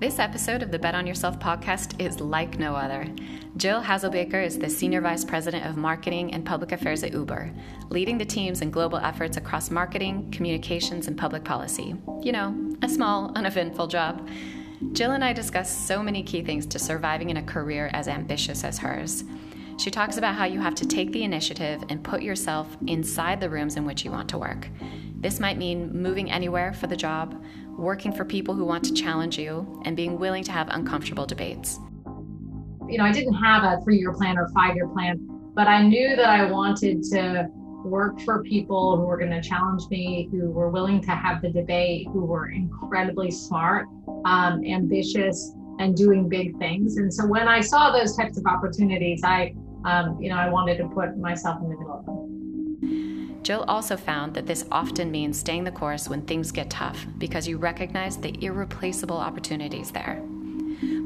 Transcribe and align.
This 0.00 0.18
episode 0.18 0.62
of 0.62 0.70
the 0.70 0.78
Bet 0.78 0.94
on 0.94 1.06
Yourself 1.06 1.38
podcast 1.38 2.00
is 2.00 2.22
like 2.22 2.58
no 2.58 2.74
other. 2.74 3.06
Jill 3.58 3.82
Hazelbaker 3.82 4.42
is 4.42 4.58
the 4.58 4.70
Senior 4.70 5.02
Vice 5.02 5.26
President 5.26 5.66
of 5.66 5.76
Marketing 5.76 6.32
and 6.32 6.42
Public 6.42 6.72
Affairs 6.72 7.02
at 7.02 7.12
Uber, 7.12 7.52
leading 7.90 8.16
the 8.16 8.24
teams 8.24 8.62
and 8.62 8.72
global 8.72 8.96
efforts 8.96 9.36
across 9.36 9.70
marketing, 9.70 10.30
communications, 10.30 11.06
and 11.06 11.18
public 11.18 11.44
policy. 11.44 11.94
You 12.22 12.32
know, 12.32 12.74
a 12.80 12.88
small, 12.88 13.30
uneventful 13.36 13.88
job. 13.88 14.26
Jill 14.92 15.10
and 15.10 15.22
I 15.22 15.34
discuss 15.34 15.70
so 15.70 16.02
many 16.02 16.22
key 16.22 16.42
things 16.42 16.64
to 16.68 16.78
surviving 16.78 17.28
in 17.28 17.36
a 17.36 17.42
career 17.42 17.90
as 17.92 18.08
ambitious 18.08 18.64
as 18.64 18.78
hers. 18.78 19.24
She 19.76 19.90
talks 19.90 20.16
about 20.16 20.34
how 20.34 20.46
you 20.46 20.60
have 20.60 20.74
to 20.76 20.88
take 20.88 21.12
the 21.12 21.24
initiative 21.24 21.84
and 21.90 22.02
put 22.02 22.22
yourself 22.22 22.74
inside 22.86 23.38
the 23.38 23.50
rooms 23.50 23.76
in 23.76 23.84
which 23.84 24.02
you 24.06 24.10
want 24.10 24.30
to 24.30 24.38
work. 24.38 24.66
This 25.16 25.40
might 25.40 25.58
mean 25.58 25.92
moving 25.92 26.30
anywhere 26.30 26.72
for 26.72 26.86
the 26.86 26.96
job, 26.96 27.42
working 27.80 28.12
for 28.12 28.24
people 28.24 28.54
who 28.54 28.64
want 28.64 28.84
to 28.84 28.92
challenge 28.92 29.38
you, 29.38 29.80
and 29.84 29.96
being 29.96 30.18
willing 30.18 30.44
to 30.44 30.52
have 30.52 30.68
uncomfortable 30.70 31.26
debates. 31.26 31.78
You 32.88 32.98
know, 32.98 33.04
I 33.04 33.12
didn't 33.12 33.34
have 33.34 33.64
a 33.64 33.82
three 33.82 33.98
year 33.98 34.12
plan 34.12 34.36
or 34.38 34.48
five 34.50 34.76
year 34.76 34.88
plan, 34.88 35.18
but 35.54 35.66
I 35.66 35.82
knew 35.82 36.16
that 36.16 36.28
I 36.28 36.50
wanted 36.50 37.02
to 37.04 37.48
work 37.84 38.20
for 38.20 38.42
people 38.42 38.96
who 38.96 39.04
were 39.04 39.16
going 39.16 39.30
to 39.30 39.40
challenge 39.40 39.88
me, 39.90 40.28
who 40.30 40.50
were 40.50 40.68
willing 40.68 41.00
to 41.02 41.10
have 41.10 41.40
the 41.40 41.50
debate, 41.50 42.08
who 42.12 42.24
were 42.24 42.50
incredibly 42.50 43.30
smart, 43.30 43.86
um, 44.24 44.64
ambitious, 44.64 45.54
and 45.78 45.96
doing 45.96 46.28
big 46.28 46.58
things. 46.58 46.98
And 46.98 47.12
so 47.12 47.26
when 47.26 47.48
I 47.48 47.60
saw 47.60 47.90
those 47.90 48.14
types 48.16 48.36
of 48.36 48.44
opportunities, 48.46 49.22
I, 49.24 49.54
um, 49.84 50.20
you 50.20 50.28
know, 50.28 50.36
I 50.36 50.48
wanted 50.50 50.76
to 50.78 50.88
put 50.88 51.16
myself 51.16 51.62
in 51.62 51.70
the 51.70 51.76
middle 51.76 51.92
of 51.92 52.04
them. 52.04 52.19
Jill 53.42 53.64
also 53.68 53.96
found 53.96 54.34
that 54.34 54.46
this 54.46 54.66
often 54.70 55.10
means 55.10 55.38
staying 55.38 55.64
the 55.64 55.70
course 55.70 56.08
when 56.08 56.22
things 56.22 56.52
get 56.52 56.68
tough 56.70 57.06
because 57.18 57.48
you 57.48 57.56
recognize 57.56 58.16
the 58.16 58.36
irreplaceable 58.44 59.16
opportunities 59.16 59.90
there. 59.90 60.22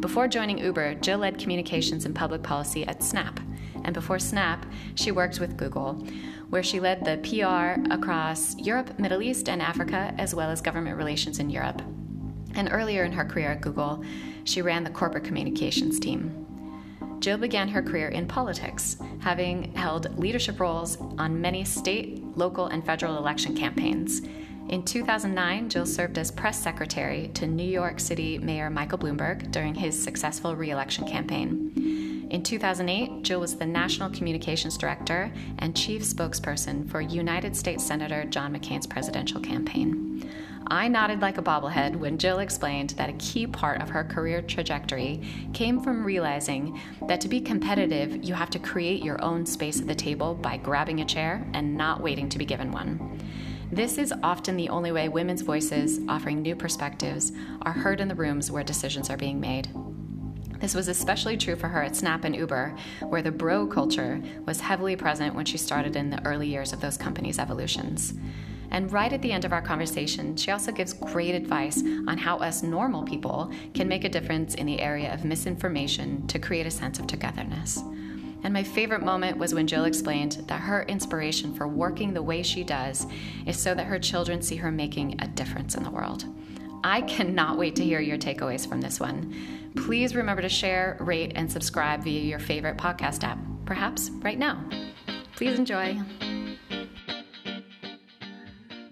Before 0.01 0.29
joining 0.29 0.59
Uber, 0.59 0.97
Jill 0.97 1.19
led 1.19 1.39
communications 1.39 2.05
and 2.05 2.15
public 2.15 2.43
policy 2.43 2.87
at 2.87 3.03
Snap. 3.03 3.39
And 3.85 3.95
before 3.95 4.19
Snap, 4.19 4.67
she 4.95 5.13
worked 5.13 5.41
with 5.41 5.57
Google, 5.57 5.95
where 6.51 6.63
she 6.63 6.81
led 6.81 7.05
the 7.05 7.19
PR 7.23 7.81
across 7.93 8.57
Europe, 8.59 8.99
Middle 8.99 9.23
East, 9.23 9.49
and 9.49 9.63
Africa, 9.63 10.15
as 10.19 10.35
well 10.35 10.51
as 10.51 10.61
government 10.61 10.97
relations 10.97 11.39
in 11.39 11.51
Europe. 11.51 11.83
And 12.55 12.69
earlier 12.71 13.05
in 13.05 13.13
her 13.13 13.25
career 13.25 13.53
at 13.53 13.61
Google, 13.61 14.05
she 14.45 14.63
ran 14.63 14.85
the 14.85 14.91
corporate 14.91 15.25
communications 15.25 15.99
team. 15.99 16.45
Jill 17.21 17.39
began 17.39 17.69
her 17.69 17.83
career 17.83 18.09
in 18.09 18.29
politics, 18.29 18.99
having 19.21 19.73
held 19.75 20.19
leadership 20.19 20.61
roles 20.61 20.99
on 21.19 21.41
many 21.41 21.65
state, 21.65 22.24
local, 22.37 22.67
and 22.67 22.85
federal 22.85 23.17
election 23.17 23.57
campaigns. 23.57 24.23
In 24.69 24.83
2009, 24.83 25.69
Jill 25.69 25.87
served 25.87 26.17
as 26.17 26.31
press 26.31 26.59
secretary 26.59 27.31
to 27.35 27.47
New 27.47 27.69
York 27.69 28.01
City 28.01 28.39
Mayor 28.39 28.71
Michael 28.71 28.99
Bloomberg 28.99 29.51
during 29.51 29.75
his 29.75 30.01
successful 30.01 30.57
reelection 30.57 31.07
campaign. 31.07 32.27
In 32.31 32.43
2008, 32.43 33.23
Jill 33.23 33.41
was 33.41 33.57
the 33.57 33.67
National 33.67 34.11
Communications 34.11 34.77
Director 34.77 35.31
and 35.59 35.77
Chief 35.77 36.03
Spokesperson 36.03 36.91
for 36.91 37.01
United 37.01 37.55
States 37.55 37.85
Senator 37.85 38.25
John 38.25 38.57
McCain's 38.57 38.87
presidential 38.87 39.41
campaign. 39.41 40.04
I 40.69 40.89
nodded 40.89 41.21
like 41.21 41.37
a 41.37 41.43
bobblehead 41.43 41.97
when 41.97 42.17
Jill 42.17 42.39
explained 42.39 42.91
that 42.91 43.11
a 43.11 43.15
key 43.15 43.47
part 43.47 43.83
of 43.83 43.91
her 43.91 44.03
career 44.03 44.41
trajectory 44.41 45.23
came 45.53 45.81
from 45.83 46.05
realizing 46.05 46.81
that 47.07 47.21
to 47.21 47.29
be 47.29 47.41
competitive, 47.41 48.25
you 48.25 48.33
have 48.33 48.49
to 48.51 48.59
create 48.59 49.03
your 49.03 49.23
own 49.23 49.45
space 49.45 49.81
at 49.81 49.87
the 49.87 49.95
table 49.95 50.35
by 50.35 50.57
grabbing 50.57 51.01
a 51.01 51.05
chair 51.05 51.47
and 51.53 51.77
not 51.77 52.01
waiting 52.01 52.31
to 52.31 52.39
be 52.39 52.47
given 52.47 52.73
one. 52.73 53.21
This 53.71 53.99
is 53.99 54.15
often 54.23 54.57
the 54.57 54.71
only 54.71 54.91
way 54.91 55.09
women's 55.09 55.43
voices, 55.43 56.01
offering 56.09 56.41
new 56.41 56.57
perspectives, 56.57 57.33
are 57.63 57.73
heard 57.73 58.01
in 58.01 58.09
the 58.09 58.15
rooms 58.15 58.51
where 58.51 58.65
decisions 58.65 59.11
are 59.11 59.17
being 59.17 59.41
made. 59.41 59.69
This 60.61 60.75
was 60.75 60.89
especially 60.89 61.37
true 61.37 61.57
for 61.57 61.69
her 61.69 61.83
at 61.83 61.95
Snap 61.95 62.25
and 62.25 62.35
Uber, 62.35 62.75
where 63.01 63.21
the 63.21 63.31
bro 63.31 63.67
culture 63.67 64.23
was 64.47 64.61
heavily 64.61 64.97
present 64.97 65.35
when 65.35 65.45
she 65.45 65.59
started 65.59 65.95
in 65.95 66.09
the 66.09 66.25
early 66.25 66.49
years 66.49 66.73
of 66.73 66.81
those 66.81 66.97
companies' 66.97 67.39
evolutions. 67.39 68.15
And 68.71 68.93
right 68.93 69.13
at 69.13 69.23
the 69.23 69.33
end 69.33 69.45
of 69.45 69.53
our 69.53 69.63
conversation, 69.63 70.37
she 70.37 70.51
also 70.51 70.73
gives 70.73 70.93
great 70.93 71.35
advice 71.35 71.83
on 72.09 72.19
how 72.19 72.39
us 72.39 72.63
normal 72.63 73.03
people 73.05 73.51
can 73.75 73.89
make 73.89 74.05
a 74.05 74.09
difference 74.09 74.55
in 74.55 74.67
the 74.67 74.81
area 74.81 75.13
of 75.13 75.25
misinformation 75.25 76.27
to 76.27 76.39
create 76.39 76.67
a 76.67 76.71
sense 76.71 76.99
of 76.99 77.07
togetherness. 77.07 77.83
And 78.45 78.53
my 78.53 78.63
favorite 78.63 79.03
moment 79.03 79.39
was 79.39 79.55
when 79.55 79.67
Jill 79.67 79.85
explained 79.85 80.45
that 80.49 80.61
her 80.61 80.83
inspiration 80.83 81.55
for 81.55 81.67
working 81.67 82.13
the 82.13 82.23
way 82.23 82.43
she 82.43 82.63
does 82.63 83.07
is 83.47 83.59
so 83.59 83.75
that 83.75 83.87
her 83.87 83.99
children 83.99 84.43
see 84.43 84.57
her 84.57 84.71
making 84.71 85.21
a 85.23 85.29
difference 85.29 85.75
in 85.75 85.83
the 85.83 85.91
world. 85.91 86.25
I 86.85 87.01
cannot 87.01 87.57
wait 87.57 87.75
to 87.77 87.85
hear 87.85 88.01
your 88.01 88.19
takeaways 88.19 88.69
from 88.69 88.83
this 88.83 89.01
one. 89.01 89.35
Please 89.75 90.15
remember 90.15 90.43
to 90.43 90.51
share, 90.51 90.99
rate, 91.01 91.33
and 91.35 91.51
subscribe 91.51 92.05
via 92.05 92.21
your 92.21 92.39
favorite 92.39 92.77
podcast 92.77 93.25
app, 93.25 93.39
perhaps 93.65 94.11
right 94.21 94.39
now. 94.39 94.63
Please 95.35 95.59
enjoy. 95.59 95.99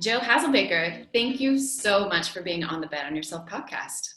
Jill 0.02 0.18
Hazelbaker, 0.18 1.06
thank 1.12 1.38
you 1.38 1.56
so 1.60 2.08
much 2.08 2.30
for 2.30 2.42
being 2.42 2.64
on 2.64 2.80
the 2.80 2.88
Bet 2.88 3.06
on 3.06 3.14
Yourself 3.14 3.48
podcast. 3.48 4.14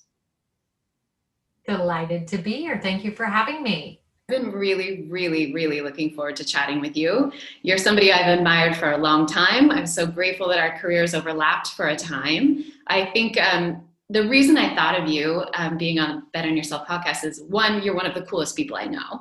Delighted 1.68 2.28
to 2.30 2.40
be 2.40 2.54
here. 2.54 2.80
Thank 2.82 3.06
you 3.06 3.12
for 3.12 3.26
having 3.26 3.62
me. 3.62 4.02
I've 4.28 4.42
been 4.42 4.52
really, 4.52 5.06
really, 5.12 5.54
really 5.54 5.82
looking 5.82 6.16
forward 6.16 6.38
to 6.38 6.44
chatting 6.44 6.82
with 6.82 6.98
you. 6.98 7.32
You're 7.62 7.78
somebody 7.78 8.12
I've 8.12 8.36
admired 8.36 8.76
for 8.76 8.94
a 8.94 8.98
long 8.98 9.28
time. 9.28 9.70
I'm 9.70 9.86
so 9.86 10.08
grateful 10.08 10.48
that 10.50 10.58
our 10.58 10.76
careers 10.80 11.14
overlapped 11.14 11.74
for 11.74 11.90
a 11.90 11.96
time. 11.96 12.64
I 12.88 13.12
think 13.14 13.40
um, 13.40 13.84
the 14.10 14.28
reason 14.28 14.58
I 14.58 14.74
thought 14.74 15.00
of 15.00 15.08
you 15.08 15.44
um, 15.54 15.78
being 15.78 16.00
on 16.00 16.24
Bet 16.34 16.46
on 16.46 16.58
Yourself 16.58 16.88
podcast 16.88 17.24
is 17.24 17.44
one, 17.44 17.84
you're 17.84 17.96
one 17.96 18.08
of 18.08 18.16
the 18.16 18.24
coolest 18.24 18.56
people 18.56 18.76
I 18.76 18.86
know, 18.86 19.20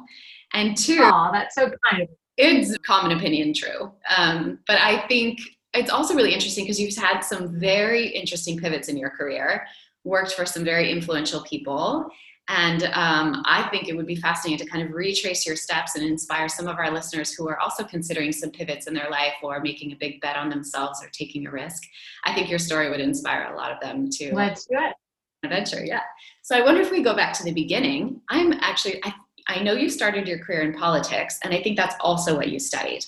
and 0.55 0.75
two, 0.75 1.01
oh, 1.03 1.29
that's 1.31 1.57
so 1.57 1.71
kind. 1.91 2.09
It's 2.39 2.77
common 2.79 3.17
opinion 3.17 3.53
true, 3.53 3.93
um, 4.17 4.61
but 4.67 4.81
I 4.81 5.07
think 5.09 5.41
it's 5.75 5.91
also 5.91 6.15
really 6.15 6.33
interesting 6.33 6.65
because 6.65 6.81
you've 6.81 6.97
had 6.97 7.21
some 7.21 7.59
very 7.59 8.09
interesting 8.09 8.59
pivots 8.59 8.89
in 8.89 8.97
your 8.97 9.11
career, 9.11 9.67
worked 10.05 10.33
for 10.33 10.47
some 10.47 10.65
very 10.65 10.91
influential 10.91 11.43
people. 11.43 12.09
And 12.49 12.85
um, 12.93 13.43
I 13.47 13.67
think 13.71 13.89
it 13.89 13.97
would 13.97 14.07
be 14.07 14.17
fascinating 14.17 14.65
to 14.65 14.71
kind 14.71 14.87
of 14.87 14.95
retrace 14.95 15.47
your 15.47 15.57
steps 15.57 15.97
and 15.97 16.05
inspire 16.05 16.49
some 16.49 16.69
of 16.69 16.77
our 16.77 16.91
listeners 16.91 17.33
who 17.33 17.49
are 17.49 17.59
also 17.59 17.85
considering 17.85 18.33
some 18.33 18.51
pivots 18.51 18.87
in 18.87 18.93
their 18.93 19.11
life 19.11 19.33
or 19.43 19.61
making 19.61 19.93
a 19.93 19.97
big 19.97 20.21
bet 20.21 20.37
on 20.37 20.51
themselves 20.51 21.03
or 21.03 21.09
taking 21.09 21.47
a 21.47 21.51
risk. 21.51 21.83
I 22.25 22.35
think 22.35 22.51
your 22.51 22.59
story 22.59 22.91
would 22.91 23.01
inspire 23.01 23.51
a 23.53 23.57
lot 23.57 23.73
of 23.73 23.81
them 23.81 24.11
to 24.11 24.35
let's 24.35 24.67
do 24.67 24.77
it. 24.79 24.95
Adventure, 25.43 25.85
yeah. 25.85 26.03
So 26.43 26.57
I 26.57 26.63
wonder 26.63 26.83
if 26.83 26.91
we 26.91 27.03
go 27.03 27.15
back 27.15 27.33
to 27.35 27.45
the 27.45 27.53
beginning. 27.53 28.21
I'm 28.29 28.53
actually 28.61 29.03
I, 29.05 29.15
I 29.49 29.63
know 29.63 29.73
you 29.73 29.89
started 29.89 30.29
your 30.29 30.39
career 30.39 30.63
in 30.63 30.75
politics, 30.75 31.39
and 31.45 31.55
I 31.55 31.63
think 31.63 31.77
that's 31.77 31.97
also 32.01 32.37
what 32.37 32.49
you 32.49 32.59
studied. 32.59 33.05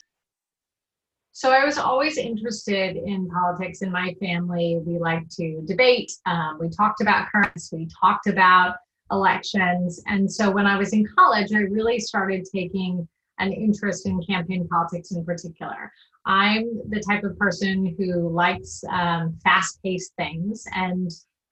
So 1.36 1.52
I 1.52 1.66
was 1.66 1.76
always 1.76 2.16
interested 2.16 2.96
in 2.96 3.28
politics 3.28 3.82
in 3.82 3.92
my 3.92 4.16
family. 4.18 4.80
We 4.86 4.98
like 4.98 5.28
to 5.32 5.60
debate. 5.66 6.10
Um, 6.24 6.56
we 6.58 6.70
talked 6.70 7.02
about 7.02 7.30
currents. 7.30 7.70
We 7.70 7.88
talked 8.00 8.26
about 8.26 8.76
elections. 9.10 10.02
And 10.06 10.32
so 10.32 10.50
when 10.50 10.66
I 10.66 10.78
was 10.78 10.94
in 10.94 11.06
college, 11.14 11.52
I 11.52 11.58
really 11.58 12.00
started 12.00 12.46
taking 12.50 13.06
an 13.38 13.52
interest 13.52 14.06
in 14.06 14.22
campaign 14.22 14.66
politics 14.66 15.10
in 15.10 15.26
particular. 15.26 15.92
I'm 16.24 16.80
the 16.88 17.00
type 17.06 17.22
of 17.22 17.38
person 17.38 17.94
who 17.98 18.30
likes 18.30 18.82
um, 18.88 19.38
fast 19.44 19.78
paced 19.82 20.14
things, 20.16 20.64
and 20.72 21.10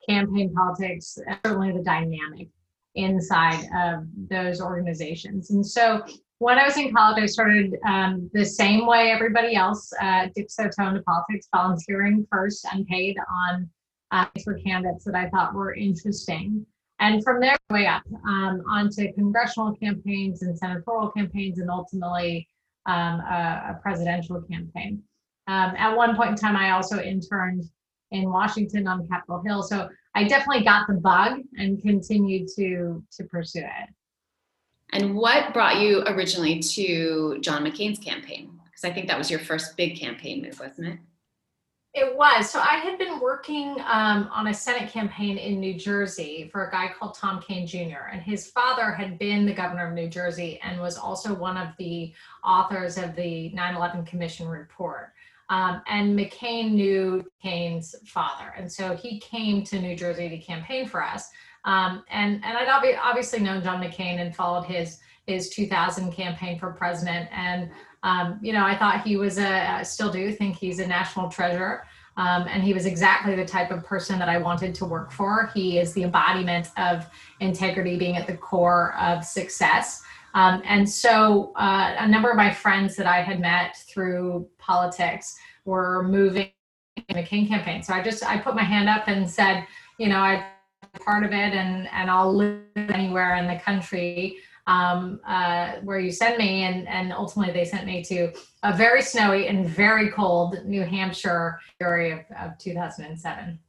campaign 0.09 0.51
politics, 0.51 1.19
certainly 1.45 1.73
the 1.73 1.83
dynamic 1.83 2.47
inside 2.95 3.69
of 3.77 4.07
those 4.31 4.61
organizations. 4.61 5.51
And 5.51 5.63
so 5.63 6.03
when 6.39 6.59
I 6.59 6.65
was 6.65 6.77
in 6.77 6.93
college, 6.93 7.21
I 7.21 7.25
started 7.27 7.77
um, 7.85 8.29
the 8.33 8.45
same 8.45 8.85
way 8.85 9.11
everybody 9.11 9.55
else 9.55 9.91
uh, 10.01 10.27
dips 10.35 10.55
their 10.55 10.69
toe 10.69 10.87
into 10.87 11.01
politics, 11.03 11.47
volunteering 11.53 12.27
first, 12.29 12.65
unpaid 12.71 13.17
on 13.31 13.69
uh, 14.11 14.25
for 14.43 14.59
candidates 14.59 15.05
that 15.05 15.15
I 15.15 15.29
thought 15.29 15.53
were 15.53 15.73
interesting. 15.73 16.65
And 16.99 17.23
from 17.23 17.39
there, 17.39 17.57
way 17.69 17.87
up 17.87 18.03
um, 18.25 18.63
onto 18.69 19.11
congressional 19.13 19.75
campaigns 19.75 20.43
and 20.43 20.57
senatorial 20.57 21.11
campaigns, 21.11 21.59
and 21.59 21.69
ultimately 21.69 22.47
um, 22.85 23.19
a, 23.19 23.71
a, 23.71 23.79
presidential 23.81 24.41
campaign. 24.41 25.01
Um, 25.47 25.73
at 25.77 25.95
one 25.95 26.15
point 26.15 26.31
in 26.31 26.35
time, 26.35 26.55
I 26.55 26.71
also 26.71 27.01
interned 27.01 27.63
in 28.11 28.29
Washington 28.29 28.87
on 28.87 29.07
Capitol 29.07 29.41
Hill. 29.45 29.63
So 29.63 29.89
I 30.13 30.23
definitely 30.25 30.63
got 30.63 30.87
the 30.87 30.93
bug 30.93 31.39
and 31.57 31.81
continued 31.81 32.47
to 32.55 33.03
to 33.17 33.23
pursue 33.25 33.59
it. 33.59 33.89
And 34.95 35.13
what 35.13 35.53
brought 35.53 35.81
you 35.81 36.03
originally 36.07 36.61
to 36.61 37.37
John 37.41 37.65
McCain's 37.65 37.99
campaign? 37.99 38.57
Because 38.63 38.85
I 38.85 38.93
think 38.93 39.07
that 39.09 39.17
was 39.17 39.29
your 39.29 39.41
first 39.41 39.75
big 39.75 39.99
campaign 39.99 40.41
move, 40.41 40.57
wasn't 40.57 40.87
it? 40.87 40.99
It 41.93 42.15
was. 42.15 42.49
So 42.49 42.59
I 42.61 42.77
had 42.77 42.97
been 42.97 43.19
working 43.19 43.75
um, 43.87 44.29
on 44.31 44.47
a 44.47 44.53
Senate 44.53 44.89
campaign 44.89 45.37
in 45.37 45.59
New 45.59 45.73
Jersey 45.73 46.49
for 46.49 46.67
a 46.67 46.71
guy 46.71 46.93
called 46.97 47.13
Tom 47.15 47.41
Kean 47.41 47.67
Jr. 47.67 48.07
And 48.09 48.21
his 48.21 48.47
father 48.47 48.91
had 48.91 49.19
been 49.19 49.45
the 49.45 49.53
governor 49.53 49.87
of 49.87 49.93
New 49.93 50.07
Jersey 50.07 50.61
and 50.63 50.79
was 50.79 50.97
also 50.97 51.33
one 51.33 51.57
of 51.57 51.69
the 51.77 52.13
authors 52.41 52.97
of 52.97 53.17
the 53.17 53.49
9 53.49 53.75
11 53.75 54.05
Commission 54.05 54.47
report. 54.47 55.11
Um, 55.49 55.81
and 55.87 56.17
McCain 56.17 56.71
knew 56.71 57.23
Kean's 57.41 57.95
father. 58.05 58.53
And 58.57 58.71
so 58.71 58.95
he 58.95 59.19
came 59.19 59.63
to 59.65 59.79
New 59.79 59.95
Jersey 59.95 60.29
to 60.29 60.37
campaign 60.37 60.87
for 60.87 61.03
us. 61.03 61.29
Um, 61.65 62.03
and 62.09 62.43
and 62.43 62.57
I'd 62.57 62.67
ob- 62.67 62.99
obviously 63.01 63.39
known 63.39 63.63
John 63.63 63.81
McCain 63.81 64.19
and 64.19 64.35
followed 64.35 64.65
his 64.65 64.99
his 65.27 65.49
2000 65.49 66.11
campaign 66.11 66.59
for 66.59 66.71
president. 66.71 67.29
And 67.31 67.71
um, 68.03 68.39
you 68.41 68.53
know, 68.53 68.63
I 68.63 68.77
thought 68.77 69.01
he 69.01 69.17
was 69.17 69.39
a, 69.39 69.71
I 69.71 69.83
still 69.83 70.11
do 70.11 70.31
think 70.31 70.55
he's 70.55 70.79
a 70.79 70.87
national 70.87 71.29
treasure. 71.29 71.85
Um, 72.17 72.47
and 72.47 72.63
he 72.63 72.73
was 72.73 72.85
exactly 72.85 73.35
the 73.35 73.43
type 73.43 73.71
of 73.71 73.83
person 73.83 74.19
that 74.19 74.29
I 74.29 74.37
wanted 74.37 74.73
to 74.75 74.85
work 74.85 75.11
for. 75.11 75.51
He 75.53 75.79
is 75.79 75.93
the 75.93 76.03
embodiment 76.03 76.69
of 76.77 77.07
integrity 77.39 77.97
being 77.97 78.15
at 78.15 78.25
the 78.25 78.37
core 78.37 78.95
of 78.99 79.25
success. 79.25 80.01
Um, 80.35 80.61
and 80.65 80.87
so 80.87 81.53
uh, 81.55 81.95
a 81.97 82.07
number 82.07 82.29
of 82.29 82.37
my 82.37 82.53
friends 82.53 82.95
that 82.97 83.07
I 83.07 83.21
had 83.21 83.39
met 83.39 83.77
through 83.87 84.47
politics 84.59 85.35
were 85.63 86.03
moving 86.03 86.51
in 86.97 87.15
the 87.15 87.23
McCain 87.23 87.47
campaign. 87.47 87.81
So 87.81 87.93
I 87.93 88.03
just 88.03 88.23
I 88.23 88.37
put 88.37 88.53
my 88.53 88.63
hand 88.63 88.87
up 88.87 89.07
and 89.07 89.27
said, 89.27 89.65
you 89.97 90.07
know, 90.07 90.19
I'm 90.19 90.43
part 91.03 91.23
of 91.23 91.31
it 91.31 91.53
and 91.53 91.87
and 91.91 92.11
I'll 92.11 92.33
live 92.33 92.61
anywhere 92.75 93.37
in 93.37 93.47
the 93.47 93.59
country 93.59 94.37
um, 94.67 95.19
uh, 95.27 95.73
where 95.83 95.99
you 95.99 96.11
send 96.11 96.37
me. 96.37 96.63
And, 96.63 96.87
and 96.87 97.13
ultimately, 97.13 97.53
they 97.53 97.65
sent 97.65 97.85
me 97.85 98.03
to 98.05 98.31
a 98.63 98.75
very 98.75 99.01
snowy 99.01 99.47
and 99.47 99.67
very 99.67 100.09
cold 100.09 100.57
New 100.65 100.83
Hampshire 100.83 101.59
area 101.79 102.25
of, 102.31 102.51
of 102.51 102.57
2007. 102.57 103.59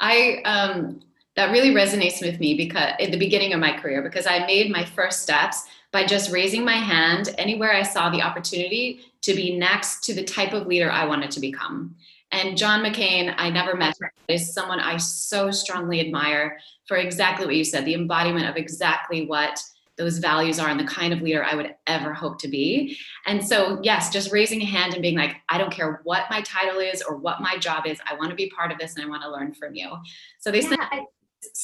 I, 0.00 0.42
um, 0.44 1.00
that 1.36 1.50
really 1.50 1.70
resonates 1.70 2.22
with 2.22 2.38
me 2.38 2.54
because 2.54 2.94
at 3.00 3.10
the 3.10 3.18
beginning 3.18 3.52
of 3.52 3.60
my 3.60 3.76
career, 3.76 4.02
because 4.02 4.26
I 4.26 4.46
made 4.46 4.70
my 4.70 4.84
first 4.84 5.22
steps 5.22 5.64
by 5.94 6.04
just 6.04 6.32
raising 6.32 6.64
my 6.64 6.74
hand 6.74 7.32
anywhere 7.38 7.72
I 7.72 7.84
saw 7.84 8.10
the 8.10 8.20
opportunity 8.20 9.02
to 9.22 9.32
be 9.32 9.56
next 9.56 10.02
to 10.04 10.12
the 10.12 10.24
type 10.24 10.52
of 10.52 10.66
leader 10.66 10.90
I 10.90 11.06
wanted 11.06 11.30
to 11.30 11.40
become. 11.40 11.94
And 12.32 12.58
John 12.58 12.82
McCain, 12.82 13.32
I 13.38 13.48
never 13.48 13.76
met, 13.76 13.96
is 14.26 14.52
someone 14.52 14.80
I 14.80 14.96
so 14.96 15.52
strongly 15.52 16.00
admire 16.00 16.58
for 16.88 16.96
exactly 16.96 17.46
what 17.46 17.54
you 17.54 17.62
said, 17.62 17.84
the 17.84 17.94
embodiment 17.94 18.48
of 18.48 18.56
exactly 18.56 19.24
what 19.24 19.62
those 19.96 20.18
values 20.18 20.58
are 20.58 20.68
and 20.68 20.80
the 20.80 20.84
kind 20.84 21.12
of 21.12 21.22
leader 21.22 21.44
I 21.44 21.54
would 21.54 21.76
ever 21.86 22.12
hope 22.12 22.40
to 22.40 22.48
be. 22.48 22.98
And 23.26 23.46
so, 23.46 23.78
yes, 23.84 24.10
just 24.10 24.32
raising 24.32 24.60
a 24.62 24.64
hand 24.64 24.94
and 24.94 25.02
being 25.02 25.16
like, 25.16 25.36
I 25.48 25.58
don't 25.58 25.72
care 25.72 26.00
what 26.02 26.24
my 26.28 26.40
title 26.40 26.80
is 26.80 27.02
or 27.02 27.16
what 27.16 27.40
my 27.40 27.56
job 27.56 27.86
is, 27.86 28.00
I 28.10 28.16
want 28.16 28.30
to 28.30 28.36
be 28.36 28.50
part 28.50 28.72
of 28.72 28.78
this 28.78 28.96
and 28.96 29.04
I 29.04 29.08
want 29.08 29.22
to 29.22 29.30
learn 29.30 29.54
from 29.54 29.76
you. 29.76 29.92
So 30.40 30.50
they 30.50 30.62
yeah, 30.62 30.74
I, 30.90 31.04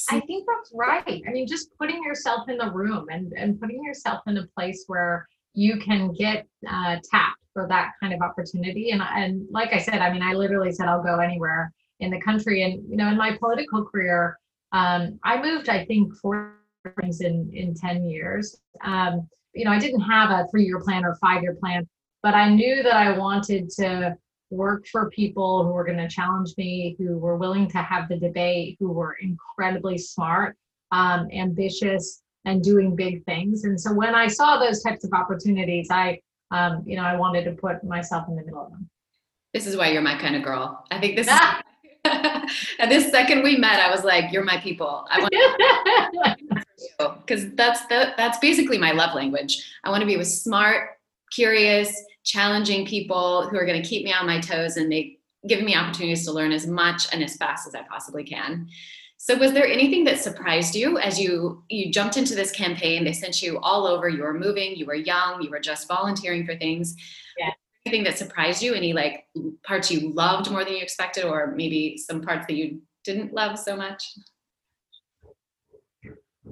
I 0.09 0.19
think 0.21 0.47
that's 0.47 0.71
right. 0.73 1.23
I 1.27 1.31
mean, 1.31 1.47
just 1.47 1.69
putting 1.77 2.03
yourself 2.03 2.49
in 2.49 2.57
the 2.57 2.71
room 2.71 3.07
and, 3.11 3.33
and 3.37 3.59
putting 3.59 3.83
yourself 3.83 4.21
in 4.27 4.37
a 4.37 4.47
place 4.55 4.85
where 4.87 5.27
you 5.53 5.77
can 5.79 6.13
get 6.13 6.47
uh, 6.69 6.97
tapped 7.09 7.37
for 7.53 7.67
that 7.67 7.91
kind 7.99 8.13
of 8.13 8.21
opportunity. 8.21 8.91
And, 8.91 9.01
and 9.01 9.45
like 9.51 9.73
I 9.73 9.79
said, 9.79 9.99
I 9.99 10.11
mean, 10.11 10.23
I 10.23 10.33
literally 10.33 10.71
said 10.71 10.87
I'll 10.87 11.03
go 11.03 11.19
anywhere 11.19 11.71
in 11.99 12.09
the 12.09 12.21
country. 12.21 12.63
And, 12.63 12.81
you 12.89 12.95
know, 12.95 13.09
in 13.09 13.17
my 13.17 13.37
political 13.37 13.85
career, 13.85 14.37
um, 14.71 15.19
I 15.23 15.41
moved, 15.41 15.67
I 15.67 15.85
think, 15.85 16.15
four 16.15 16.61
things 16.99 17.21
in 17.21 17.49
in 17.53 17.73
10 17.73 18.05
years 18.05 18.59
um, 18.83 19.27
you 19.53 19.65
know 19.65 19.71
i 19.71 19.79
didn't 19.79 20.01
have 20.01 20.29
a 20.31 20.47
three 20.49 20.65
year 20.65 20.79
plan 20.79 21.05
or 21.05 21.15
five 21.15 21.41
year 21.41 21.55
plan 21.55 21.87
but 22.23 22.33
i 22.33 22.49
knew 22.49 22.81
that 22.83 22.95
i 22.95 23.17
wanted 23.17 23.69
to 23.69 24.15
work 24.51 24.85
for 24.87 25.09
people 25.09 25.63
who 25.63 25.71
were 25.71 25.83
going 25.83 25.97
to 25.97 26.07
challenge 26.07 26.51
me 26.57 26.95
who 26.97 27.17
were 27.17 27.37
willing 27.37 27.67
to 27.69 27.77
have 27.77 28.07
the 28.09 28.17
debate 28.17 28.77
who 28.79 28.91
were 28.91 29.17
incredibly 29.21 29.97
smart 29.97 30.57
um, 30.91 31.27
ambitious 31.31 32.21
and 32.45 32.63
doing 32.63 32.95
big 32.95 33.23
things. 33.25 33.63
And 33.63 33.79
so 33.79 33.93
when 33.93 34.15
i 34.15 34.27
saw 34.27 34.57
those 34.57 34.81
types 34.81 35.03
of 35.03 35.11
opportunities 35.13 35.87
i 35.91 36.19
um, 36.51 36.83
you 36.85 36.95
know 36.95 37.03
i 37.03 37.15
wanted 37.15 37.45
to 37.45 37.51
put 37.51 37.83
myself 37.83 38.27
in 38.27 38.35
the 38.35 38.43
middle 38.43 38.65
of 38.65 38.71
them. 38.71 38.89
This 39.53 39.67
is 39.67 39.75
why 39.75 39.91
you're 39.91 40.01
my 40.01 40.17
kind 40.17 40.35
of 40.35 40.43
girl. 40.43 40.83
I 40.91 40.99
think 40.99 41.15
this 41.15 41.27
is 41.27 41.39
and 42.79 42.91
this 42.91 43.11
second 43.11 43.43
we 43.43 43.57
met 43.57 43.79
i 43.79 43.91
was 43.91 44.03
like 44.03 44.31
you're 44.31 44.43
my 44.43 44.57
people. 44.57 45.05
I 45.09 45.19
want 45.19 46.41
because 47.25 47.51
that's 47.55 47.85
the, 47.87 48.13
that's 48.17 48.37
basically 48.39 48.77
my 48.77 48.91
love 48.91 49.15
language. 49.15 49.63
I 49.83 49.89
want 49.89 50.01
to 50.01 50.07
be 50.07 50.17
with 50.17 50.27
smart, 50.27 50.91
curious, 51.31 51.95
challenging 52.23 52.85
people 52.85 53.47
who 53.47 53.57
are 53.57 53.65
going 53.65 53.81
to 53.81 53.87
keep 53.87 54.03
me 54.03 54.13
on 54.13 54.25
my 54.25 54.39
toes 54.39 54.77
and 54.77 54.89
make 54.89 55.21
giving 55.47 55.65
me 55.65 55.75
opportunities 55.75 56.25
to 56.25 56.31
learn 56.31 56.51
as 56.51 56.67
much 56.67 57.07
and 57.11 57.23
as 57.23 57.35
fast 57.35 57.67
as 57.67 57.73
I 57.73 57.81
possibly 57.83 58.23
can. 58.23 58.67
So 59.17 59.35
was 59.37 59.53
there 59.53 59.67
anything 59.67 60.03
that 60.05 60.19
surprised 60.19 60.75
you 60.75 60.97
as 60.97 61.19
you 61.19 61.63
you 61.69 61.91
jumped 61.91 62.17
into 62.17 62.33
this 62.33 62.51
campaign? 62.51 63.03
They 63.03 63.13
sent 63.13 63.41
you 63.41 63.59
all 63.59 63.85
over. 63.85 64.09
You 64.09 64.23
were 64.23 64.33
moving, 64.33 64.75
you 64.75 64.85
were 64.85 64.95
young, 64.95 65.41
you 65.41 65.49
were 65.51 65.59
just 65.59 65.87
volunteering 65.87 66.45
for 66.45 66.55
things. 66.57 66.95
Yeah. 67.37 67.51
Anything 67.85 68.03
that 68.05 68.17
surprised 68.17 68.63
you? 68.63 68.73
Any 68.73 68.93
like 68.93 69.27
parts 69.63 69.91
you 69.91 70.11
loved 70.13 70.49
more 70.49 70.63
than 70.63 70.73
you 70.73 70.81
expected, 70.81 71.23
or 71.23 71.53
maybe 71.55 71.97
some 71.97 72.21
parts 72.21 72.45
that 72.47 72.55
you 72.55 72.81
didn't 73.03 73.33
love 73.33 73.59
so 73.59 73.75
much? 73.75 74.03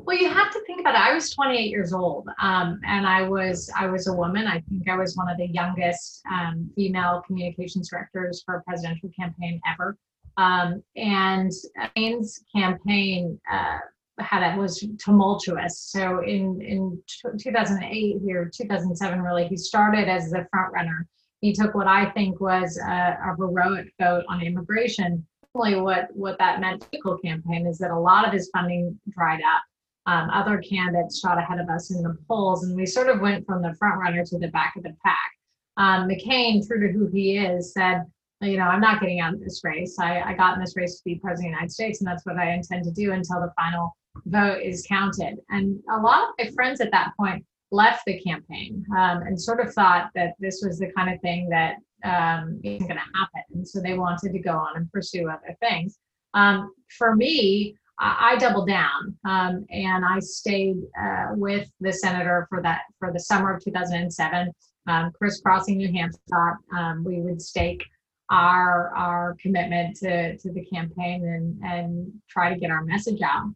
Well, 0.06 0.18
you 0.18 0.30
have 0.30 0.52
to 0.52 0.62
think 0.66 0.80
about 0.80 0.96
it. 0.96 1.02
I 1.02 1.14
was 1.14 1.30
28 1.32 1.70
years 1.70 1.94
old, 1.94 2.28
um, 2.42 2.80
and 2.86 3.06
I 3.06 3.28
was 3.28 3.72
I 3.78 3.88
was 3.88 4.08
a 4.08 4.14
woman. 4.14 4.48
I 4.48 4.62
think 4.70 4.90
I 4.90 4.96
was 4.96 5.16
one 5.16 5.30
of 5.30 5.38
the 5.38 5.48
youngest 5.48 6.22
um, 6.32 6.70
female 6.76 7.22
communications 7.26 7.90
directors 7.90 8.44
for 8.46 8.56
a 8.56 8.64
presidential 8.64 9.10
campaign 9.18 9.62
ever. 9.72 9.98
Um, 10.38 10.82
and 10.96 11.52
McCain's 11.78 12.44
campaign 12.56 13.40
uh, 13.52 13.80
had 14.20 14.58
was 14.58 14.86
tumultuous. 15.00 15.80
So 15.80 16.24
in 16.24 16.62
in 16.62 17.02
2008 17.38 18.22
here, 18.24 18.50
2007 18.54 19.22
really, 19.22 19.48
he 19.48 19.58
started 19.58 20.08
as 20.08 20.30
the 20.30 20.48
front 20.52 20.74
runner. 20.74 21.08
He 21.42 21.54
took 21.54 21.74
what 21.74 21.88
I 21.88 22.10
think 22.12 22.40
was 22.40 22.78
a, 22.78 23.18
a 23.24 23.36
heroic 23.38 23.94
vote 24.00 24.24
on 24.30 24.42
immigration. 24.42 25.26
What 25.54 26.08
what 26.14 26.38
that 26.38 26.62
meant 26.62 26.84
for 26.84 27.18
the 27.18 27.18
campaign 27.24 27.68
is 27.68 27.80
that 27.80 27.92
a 27.92 28.00
lot 28.00 28.26
of 28.26 28.34
his 28.34 28.50
funding 28.54 29.00
dried 29.10 29.42
up 29.42 29.64
um, 30.10 30.30
other 30.32 30.58
candidates 30.58 31.20
shot 31.20 31.38
ahead 31.38 31.60
of 31.60 31.70
us 31.70 31.92
in 31.92 32.02
the 32.02 32.18
polls, 32.28 32.64
and 32.64 32.76
we 32.76 32.86
sort 32.86 33.10
of 33.10 33.20
went 33.20 33.46
from 33.46 33.62
the 33.62 33.76
front 33.76 34.00
runner 34.00 34.26
to 34.26 34.40
the 34.40 34.48
back 34.48 34.74
of 34.76 34.84
the 34.84 34.96
pack. 35.06 35.32
Um, 35.78 36.10
McCain, 36.10 36.66
true 36.66 36.80
to 36.86 36.92
who 36.92 37.08
he 37.08 37.38
is, 37.38 37.74
said, 37.74 38.04
you 38.42 38.58
know, 38.58 38.64
I'm 38.64 38.82
not 38.82 39.02
getting 39.02 39.20
out 39.20 39.36
of 39.36 39.40
this 39.40 39.62
race. 39.64 39.98
I, 40.00 40.22
I 40.22 40.34
got 40.34 40.56
in 40.56 40.62
this 40.62 40.76
race 40.76 40.98
to 40.98 41.04
be 41.06 41.16
president 41.16 41.50
of 41.50 41.52
the 41.52 41.58
United 41.58 41.72
States, 41.72 42.02
and 42.02 42.08
that's 42.08 42.26
what 42.26 42.38
I 42.38 42.54
intend 42.54 42.86
to 42.86 42.92
do 42.92 43.12
until 43.12 43.40
the 43.40 43.54
final 43.56 43.96
vote 44.26 44.62
is 44.64 44.86
counted. 44.88 45.38
And 45.50 45.80
a 45.92 45.98
lot 45.98 46.30
of 46.30 46.30
my 46.40 46.52
friends 46.52 46.82
at 46.82 46.92
that 46.92 47.12
point 47.16 47.46
left 47.72 48.04
the 48.06 48.20
campaign 48.20 48.84
um, 48.98 49.22
and 49.22 49.40
sort 49.40 49.60
of 49.60 49.72
thought 49.74 50.10
that 50.16 50.34
this 50.40 50.64
was 50.66 50.80
the 50.80 50.92
kind 50.98 51.14
of 51.14 51.22
thing 51.22 51.50
that 51.50 51.76
um, 52.04 52.60
isn't 52.64 52.88
going 52.88 53.00
to 53.00 53.20
happen. 53.20 53.44
And 53.54 53.68
so 53.68 53.80
they 53.80 53.94
wanted 53.94 54.34
to 54.34 54.40
go 54.40 54.54
on 54.54 54.76
and 54.76 54.92
pursue 54.92 55.30
other 55.30 55.56
things. 55.60 56.00
Um, 56.34 56.74
for 56.98 57.16
me, 57.16 57.76
I, 58.00 58.38
doubled 58.38 58.68
down 58.68 59.18
um, 59.26 59.66
and 59.70 60.06
I 60.06 60.20
stayed 60.20 60.78
uh, 61.00 61.28
with 61.32 61.70
the 61.82 61.92
senator 61.92 62.48
for 62.50 62.62
that 62.62 62.82
for 62.98 63.12
the 63.12 63.20
summer 63.20 63.54
of 63.54 63.64
2007, 63.64 64.52
um, 64.88 65.12
crisscrossing 65.12 65.78
New 65.78 65.92
Hampshire. 65.92 66.60
Um, 66.76 67.04
we 67.04 67.22
would 67.22 67.42
stake 67.42 67.84
our 68.32 68.96
our 68.96 69.36
commitment 69.42 69.98
to 69.98 70.38
to 70.38 70.52
the 70.52 70.64
campaign 70.66 71.26
and 71.26 71.60
and 71.64 72.12
try 72.30 72.54
to 72.54 72.60
get 72.60 72.72
our 72.72 72.84
message 72.84 73.22
out. 73.22 73.52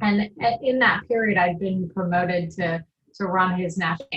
And 0.00 0.30
in 0.62 0.78
that 0.80 1.08
period, 1.08 1.38
I'd 1.38 1.58
been 1.58 1.88
promoted 1.88 2.50
to 2.52 2.84
to 3.16 3.24
run 3.26 3.58
his 3.58 3.76
national. 3.76 4.08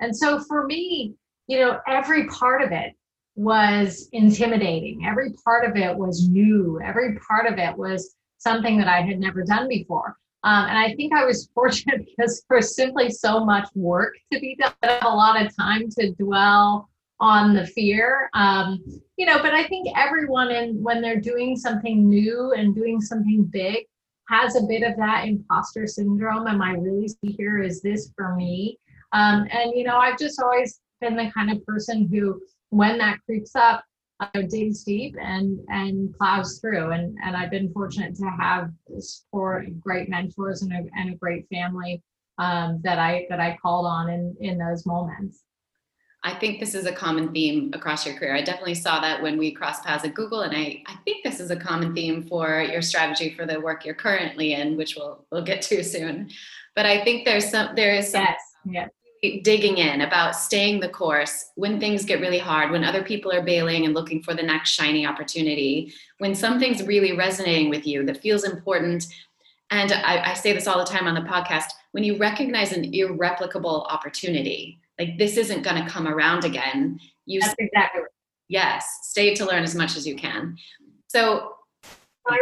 And 0.00 0.16
so 0.16 0.40
for 0.40 0.66
me, 0.66 1.14
you 1.46 1.60
know, 1.60 1.78
every 1.86 2.26
part 2.26 2.62
of 2.62 2.72
it 2.72 2.94
was 3.36 4.08
intimidating. 4.12 5.06
Every 5.06 5.32
part 5.44 5.68
of 5.68 5.76
it 5.76 5.96
was 5.96 6.28
new. 6.28 6.80
Every 6.84 7.16
part 7.26 7.46
of 7.46 7.58
it 7.58 7.76
was 7.76 8.16
something 8.40 8.78
that 8.78 8.88
I 8.88 9.02
had 9.02 9.20
never 9.20 9.44
done 9.44 9.68
before. 9.68 10.16
Um, 10.42 10.66
and 10.66 10.78
I 10.78 10.94
think 10.94 11.12
I 11.12 11.24
was 11.24 11.48
fortunate 11.54 12.06
because 12.06 12.42
there 12.48 12.56
was 12.56 12.74
simply 12.74 13.10
so 13.10 13.44
much 13.44 13.68
work 13.74 14.16
to 14.32 14.40
be 14.40 14.56
done. 14.56 14.72
A 15.02 15.08
lot 15.08 15.40
of 15.40 15.54
time 15.54 15.88
to 15.90 16.12
dwell 16.12 16.88
on 17.20 17.54
the 17.54 17.66
fear. 17.66 18.30
Um, 18.34 18.82
you 19.16 19.26
know, 19.26 19.42
but 19.42 19.52
I 19.52 19.68
think 19.68 19.88
everyone 19.96 20.50
in 20.50 20.82
when 20.82 21.02
they're 21.02 21.20
doing 21.20 21.56
something 21.56 22.08
new 22.08 22.52
and 22.52 22.74
doing 22.74 23.00
something 23.00 23.44
big 23.44 23.84
has 24.28 24.56
a 24.56 24.62
bit 24.62 24.82
of 24.82 24.96
that 24.96 25.26
imposter 25.26 25.86
syndrome. 25.86 26.46
Am 26.46 26.62
I 26.62 26.72
really 26.72 27.08
here? 27.22 27.58
Is 27.62 27.82
this 27.82 28.10
for 28.16 28.34
me? 28.36 28.78
Um, 29.12 29.46
and 29.50 29.72
you 29.74 29.84
know, 29.84 29.98
I've 29.98 30.18
just 30.18 30.40
always 30.40 30.80
been 31.00 31.16
the 31.16 31.30
kind 31.32 31.50
of 31.50 31.64
person 31.66 32.08
who, 32.10 32.40
when 32.70 32.96
that 32.98 33.18
creeps 33.26 33.54
up, 33.54 33.84
uh, 34.20 34.42
digs 34.48 34.84
deep 34.84 35.16
and 35.20 35.58
and 35.68 36.14
plows 36.14 36.58
through. 36.58 36.90
And 36.90 37.16
and 37.24 37.36
I've 37.36 37.50
been 37.50 37.72
fortunate 37.72 38.14
to 38.16 38.26
have 38.26 38.70
support, 38.98 39.80
great 39.80 40.08
mentors, 40.08 40.62
and 40.62 40.72
a, 40.72 40.84
and 40.96 41.14
a 41.14 41.16
great 41.16 41.46
family 41.48 42.02
um, 42.38 42.80
that 42.84 42.98
I 42.98 43.26
that 43.30 43.40
I 43.40 43.58
called 43.60 43.86
on 43.86 44.10
in 44.10 44.36
in 44.40 44.58
those 44.58 44.86
moments. 44.86 45.42
I 46.22 46.34
think 46.34 46.60
this 46.60 46.74
is 46.74 46.84
a 46.84 46.92
common 46.92 47.32
theme 47.32 47.70
across 47.72 48.04
your 48.04 48.14
career. 48.14 48.34
I 48.34 48.42
definitely 48.42 48.74
saw 48.74 49.00
that 49.00 49.22
when 49.22 49.38
we 49.38 49.52
crossed 49.52 49.84
paths 49.84 50.04
at 50.04 50.12
Google, 50.12 50.42
and 50.42 50.54
I, 50.54 50.82
I 50.86 50.96
think 51.06 51.24
this 51.24 51.40
is 51.40 51.50
a 51.50 51.56
common 51.56 51.94
theme 51.94 52.24
for 52.28 52.60
your 52.60 52.82
strategy 52.82 53.32
for 53.34 53.46
the 53.46 53.58
work 53.58 53.86
you're 53.86 53.94
currently 53.94 54.52
in, 54.52 54.76
which 54.76 54.96
we'll 54.96 55.26
we'll 55.32 55.44
get 55.44 55.62
to 55.62 55.82
soon. 55.82 56.30
But 56.76 56.86
I 56.86 57.02
think 57.04 57.24
there's 57.24 57.50
some 57.50 57.74
there 57.74 57.94
is 57.94 58.10
some 58.10 58.22
yes, 58.22 58.40
yes 58.66 58.90
digging 59.22 59.78
in 59.78 60.00
about 60.00 60.34
staying 60.34 60.80
the 60.80 60.88
course 60.88 61.50
when 61.54 61.78
things 61.78 62.04
get 62.04 62.20
really 62.20 62.38
hard, 62.38 62.70
when 62.70 62.84
other 62.84 63.02
people 63.02 63.30
are 63.30 63.42
bailing 63.42 63.84
and 63.84 63.94
looking 63.94 64.22
for 64.22 64.32
the 64.32 64.42
next 64.42 64.70
shiny 64.70 65.06
opportunity, 65.06 65.92
when 66.18 66.34
something's 66.34 66.82
really 66.86 67.16
resonating 67.16 67.68
with 67.68 67.86
you 67.86 68.04
that 68.06 68.22
feels 68.22 68.44
important. 68.44 69.06
And 69.70 69.92
I, 69.92 70.30
I 70.30 70.34
say 70.34 70.52
this 70.52 70.66
all 70.66 70.78
the 70.78 70.90
time 70.90 71.06
on 71.06 71.14
the 71.14 71.28
podcast 71.28 71.66
when 71.92 72.02
you 72.02 72.16
recognize 72.16 72.72
an 72.72 72.94
irreplicable 72.94 73.86
opportunity, 73.90 74.80
like 74.98 75.18
this 75.18 75.36
isn't 75.36 75.62
going 75.62 75.82
to 75.82 75.90
come 75.90 76.08
around 76.08 76.44
again. 76.44 76.98
You 77.26 77.40
That's 77.40 77.54
exactly 77.58 78.02
right. 78.02 78.10
Yes, 78.48 78.86
stay 79.02 79.34
to 79.34 79.44
learn 79.44 79.62
as 79.62 79.74
much 79.74 79.96
as 79.96 80.06
you 80.06 80.16
can. 80.16 80.56
So 81.08 81.52
I, 82.26 82.38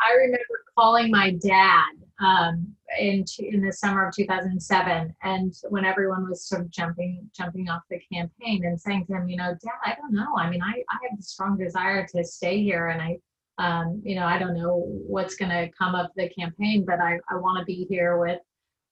I 0.00 0.14
remember 0.14 0.64
calling 0.76 1.10
my 1.10 1.30
dad 1.30 1.90
um, 2.20 2.74
in 2.98 3.24
in 3.38 3.60
the 3.60 3.72
summer 3.72 4.08
of 4.08 4.14
2007, 4.14 5.14
and 5.22 5.54
when 5.68 5.84
everyone 5.84 6.28
was 6.28 6.46
sort 6.46 6.62
of 6.62 6.70
jumping 6.70 7.28
jumping 7.36 7.68
off 7.68 7.82
the 7.90 8.00
campaign, 8.12 8.64
and 8.64 8.80
saying 8.80 9.06
to 9.06 9.14
him, 9.14 9.28
you 9.28 9.36
know, 9.36 9.56
Dad, 9.62 9.72
I 9.84 9.94
don't 9.94 10.12
know. 10.12 10.36
I 10.36 10.50
mean, 10.50 10.62
I 10.62 10.82
I 10.90 10.98
have 11.08 11.18
a 11.18 11.22
strong 11.22 11.56
desire 11.56 12.06
to 12.14 12.24
stay 12.24 12.62
here, 12.62 12.88
and 12.88 13.00
I, 13.00 13.18
um, 13.58 14.02
you 14.04 14.16
know, 14.16 14.26
I 14.26 14.38
don't 14.38 14.54
know 14.54 14.84
what's 15.06 15.36
going 15.36 15.50
to 15.50 15.70
come 15.78 15.94
of 15.94 16.08
the 16.16 16.28
campaign, 16.30 16.84
but 16.84 17.00
I 17.00 17.20
I 17.30 17.36
want 17.36 17.58
to 17.58 17.64
be 17.64 17.86
here 17.88 18.18
with 18.18 18.40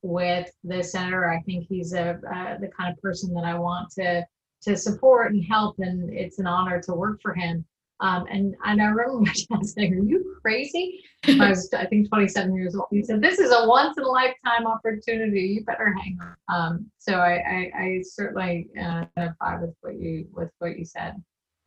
with 0.02 0.50
the 0.62 0.82
senator. 0.82 1.28
I 1.28 1.40
think 1.42 1.66
he's 1.68 1.92
a 1.94 2.10
uh, 2.10 2.58
the 2.58 2.70
kind 2.76 2.92
of 2.92 3.02
person 3.02 3.34
that 3.34 3.44
I 3.44 3.58
want 3.58 3.90
to 3.92 4.24
to 4.62 4.76
support 4.76 5.32
and 5.32 5.44
help, 5.44 5.78
and 5.78 6.12
it's 6.12 6.38
an 6.38 6.46
honor 6.46 6.80
to 6.82 6.94
work 6.94 7.20
for 7.22 7.34
him. 7.34 7.64
Um, 8.00 8.26
and, 8.30 8.54
and 8.64 8.82
I 8.82 8.86
remember 8.86 9.20
my 9.20 9.32
dad 9.32 9.66
saying, 9.66 9.94
Are 9.94 10.02
you 10.02 10.36
crazy? 10.42 11.02
I 11.28 11.50
was, 11.50 11.72
I 11.72 11.86
think, 11.86 12.08
27 12.08 12.54
years 12.54 12.74
old. 12.74 12.88
He 12.90 13.02
said, 13.02 13.22
This 13.22 13.38
is 13.38 13.52
a 13.52 13.66
once 13.66 13.96
in 13.96 14.04
a 14.04 14.08
lifetime 14.08 14.66
opportunity. 14.66 15.40
You 15.40 15.64
better 15.64 15.94
hang 15.94 16.18
on. 16.20 16.36
Um, 16.54 16.90
so 16.98 17.14
I, 17.14 17.32
I, 17.34 17.72
I 17.78 18.02
certainly 18.02 18.68
uh, 18.78 19.04
identify 19.16 19.60
with 19.60 19.74
what 19.80 19.98
you 19.98 20.28
with 20.32 20.50
what 20.58 20.78
you 20.78 20.84
said. 20.84 21.14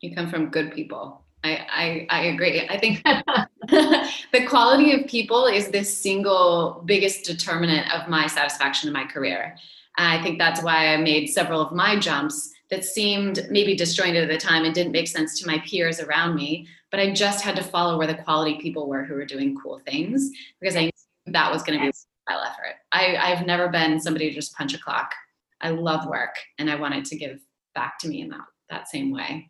You 0.02 0.16
come 0.16 0.30
from 0.30 0.50
good 0.50 0.72
people. 0.74 1.26
I, 1.44 1.66
I, 1.70 2.08
I 2.10 2.22
agree. 2.26 2.68
I 2.68 2.78
think 2.78 3.02
the 3.68 4.46
quality 4.48 4.94
of 4.94 5.08
people 5.08 5.46
is 5.46 5.70
the 5.70 5.84
single 5.84 6.84
biggest 6.86 7.24
determinant 7.24 7.94
of 7.94 8.10
my 8.10 8.28
satisfaction 8.28 8.88
in 8.88 8.94
my 8.94 9.06
career. 9.06 9.56
I 9.98 10.22
think 10.22 10.38
that's 10.38 10.62
why 10.62 10.94
I 10.94 10.98
made 10.98 11.28
several 11.28 11.62
of 11.62 11.72
my 11.74 11.98
jumps 11.98 12.52
that 12.70 12.86
seemed 12.86 13.48
maybe 13.50 13.76
disjointed 13.76 14.24
at 14.24 14.30
the 14.30 14.38
time 14.38 14.64
and 14.64 14.74
didn't 14.74 14.92
make 14.92 15.08
sense 15.08 15.40
to 15.40 15.48
my 15.48 15.60
peers 15.60 16.00
around 16.00 16.36
me. 16.36 16.68
But 16.92 17.00
I 17.00 17.14
just 17.14 17.44
had 17.44 17.56
to 17.56 17.64
follow 17.64 17.98
where 17.98 18.08
the 18.08 18.16
quality 18.16 18.60
people 18.60 18.88
were 18.88 19.04
who 19.04 19.16
were 19.16 19.26
doing 19.26 19.58
cool 19.62 19.80
things 19.80 20.30
because 20.60 20.76
I 20.76 20.86
knew 20.86 20.92
that 21.28 21.52
was 21.52 21.64
going 21.64 21.80
to 21.80 21.86
be 21.86 21.90
a 21.90 22.34
while 22.34 22.44
effort. 22.44 22.76
I, 22.92 23.16
I've 23.18 23.46
never 23.46 23.70
been 23.70 24.00
somebody 24.00 24.30
to 24.30 24.36
just 24.36 24.56
punch 24.56 24.74
a 24.74 24.80
clock. 24.80 25.14
I 25.62 25.70
love 25.70 26.08
work 26.08 26.36
and 26.58 26.70
I 26.70 26.76
wanted 26.76 27.06
to 27.06 27.16
give 27.16 27.40
back 27.76 28.00
to 28.00 28.08
me 28.08 28.22
in 28.22 28.30
that, 28.30 28.46
that 28.70 28.88
same 28.88 29.12
way. 29.12 29.48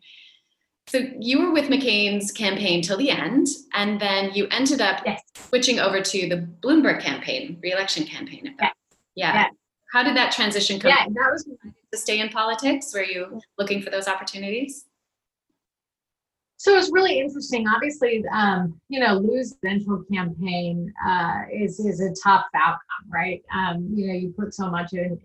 So 0.86 0.98
you 1.20 1.40
were 1.40 1.52
with 1.52 1.70
McCain's 1.70 2.32
campaign 2.32 2.82
till 2.82 2.96
the 2.96 3.10
end, 3.10 3.46
and 3.74 4.00
then 4.00 4.32
you 4.34 4.48
ended 4.50 4.80
up 4.80 5.02
yes. 5.06 5.22
switching 5.36 5.78
over 5.78 6.00
to 6.00 6.28
the 6.28 6.48
Bloomberg 6.62 7.00
campaign, 7.00 7.60
reelection 7.62 8.04
campaign. 8.04 8.56
Yes. 8.60 8.74
Yeah. 9.14 9.34
Yes. 9.34 9.52
How 9.92 10.02
did 10.02 10.16
that 10.16 10.32
transition 10.32 10.80
come? 10.80 10.88
Yeah, 10.88 11.04
that 11.04 11.30
was 11.30 11.48
to 11.92 11.98
stay 11.98 12.20
in 12.20 12.28
politics? 12.28 12.92
Were 12.94 13.04
you 13.04 13.40
looking 13.58 13.82
for 13.82 13.90
those 13.90 14.08
opportunities? 14.08 14.86
So 16.56 16.76
it's 16.76 16.92
really 16.92 17.18
interesting. 17.18 17.66
Obviously, 17.66 18.22
um, 18.34 18.78
you 18.90 19.00
know, 19.00 19.14
lose 19.14 19.56
the 19.62 19.68
eventual 19.68 20.04
campaign 20.12 20.92
uh, 21.06 21.44
is 21.50 21.80
is 21.80 22.00
a 22.02 22.12
tough 22.22 22.44
outcome, 22.54 23.10
right? 23.10 23.42
Um, 23.50 23.88
you 23.94 24.06
know, 24.06 24.12
you 24.12 24.34
put 24.38 24.52
so 24.52 24.70
much 24.70 24.92
of 24.92 25.18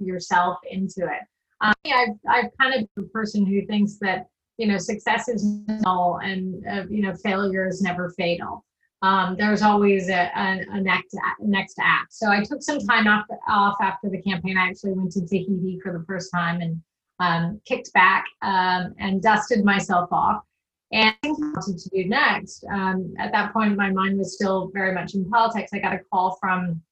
yourself 0.00 0.58
into 0.68 1.02
it. 1.02 1.22
Um, 1.60 1.72
I've 1.86 2.08
I've 2.28 2.50
kind 2.60 2.74
of 2.74 2.88
the 2.96 3.04
person 3.04 3.46
who 3.46 3.64
thinks 3.66 3.98
that 4.00 4.26
you 4.58 4.66
know 4.66 4.76
success 4.76 5.28
is 5.28 5.44
null 5.68 6.18
and 6.22 6.66
uh, 6.66 6.84
you 6.90 7.02
know 7.02 7.14
failure 7.14 7.68
is 7.68 7.80
never 7.80 8.10
fatal 8.18 8.64
um, 9.02 9.36
there's 9.36 9.62
always 9.62 10.08
a, 10.08 10.30
a, 10.34 10.64
a, 10.70 10.80
next 10.80 11.16
next 11.40 11.76
act. 11.80 12.12
So 12.14 12.30
I 12.30 12.42
took 12.42 12.62
some 12.62 12.78
time 12.78 13.08
off, 13.08 13.26
off 13.48 13.76
after 13.80 14.08
the 14.08 14.22
campaign. 14.22 14.56
I 14.56 14.68
actually 14.68 14.92
went 14.92 15.12
to 15.12 15.20
Tahiti 15.26 15.80
for 15.82 15.92
the 15.92 16.04
first 16.06 16.30
time 16.32 16.60
and 16.60 16.80
um, 17.18 17.60
kicked 17.66 17.92
back 17.92 18.24
um, 18.42 18.94
and 18.98 19.20
dusted 19.20 19.64
myself 19.64 20.08
off. 20.12 20.42
And 20.92 21.14
wanted 21.24 21.78
to 21.78 21.88
do 21.88 22.06
next. 22.06 22.64
Um, 22.70 23.14
at 23.18 23.32
that 23.32 23.54
point, 23.54 23.76
my 23.78 23.90
mind 23.90 24.18
was 24.18 24.34
still 24.34 24.70
very 24.74 24.94
much 24.94 25.14
in 25.14 25.28
politics. 25.28 25.70
I 25.72 25.78
got 25.78 25.94
a 25.94 26.00
call 26.10 26.36
from 26.38 26.82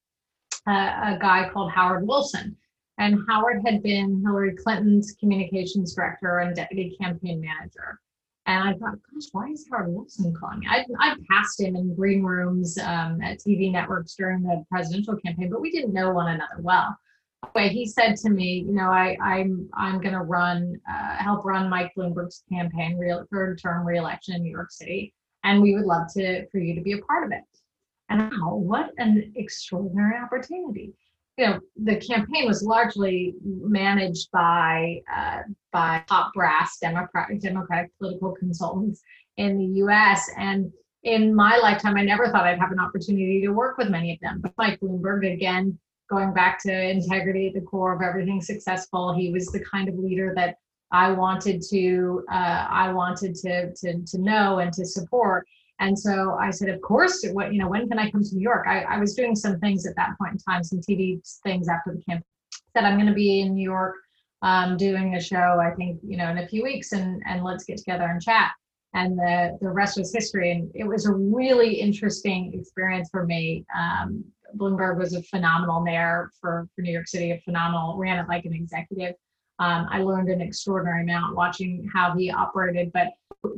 a, 0.67 0.71
a 0.71 1.19
guy 1.21 1.51
called 1.53 1.71
Howard 1.71 2.09
Wilson. 2.09 2.57
And 2.97 3.19
Howard 3.29 3.61
had 3.65 3.83
been 3.83 4.23
Hillary 4.25 4.57
Clinton's 4.57 5.15
communications 5.21 5.95
director 5.95 6.39
and 6.39 6.57
deputy 6.57 6.97
campaign 7.01 7.43
manager. 7.43 8.01
And 8.51 8.69
I 8.69 8.73
thought, 8.73 8.99
gosh, 9.15 9.29
why 9.31 9.47
is 9.51 9.65
Howard 9.71 9.93
Wilson 9.93 10.35
calling 10.35 10.59
me? 10.59 10.67
I 10.69 10.85
I 10.99 11.15
passed 11.31 11.61
him 11.61 11.77
in 11.77 11.95
green 11.95 12.25
rooms 12.25 12.77
um, 12.79 13.23
at 13.23 13.39
TV 13.39 13.71
networks 13.71 14.17
during 14.17 14.43
the 14.43 14.65
presidential 14.69 15.17
campaign, 15.25 15.51
but 15.51 15.61
we 15.61 15.71
didn't 15.71 15.93
know 15.93 16.11
one 16.11 16.33
another 16.33 16.57
well. 16.59 16.97
Anyway, 17.55 17.73
he 17.73 17.87
said 17.87 18.17
to 18.17 18.31
me, 18.31 18.65
you 18.67 18.75
know, 18.75 18.91
I 18.91 19.17
I'm 19.23 19.71
I'm 19.75 20.01
going 20.01 20.15
to 20.15 20.23
run 20.23 20.81
uh, 20.91 21.17
help 21.17 21.45
run 21.45 21.71
Mike 21.71 21.93
Bloomberg's 21.97 22.43
campaign, 22.53 22.99
real 22.99 23.25
third 23.33 23.61
term 23.63 23.87
reelection 23.87 24.35
in 24.35 24.43
New 24.43 24.51
York 24.51 24.73
City, 24.73 25.15
and 25.45 25.63
we 25.63 25.77
would 25.77 25.87
love 25.87 26.13
to 26.15 26.49
for 26.49 26.59
you 26.59 26.75
to 26.75 26.81
be 26.81 26.93
a 26.95 27.03
part 27.03 27.25
of 27.25 27.31
it. 27.31 27.45
And 28.09 28.33
wow, 28.33 28.57
what 28.57 28.91
an 28.99 29.33
extraordinary 29.37 30.17
opportunity! 30.17 30.93
You 31.37 31.47
know, 31.47 31.61
the 31.83 31.97
campaign 31.97 32.47
was 32.47 32.63
largely 32.63 33.35
managed 33.45 34.31
by 34.31 35.01
uh, 35.15 35.41
by 35.73 36.03
top 36.09 36.33
brass 36.35 36.79
Democratic 36.81 37.41
Democratic 37.41 37.91
political 37.99 38.33
consultants 38.33 39.03
in 39.37 39.59
the 39.59 39.79
U.S. 39.79 40.31
And 40.37 40.71
in 41.03 41.35
my 41.35 41.57
lifetime, 41.57 41.97
I 41.97 42.03
never 42.03 42.29
thought 42.29 42.45
I'd 42.45 42.59
have 42.59 42.73
an 42.73 42.79
opportunity 42.79 43.41
to 43.41 43.49
work 43.51 43.79
with 43.79 43.89
many 43.89 44.13
of 44.13 44.21
them. 44.21 44.41
But 44.43 44.53
Mike 44.59 44.81
Bloomberg, 44.81 45.33
again, 45.33 45.79
going 46.11 46.35
back 46.35 46.61
to 46.65 46.91
integrity 46.91 47.49
at 47.49 47.55
the 47.55 47.61
core 47.63 47.95
of 47.95 48.03
everything 48.03 48.43
successful, 48.43 49.15
he 49.15 49.33
was 49.33 49.47
the 49.47 49.65
kind 49.65 49.89
of 49.89 49.95
leader 49.97 50.35
that 50.37 50.57
I 50.93 51.13
wanted 51.13 51.63
to 51.71 52.25
uh, 52.31 52.67
I 52.69 52.93
wanted 52.93 53.35
to, 53.37 53.73
to 53.75 54.03
to 54.05 54.19
know 54.19 54.59
and 54.59 54.73
to 54.75 54.85
support. 54.85 55.47
And 55.81 55.99
so 55.99 56.37
I 56.39 56.51
said, 56.51 56.69
of 56.69 56.81
course, 56.83 57.25
what, 57.33 57.53
you 57.53 57.59
know, 57.59 57.69
when 57.69 57.89
can 57.89 57.99
I 57.99 58.11
come 58.11 58.23
to 58.23 58.35
New 58.35 58.43
York? 58.43 58.67
I, 58.69 58.83
I 58.83 58.99
was 58.99 59.15
doing 59.15 59.35
some 59.35 59.59
things 59.61 59.87
at 59.87 59.97
that 59.97 60.17
point 60.19 60.35
in 60.35 60.39
time, 60.39 60.63
some 60.63 60.81
TV 60.81 61.21
things 61.43 61.69
after 61.69 61.93
the 61.93 62.03
camp. 62.03 62.23
Said 62.77 62.85
I'm 62.85 62.97
going 62.97 63.09
to 63.09 63.15
be 63.15 63.41
in 63.41 63.55
New 63.55 63.65
York 63.65 63.97
um, 64.43 64.77
doing 64.77 65.17
a 65.17 65.21
show, 65.21 65.59
I 65.61 65.75
think, 65.75 65.99
you 66.07 66.17
know, 66.17 66.29
in 66.29 66.39
a 66.39 66.47
few 66.47 66.63
weeks 66.63 66.93
and, 66.93 67.23
and 67.27 67.43
let's 67.43 67.65
get 67.65 67.79
together 67.79 68.05
and 68.05 68.23
chat. 68.23 68.53
And 68.93 69.19
the, 69.19 69.57
the 69.61 69.71
rest 69.71 69.99
was 69.99 70.13
history. 70.13 70.53
And 70.53 70.71
it 70.75 70.85
was 70.85 71.07
a 71.07 71.13
really 71.13 71.75
interesting 71.75 72.53
experience 72.55 73.09
for 73.11 73.25
me. 73.25 73.65
Um, 73.75 74.25
Bloomberg 74.57 74.99
was 74.99 75.15
a 75.15 75.23
phenomenal 75.23 75.81
mayor 75.81 76.31
for, 76.41 76.69
for 76.75 76.83
New 76.83 76.93
York 76.93 77.09
City, 77.09 77.31
a 77.31 77.41
phenomenal, 77.41 77.97
ran 77.97 78.19
it 78.19 78.29
like 78.29 78.45
an 78.45 78.53
executive. 78.53 79.15
Um, 79.61 79.87
I 79.91 80.03
learned 80.03 80.31
an 80.31 80.41
extraordinary 80.41 81.03
amount 81.03 81.37
watching 81.37 81.89
how 81.93 82.17
he 82.17 82.31
operated, 82.31 82.91
but 82.93 83.09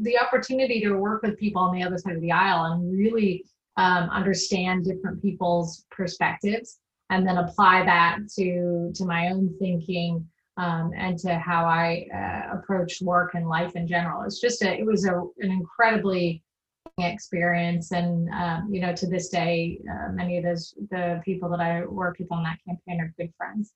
the 0.00 0.18
opportunity 0.18 0.80
to 0.80 0.94
work 0.94 1.22
with 1.22 1.38
people 1.38 1.62
on 1.62 1.74
the 1.74 1.82
other 1.82 1.96
side 1.96 2.16
of 2.16 2.20
the 2.20 2.32
aisle 2.32 2.72
and 2.72 2.92
really 2.92 3.44
um, 3.76 4.10
understand 4.10 4.84
different 4.84 5.22
people's 5.22 5.86
perspectives 5.90 6.80
and 7.10 7.26
then 7.26 7.38
apply 7.38 7.84
that 7.84 8.18
to 8.36 8.90
to 8.94 9.04
my 9.04 9.28
own 9.28 9.54
thinking 9.58 10.26
um, 10.56 10.90
and 10.96 11.18
to 11.20 11.38
how 11.38 11.64
I 11.64 12.06
uh, 12.12 12.58
approach 12.58 13.00
work 13.00 13.34
and 13.34 13.48
life 13.48 13.76
in 13.76 13.86
general. 13.86 14.22
It's 14.22 14.40
just 14.40 14.62
a, 14.62 14.78
it 14.78 14.84
was 14.84 15.06
a, 15.06 15.14
an 15.38 15.50
incredibly 15.50 16.42
experience 16.98 17.92
and 17.92 18.28
um, 18.30 18.68
you 18.70 18.80
know 18.80 18.94
to 18.94 19.06
this 19.06 19.28
day 19.28 19.78
uh, 19.90 20.12
many 20.12 20.36
of 20.36 20.44
those 20.44 20.74
the 20.90 21.22
people 21.24 21.48
that 21.48 21.60
I 21.60 21.84
worked 21.86 22.18
with 22.20 22.30
on 22.32 22.42
that 22.42 22.58
campaign 22.66 23.00
are 23.00 23.14
good 23.16 23.32
friends. 23.38 23.72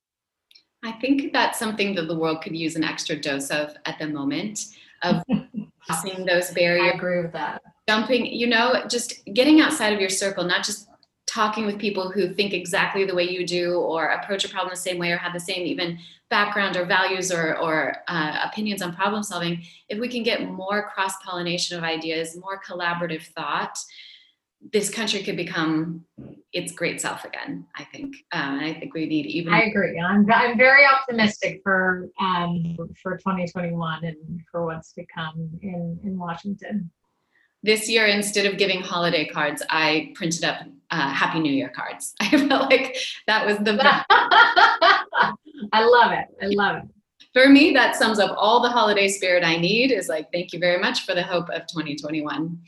I 0.86 0.92
think 0.92 1.32
that's 1.32 1.58
something 1.58 1.96
that 1.96 2.06
the 2.06 2.16
world 2.16 2.42
could 2.42 2.56
use 2.56 2.76
an 2.76 2.84
extra 2.84 3.20
dose 3.20 3.50
of 3.50 3.74
at 3.86 3.98
the 3.98 4.06
moment 4.06 4.66
of 5.02 5.20
crossing 5.84 6.24
those 6.24 6.52
barriers. 6.52 6.92
I 6.92 6.96
agree 6.96 7.22
with 7.22 7.32
that. 7.32 7.60
Jumping, 7.88 8.26
you 8.26 8.46
know, 8.46 8.84
just 8.88 9.24
getting 9.34 9.60
outside 9.60 9.92
of 9.92 10.00
your 10.00 10.08
circle, 10.08 10.44
not 10.44 10.64
just 10.64 10.88
talking 11.26 11.66
with 11.66 11.80
people 11.80 12.08
who 12.10 12.32
think 12.32 12.54
exactly 12.54 13.04
the 13.04 13.14
way 13.14 13.24
you 13.24 13.44
do 13.44 13.74
or 13.80 14.06
approach 14.10 14.44
a 14.44 14.48
problem 14.48 14.70
the 14.70 14.76
same 14.76 14.96
way 14.96 15.10
or 15.10 15.16
have 15.16 15.32
the 15.32 15.40
same 15.40 15.66
even 15.66 15.98
background 16.30 16.76
or 16.76 16.84
values 16.84 17.32
or, 17.32 17.58
or 17.58 17.96
uh, 18.06 18.38
opinions 18.44 18.80
on 18.80 18.94
problem 18.94 19.24
solving 19.24 19.62
if 19.88 19.98
we 19.98 20.08
can 20.08 20.22
get 20.22 20.48
more 20.48 20.88
cross 20.88 21.14
pollination 21.24 21.76
of 21.76 21.84
ideas 21.84 22.36
more 22.36 22.60
collaborative 22.62 23.22
thought 23.34 23.76
this 24.72 24.90
country 24.90 25.22
could 25.22 25.36
become 25.36 26.04
its 26.52 26.72
great 26.72 27.00
self 27.00 27.24
again. 27.24 27.66
I 27.76 27.84
think. 27.84 28.16
Uh, 28.32 28.58
I 28.60 28.76
think 28.78 28.94
we 28.94 29.06
need 29.06 29.26
even. 29.26 29.52
I 29.52 29.64
agree. 29.64 29.98
I'm 30.00 30.30
I'm 30.30 30.56
very 30.56 30.84
optimistic 30.84 31.60
for 31.62 32.08
um 32.20 32.76
for 33.02 33.16
2021 33.16 34.04
and 34.04 34.40
for 34.50 34.66
what's 34.66 34.92
to 34.94 35.04
come 35.14 35.50
in 35.62 35.98
in 36.04 36.18
Washington. 36.18 36.90
This 37.62 37.88
year, 37.88 38.06
instead 38.06 38.46
of 38.46 38.58
giving 38.58 38.80
holiday 38.80 39.26
cards, 39.26 39.62
I 39.70 40.12
printed 40.14 40.44
up 40.44 40.60
uh, 40.90 41.10
Happy 41.10 41.40
New 41.40 41.52
Year 41.52 41.68
cards. 41.68 42.14
I 42.20 42.30
felt 42.48 42.70
like 42.70 42.96
that 43.26 43.44
was 43.44 43.58
the. 43.58 43.76
I 45.72 45.84
love 45.84 46.12
it. 46.12 46.26
I 46.42 46.46
love 46.46 46.76
it. 46.76 46.84
For 47.32 47.48
me, 47.48 47.72
that 47.72 47.96
sums 47.96 48.18
up 48.18 48.34
all 48.38 48.62
the 48.62 48.70
holiday 48.70 49.08
spirit 49.08 49.44
I 49.44 49.56
need. 49.56 49.90
Is 49.90 50.08
like, 50.08 50.32
thank 50.32 50.52
you 50.52 50.58
very 50.58 50.78
much 50.78 51.04
for 51.04 51.14
the 51.14 51.22
hope 51.22 51.48
of 51.50 51.66
2021. 51.66 52.58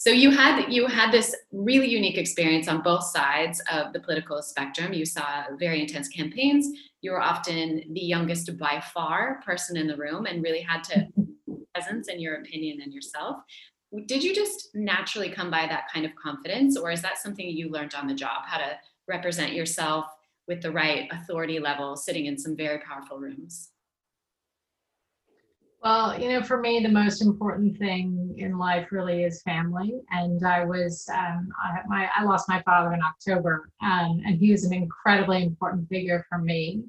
So 0.00 0.08
you 0.08 0.30
had 0.30 0.72
you 0.72 0.86
had 0.86 1.12
this 1.12 1.36
really 1.52 1.86
unique 1.86 2.16
experience 2.16 2.68
on 2.68 2.80
both 2.80 3.04
sides 3.04 3.60
of 3.70 3.92
the 3.92 4.00
political 4.00 4.40
spectrum. 4.40 4.94
You 4.94 5.04
saw 5.04 5.44
very 5.58 5.78
intense 5.82 6.08
campaigns. 6.08 6.66
You 7.02 7.10
were 7.10 7.20
often 7.20 7.82
the 7.92 8.00
youngest 8.00 8.56
by 8.56 8.82
far 8.94 9.42
person 9.44 9.76
in 9.76 9.86
the 9.86 9.98
room, 9.98 10.24
and 10.24 10.42
really 10.42 10.62
had 10.62 10.82
to 10.84 11.00
mm-hmm. 11.00 11.52
presence 11.74 12.08
and 12.08 12.18
your 12.18 12.36
opinion 12.36 12.80
and 12.80 12.94
yourself. 12.94 13.42
Did 14.06 14.24
you 14.24 14.34
just 14.34 14.70
naturally 14.72 15.28
come 15.28 15.50
by 15.50 15.66
that 15.66 15.92
kind 15.92 16.06
of 16.06 16.12
confidence, 16.14 16.78
or 16.78 16.90
is 16.90 17.02
that 17.02 17.18
something 17.18 17.46
you 17.46 17.68
learned 17.68 17.94
on 17.94 18.06
the 18.06 18.14
job? 18.14 18.46
How 18.46 18.56
to 18.56 18.78
represent 19.06 19.52
yourself 19.52 20.06
with 20.48 20.62
the 20.62 20.72
right 20.72 21.10
authority 21.12 21.58
level, 21.58 21.94
sitting 21.94 22.24
in 22.24 22.38
some 22.38 22.56
very 22.56 22.78
powerful 22.78 23.18
rooms? 23.18 23.69
Well, 25.82 26.20
you 26.20 26.28
know, 26.28 26.42
for 26.42 26.60
me, 26.60 26.80
the 26.80 26.90
most 26.90 27.22
important 27.22 27.78
thing 27.78 28.34
in 28.36 28.58
life 28.58 28.88
really 28.92 29.24
is 29.24 29.40
family. 29.42 30.02
And 30.10 30.44
I 30.44 30.64
was, 30.66 31.08
um, 31.10 31.48
I, 31.62 31.80
my, 31.86 32.10
I 32.14 32.24
lost 32.24 32.50
my 32.50 32.60
father 32.62 32.92
in 32.92 33.00
October, 33.02 33.70
um, 33.82 34.20
and 34.26 34.36
he 34.38 34.50
was 34.50 34.64
an 34.64 34.74
incredibly 34.74 35.42
important 35.42 35.88
figure 35.88 36.26
for 36.28 36.36
me. 36.36 36.84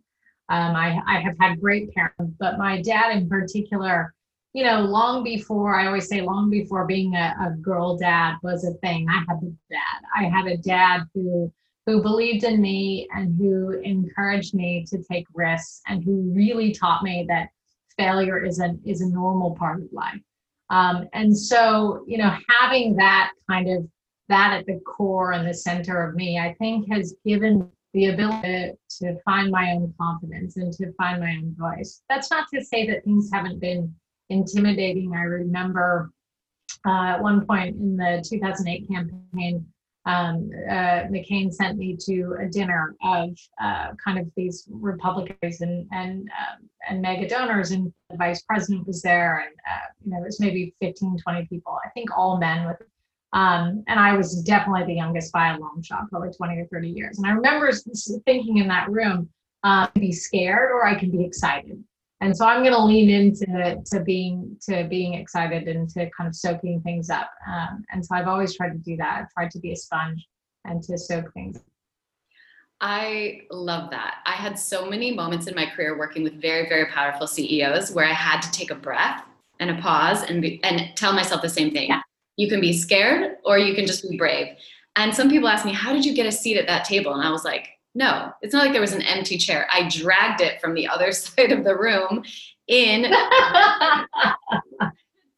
Um, 0.49 0.75
I, 0.75 1.01
I 1.07 1.21
have 1.21 1.35
had 1.39 1.61
great 1.61 1.93
parents, 1.93 2.35
but 2.37 2.57
my 2.57 2.81
dad 2.81 3.15
in 3.15 3.29
particular, 3.29 4.13
you 4.51 4.65
know, 4.65 4.81
long 4.81 5.23
before, 5.23 5.73
I 5.79 5.85
always 5.87 6.09
say, 6.09 6.19
long 6.19 6.49
before 6.49 6.85
being 6.85 7.15
a, 7.15 7.33
a 7.39 7.51
girl 7.61 7.95
dad 7.97 8.35
was 8.43 8.65
a 8.65 8.73
thing, 8.85 9.07
I 9.09 9.19
had 9.19 9.37
a 9.41 9.51
dad. 9.69 10.01
I 10.13 10.23
had 10.25 10.47
a 10.47 10.57
dad 10.57 11.03
who 11.13 11.51
who 11.87 12.01
believed 12.01 12.43
in 12.43 12.61
me 12.61 13.07
and 13.15 13.35
who 13.37 13.71
encouraged 13.71 14.53
me 14.53 14.85
to 14.87 15.01
take 15.01 15.25
risks 15.33 15.81
and 15.87 16.03
who 16.03 16.31
really 16.31 16.71
taught 16.73 17.01
me 17.03 17.25
that 17.27 17.49
failure 17.97 18.43
is 18.43 18.59
a 18.59 18.75
is 18.85 19.01
a 19.01 19.09
normal 19.09 19.55
part 19.55 19.81
of 19.81 19.87
life. 19.91 20.19
Um, 20.69 21.07
and 21.13 21.37
so, 21.37 22.03
you 22.07 22.17
know, 22.17 22.33
having 22.59 22.95
that 22.95 23.31
kind 23.49 23.69
of 23.69 23.87
that 24.29 24.53
at 24.53 24.65
the 24.65 24.79
core 24.85 25.33
and 25.33 25.47
the 25.47 25.53
center 25.53 26.07
of 26.07 26.15
me, 26.15 26.39
I 26.39 26.53
think 26.53 26.89
has 26.89 27.15
given 27.25 27.69
the 27.93 28.07
ability 28.07 28.71
to 29.01 29.17
find 29.25 29.51
my 29.51 29.71
own 29.71 29.93
confidence 29.99 30.55
and 30.55 30.71
to 30.73 30.93
find 30.93 31.19
my 31.19 31.31
own 31.31 31.55
voice. 31.59 32.01
That's 32.09 32.31
not 32.31 32.47
to 32.53 32.63
say 32.63 32.87
that 32.87 33.03
things 33.03 33.29
haven't 33.33 33.59
been 33.59 33.93
intimidating. 34.29 35.13
I 35.13 35.23
remember 35.23 36.09
uh, 36.85 37.15
at 37.15 37.21
one 37.21 37.45
point 37.45 37.75
in 37.75 37.97
the 37.97 38.23
2008 38.27 38.87
campaign, 38.87 39.65
um, 40.05 40.49
uh, 40.69 41.05
McCain 41.11 41.53
sent 41.53 41.77
me 41.77 41.95
to 42.05 42.35
a 42.39 42.47
dinner 42.47 42.95
of 43.03 43.37
uh, 43.61 43.89
kind 44.03 44.17
of 44.17 44.27
these 44.35 44.67
Republicans 44.69 45.61
and 45.61 45.87
and 45.91 46.29
um, 46.29 46.69
and 46.89 47.01
mega 47.01 47.27
donors, 47.27 47.71
and 47.71 47.93
the 48.09 48.17
vice 48.17 48.41
president 48.41 48.87
was 48.87 49.01
there, 49.01 49.45
and 49.45 49.55
uh, 49.69 49.85
you 50.03 50.11
know 50.11 50.17
it 50.17 50.25
was 50.25 50.39
maybe 50.39 50.73
15, 50.81 51.17
20 51.19 51.45
people. 51.45 51.77
I 51.85 51.89
think 51.89 52.09
all 52.17 52.37
men 52.37 52.65
with. 52.65 52.77
Um, 53.33 53.85
and 53.87 53.97
I 53.97 54.17
was 54.17 54.43
definitely 54.43 54.85
the 54.87 54.95
youngest 54.95 55.31
by 55.31 55.55
a 55.55 55.57
long 55.57 55.81
shot, 55.81 56.09
probably 56.09 56.33
20 56.33 56.57
or 56.57 56.65
30 56.65 56.89
years. 56.89 57.17
And 57.17 57.25
I 57.25 57.31
remember 57.31 57.71
thinking 58.25 58.57
in 58.57 58.67
that 58.67 58.89
room, 58.89 59.29
uh, 59.63 59.87
be 59.93 60.11
scared 60.11 60.69
or 60.69 60.85
I 60.85 60.95
can 60.95 61.11
be 61.11 61.23
excited 61.23 61.81
and 62.21 62.35
so 62.35 62.45
i'm 62.45 62.61
going 62.61 62.73
to 62.73 62.83
lean 62.83 63.09
into 63.09 63.81
to 63.85 63.99
being 63.99 64.55
to 64.61 64.85
being 64.85 65.15
excited 65.15 65.67
and 65.67 65.89
to 65.89 66.09
kind 66.11 66.27
of 66.27 66.35
soaking 66.35 66.81
things 66.81 67.09
up 67.09 67.31
um, 67.47 67.83
and 67.91 68.05
so 68.05 68.15
i've 68.15 68.27
always 68.27 68.55
tried 68.55 68.71
to 68.71 68.79
do 68.79 68.95
that 68.95 69.19
i've 69.19 69.29
tried 69.31 69.51
to 69.51 69.59
be 69.59 69.71
a 69.71 69.75
sponge 69.75 70.27
and 70.65 70.81
to 70.81 70.97
soak 70.97 71.31
things 71.33 71.59
I 72.83 73.41
love 73.51 73.91
that. 73.91 74.21
I 74.25 74.31
had 74.31 74.57
so 74.57 74.89
many 74.89 75.13
moments 75.13 75.45
in 75.45 75.53
my 75.53 75.67
career 75.67 75.97
working 75.99 76.23
with 76.23 76.41
very, 76.41 76.67
very 76.67 76.87
powerful 76.87 77.27
CEOs 77.27 77.91
where 77.91 78.05
I 78.05 78.13
had 78.13 78.41
to 78.41 78.51
take 78.51 78.71
a 78.71 78.75
breath 78.75 79.23
and 79.59 79.69
a 79.69 79.75
pause 79.79 80.23
and 80.23 80.41
be, 80.41 80.59
and 80.63 80.91
tell 80.95 81.13
myself 81.13 81.43
the 81.43 81.49
same 81.49 81.71
thing. 81.71 81.89
Yeah. 81.89 82.01
You 82.37 82.49
can 82.49 82.59
be 82.59 82.73
scared 82.73 83.35
or 83.45 83.59
you 83.59 83.75
can 83.75 83.85
just 83.85 84.09
be 84.09 84.17
brave. 84.17 84.57
And 84.95 85.15
some 85.15 85.29
people 85.29 85.47
ask 85.47 85.63
me, 85.63 85.73
"How 85.73 85.93
did 85.93 86.03
you 86.03 86.15
get 86.15 86.25
a 86.25 86.31
seat 86.31 86.57
at 86.57 86.65
that 86.67 86.83
table?" 86.83 87.13
And 87.13 87.21
I 87.21 87.29
was 87.29 87.45
like, 87.45 87.69
no, 87.93 88.31
it's 88.41 88.53
not 88.53 88.63
like 88.63 88.71
there 88.71 88.81
was 88.81 88.93
an 88.93 89.01
empty 89.01 89.37
chair. 89.37 89.67
I 89.71 89.89
dragged 89.89 90.41
it 90.41 90.61
from 90.61 90.73
the 90.73 90.87
other 90.87 91.11
side 91.11 91.51
of 91.51 91.63
the 91.63 91.75
room 91.77 92.23
in, 92.67 93.03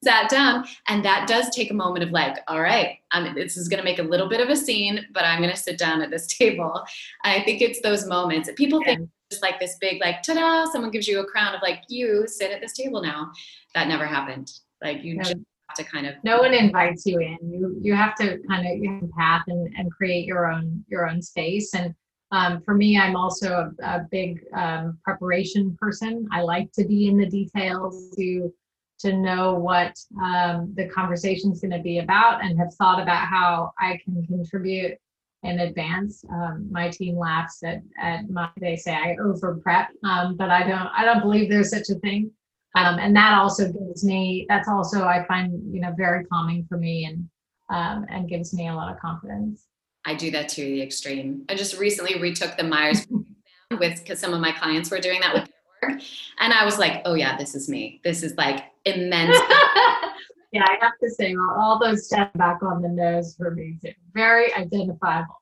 sat 0.04 0.30
down, 0.30 0.66
and 0.88 1.04
that 1.04 1.28
does 1.28 1.50
take 1.50 1.72
a 1.72 1.74
moment 1.74 2.04
of 2.04 2.12
like, 2.12 2.38
all 2.48 2.62
right, 2.62 2.98
I'm, 3.12 3.34
this 3.34 3.58
is 3.58 3.68
going 3.68 3.80
to 3.80 3.84
make 3.84 4.00
a 4.00 4.04
little 4.04 4.30
bit 4.30 4.42
of 4.42 4.50
a 4.50 4.56
scene, 4.56 5.06
but 5.14 5.24
I'm 5.24 5.40
going 5.40 5.50
to 5.50 5.58
sit 5.58 5.78
down 5.78 6.02
at 6.02 6.12
this 6.12 6.28
table. 6.38 6.84
I 7.24 7.42
think 7.42 7.62
it's 7.62 7.82
those 7.82 8.06
moments. 8.06 8.50
People 8.56 8.82
yeah. 8.82 8.96
think 8.96 9.10
just 9.32 9.42
like 9.42 9.60
this 9.60 9.78
big, 9.82 10.00
like, 10.00 10.22
ta-da! 10.22 10.70
Someone 10.72 10.92
gives 10.92 11.08
you 11.08 11.22
a 11.22 11.26
crown 11.26 11.56
of 11.56 11.62
like, 11.62 11.84
you 11.88 12.28
sit 12.28 12.52
at 12.52 12.62
this 12.62 12.74
table 12.74 13.02
now. 13.02 13.32
That 13.74 13.88
never 13.88 14.06
happened. 14.06 14.52
Like 14.82 15.04
you. 15.04 15.16
No. 15.16 15.24
Just, 15.24 15.38
have 15.70 15.78
to 15.78 15.92
kind 15.92 16.06
of 16.06 16.16
no 16.26 16.40
one 16.40 16.54
invites 16.54 17.06
you 17.06 17.20
in 17.20 17.38
you 17.42 17.80
you 17.82 17.96
have 17.96 18.16
to 18.16 18.38
kind 18.50 18.68
of 18.68 18.78
you 18.78 19.00
have 19.00 19.12
path 19.18 19.44
and, 19.48 19.74
and 19.78 19.90
create 19.94 20.26
your 20.26 20.52
own 20.52 20.84
your 20.90 21.10
own 21.10 21.22
space 21.22 21.74
and 21.74 21.96
um, 22.34 22.62
for 22.66 22.74
me, 22.74 22.98
I'm 22.98 23.16
also 23.16 23.72
a, 23.82 23.86
a 23.86 24.08
big 24.12 24.44
um, 24.54 24.98
preparation 25.04 25.78
person. 25.80 26.28
I 26.32 26.42
like 26.42 26.72
to 26.74 26.84
be 26.84 27.08
in 27.08 27.18
the 27.18 27.30
details 27.30 28.10
to 28.18 28.52
to 29.00 29.18
know 29.18 29.54
what 29.56 29.94
um, 30.24 30.74
the 30.76 30.88
conversation 30.88 31.52
is 31.52 31.60
going 31.60 31.72
to 31.72 31.80
be 31.80 32.00
about 32.00 32.44
and 32.44 32.58
have 32.58 32.74
thought 32.76 33.02
about 33.02 33.28
how 33.28 33.74
I 33.78 34.00
can 34.04 34.26
contribute 34.26 34.98
in 35.44 35.60
advance. 35.60 36.24
Um, 36.32 36.70
my 36.72 36.90
team 36.90 37.18
laughs 37.18 37.62
at, 37.64 37.82
at 38.02 38.30
my, 38.30 38.50
they 38.62 38.78
say 38.78 38.94
I 38.94 39.18
over 39.22 39.56
prep, 39.56 39.90
um, 40.06 40.38
but 40.38 40.50
I 40.50 40.66
don't, 40.66 40.88
I 40.96 41.04
don't 41.04 41.22
believe 41.22 41.50
there's 41.50 41.70
such 41.70 41.90
a 41.90 42.00
thing. 42.00 42.32
Um, 42.76 42.98
and 42.98 43.14
that 43.16 43.38
also 43.38 43.72
gives 43.72 44.06
me, 44.06 44.46
that's 44.48 44.70
also, 44.70 45.04
I 45.04 45.26
find, 45.28 45.52
you 45.74 45.82
know, 45.82 45.94
very 45.98 46.24
calming 46.26 46.66
for 46.70 46.78
me 46.78 47.06
and, 47.06 47.30
um, 47.70 48.06
and 48.10 48.30
gives 48.30 48.54
me 48.54 48.70
a 48.70 48.74
lot 48.74 48.92
of 48.92 49.00
confidence. 49.00 49.66
I 50.06 50.16
do 50.16 50.32
that 50.32 50.50
to 50.50 50.62
the 50.62 50.82
extreme. 50.82 51.46
I 51.50 51.56
just 51.56 51.78
recently 51.78 52.20
retook 52.20 52.58
the 52.58 52.64
Myers 52.64 53.08
with 53.80 54.00
because 54.00 54.20
some 54.20 54.34
of 54.34 54.42
my 54.42 54.52
clients 54.52 54.92
were 54.92 55.00
doing 55.00 55.22
that 55.22 55.34
with 55.34 55.46
their 55.46 55.90
work. 55.92 56.02
And 56.40 56.54
I 56.54 56.66
was 56.66 56.78
like, 56.78 57.02
oh 57.06 57.14
yeah, 57.14 57.38
this 57.38 57.56
is 57.56 57.70
me. 57.70 58.02
This 58.04 58.24
is 58.24 58.36
like 58.36 58.66
immense. 58.86 59.38
yeah, 60.52 60.64
I 60.64 60.78
have 60.82 60.94
to 61.02 61.10
say 61.10 61.36
all 61.58 61.80
those 61.80 62.08
steps 62.08 62.36
back 62.36 62.62
on 62.62 62.82
the 62.82 62.90
nose 62.90 63.36
for 63.36 63.52
me 63.52 63.78
too. 63.82 63.94
Very 64.14 64.54
identifiable. 64.54 65.36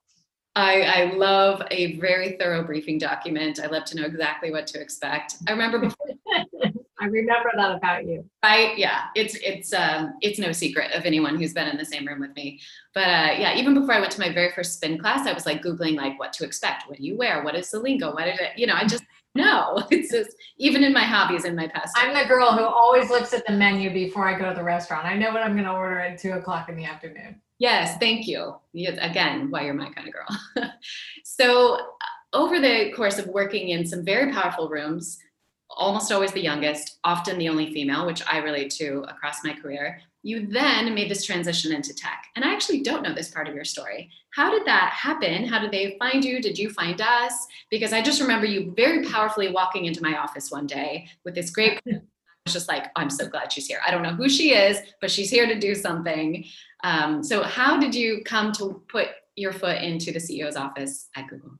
I, 0.55 0.81
I 0.81 1.13
love 1.15 1.63
a 1.71 1.97
very 1.99 2.33
thorough 2.33 2.63
briefing 2.63 2.97
document. 2.97 3.59
I 3.63 3.67
love 3.67 3.85
to 3.85 3.95
know 3.95 4.05
exactly 4.05 4.51
what 4.51 4.67
to 4.67 4.81
expect. 4.81 5.35
I 5.47 5.51
remember 5.51 5.79
before 5.79 6.07
I 7.01 7.05
remember 7.05 7.49
that 7.55 7.75
about 7.75 8.05
you. 8.05 8.23
I 8.43 8.73
yeah, 8.77 9.05
it's 9.15 9.33
it's 9.35 9.73
um 9.73 10.13
it's 10.21 10.37
no 10.37 10.51
secret 10.51 10.91
of 10.91 11.03
anyone 11.03 11.35
who's 11.35 11.51
been 11.51 11.67
in 11.67 11.75
the 11.75 11.85
same 11.85 12.07
room 12.07 12.19
with 12.19 12.35
me. 12.35 12.59
But 12.93 13.07
uh, 13.07 13.33
yeah, 13.39 13.55
even 13.55 13.73
before 13.73 13.95
I 13.95 13.99
went 13.99 14.11
to 14.11 14.19
my 14.19 14.31
very 14.31 14.51
first 14.51 14.73
spin 14.73 14.99
class, 14.99 15.27
I 15.27 15.33
was 15.33 15.47
like 15.47 15.63
googling 15.63 15.95
like 15.95 16.19
what 16.19 16.31
to 16.33 16.45
expect. 16.45 16.87
What 16.87 16.99
do 16.99 17.03
you 17.03 17.17
wear? 17.17 17.43
What 17.43 17.55
is 17.55 17.71
the 17.71 17.79
lingo? 17.79 18.13
What 18.13 18.25
did 18.25 18.39
it? 18.39 18.51
You 18.55 18.67
know, 18.67 18.75
I 18.75 18.85
just 18.85 19.03
no. 19.35 19.83
It's 19.89 20.11
just 20.11 20.29
even 20.57 20.83
in 20.83 20.93
my 20.93 21.03
hobbies 21.03 21.45
in 21.45 21.55
my 21.55 21.67
past. 21.69 21.91
I'm 21.97 22.13
the 22.13 22.27
girl 22.27 22.51
who 22.51 22.63
always 22.63 23.09
looks 23.09 23.33
at 23.33 23.47
the 23.47 23.53
menu 23.53 23.91
before 23.91 24.27
I 24.27 24.37
go 24.37 24.47
to 24.47 24.55
the 24.55 24.63
restaurant. 24.63 25.05
I 25.05 25.15
know 25.15 25.31
what 25.31 25.41
I'm 25.41 25.53
going 25.53 25.65
to 25.65 25.71
order 25.71 25.99
at 25.99 26.19
two 26.19 26.33
o'clock 26.33 26.69
in 26.69 26.75
the 26.75 26.85
afternoon. 26.85 27.41
Yes, 27.57 27.97
thank 27.97 28.27
you. 28.27 28.55
Again, 28.75 29.49
why 29.49 29.65
you're 29.65 29.73
my 29.73 29.89
kind 29.89 30.07
of 30.07 30.13
girl. 30.13 30.69
so 31.23 31.79
over 32.33 32.59
the 32.59 32.91
course 32.95 33.17
of 33.17 33.27
working 33.27 33.69
in 33.69 33.85
some 33.85 34.05
very 34.05 34.31
powerful 34.31 34.69
rooms 34.69 35.17
almost 35.75 36.11
always 36.11 36.31
the 36.31 36.41
youngest, 36.41 36.99
often 37.03 37.37
the 37.37 37.49
only 37.49 37.73
female, 37.73 38.05
which 38.05 38.21
I 38.29 38.37
relate 38.37 38.71
to 38.71 39.03
across 39.07 39.43
my 39.43 39.53
career. 39.53 40.01
You 40.23 40.47
then 40.47 40.93
made 40.93 41.09
this 41.09 41.25
transition 41.25 41.71
into 41.71 41.95
tech. 41.95 42.25
And 42.35 42.45
I 42.45 42.53
actually 42.53 42.81
don't 42.81 43.01
know 43.01 43.13
this 43.13 43.31
part 43.31 43.47
of 43.47 43.55
your 43.55 43.65
story. 43.65 44.09
How 44.35 44.51
did 44.51 44.65
that 44.65 44.91
happen? 44.91 45.45
How 45.45 45.59
did 45.59 45.71
they 45.71 45.95
find 45.97 46.23
you? 46.23 46.41
Did 46.41 46.57
you 46.57 46.69
find 46.69 47.01
us? 47.01 47.33
Because 47.69 47.91
I 47.91 48.01
just 48.01 48.21
remember 48.21 48.45
you 48.45 48.73
very 48.75 49.05
powerfully 49.05 49.51
walking 49.51 49.85
into 49.85 50.03
my 50.03 50.17
office 50.17 50.51
one 50.51 50.67
day 50.67 51.07
with 51.25 51.33
this 51.33 51.49
great. 51.49 51.79
I 51.87 52.01
was 52.45 52.53
just 52.53 52.67
like, 52.67 52.91
I'm 52.95 53.09
so 53.09 53.27
glad 53.27 53.51
she's 53.51 53.67
here. 53.67 53.79
I 53.85 53.91
don't 53.91 54.03
know 54.03 54.15
who 54.15 54.27
she 54.27 54.53
is, 54.53 54.79
but 54.99 55.11
she's 55.11 55.29
here 55.29 55.45
to 55.47 55.59
do 55.59 55.75
something. 55.75 56.45
Um, 56.83 57.23
so, 57.23 57.43
how 57.43 57.79
did 57.79 57.93
you 57.93 58.23
come 58.25 58.51
to 58.53 58.81
put 58.89 59.09
your 59.35 59.53
foot 59.53 59.77
into 59.77 60.11
the 60.11 60.19
CEO's 60.19 60.55
office 60.55 61.09
at 61.15 61.27
Google? 61.27 61.59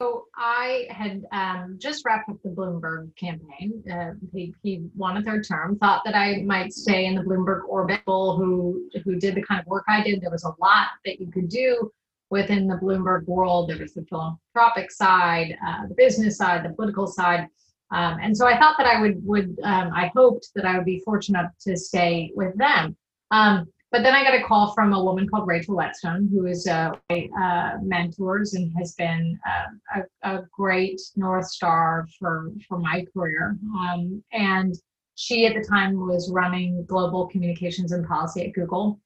So 0.00 0.28
I 0.34 0.86
had 0.88 1.24
um, 1.30 1.76
just 1.78 2.06
wrapped 2.06 2.30
up 2.30 2.38
the 2.42 2.48
Bloomberg 2.48 3.14
campaign. 3.16 3.82
Uh, 3.92 4.12
he, 4.32 4.54
he 4.62 4.86
won 4.96 5.18
a 5.18 5.22
third 5.22 5.46
term. 5.46 5.76
Thought 5.76 6.02
that 6.06 6.14
I 6.14 6.40
might 6.40 6.72
stay 6.72 7.04
in 7.04 7.14
the 7.14 7.20
Bloomberg 7.20 7.68
orbit. 7.68 8.00
Who 8.06 8.88
who 9.04 9.16
did 9.16 9.34
the 9.34 9.42
kind 9.42 9.60
of 9.60 9.66
work 9.66 9.84
I 9.88 10.02
did? 10.02 10.22
There 10.22 10.30
was 10.30 10.44
a 10.44 10.54
lot 10.58 10.86
that 11.04 11.20
you 11.20 11.30
could 11.30 11.50
do 11.50 11.92
within 12.30 12.66
the 12.66 12.76
Bloomberg 12.76 13.26
world. 13.26 13.68
There 13.68 13.76
was 13.76 13.92
the 13.92 14.06
philanthropic 14.06 14.90
side, 14.90 15.58
uh, 15.66 15.86
the 15.86 15.94
business 15.94 16.38
side, 16.38 16.64
the 16.64 16.70
political 16.70 17.06
side, 17.06 17.48
um, 17.90 18.18
and 18.22 18.34
so 18.34 18.46
I 18.46 18.58
thought 18.58 18.76
that 18.78 18.86
I 18.86 19.02
would 19.02 19.22
would 19.26 19.58
um, 19.64 19.92
I 19.94 20.10
hoped 20.14 20.48
that 20.54 20.64
I 20.64 20.76
would 20.78 20.86
be 20.86 21.02
fortunate 21.04 21.50
to 21.66 21.76
stay 21.76 22.32
with 22.34 22.56
them. 22.56 22.96
Um, 23.30 23.66
but 23.92 24.02
then 24.02 24.14
I 24.14 24.22
got 24.22 24.34
a 24.34 24.44
call 24.44 24.72
from 24.72 24.92
a 24.92 25.02
woman 25.02 25.28
called 25.28 25.48
Rachel 25.48 25.74
Whetstone, 25.74 26.28
who 26.30 26.46
is 26.46 26.66
uh, 26.66 26.92
uh, 27.10 27.70
mentors 27.82 28.54
and 28.54 28.72
has 28.78 28.94
been 28.94 29.38
uh, 29.46 30.02
a, 30.24 30.36
a, 30.36 30.42
great 30.52 31.00
North 31.16 31.46
Star 31.46 32.06
for, 32.18 32.52
for 32.68 32.78
my 32.78 33.04
career. 33.12 33.56
Um, 33.76 34.22
and 34.32 34.76
she 35.16 35.44
at 35.46 35.54
the 35.54 35.66
time 35.68 36.06
was 36.06 36.30
running 36.30 36.84
global 36.86 37.26
communications 37.26 37.90
and 37.90 38.06
policy 38.06 38.46
at 38.46 38.52
Google. 38.52 39.00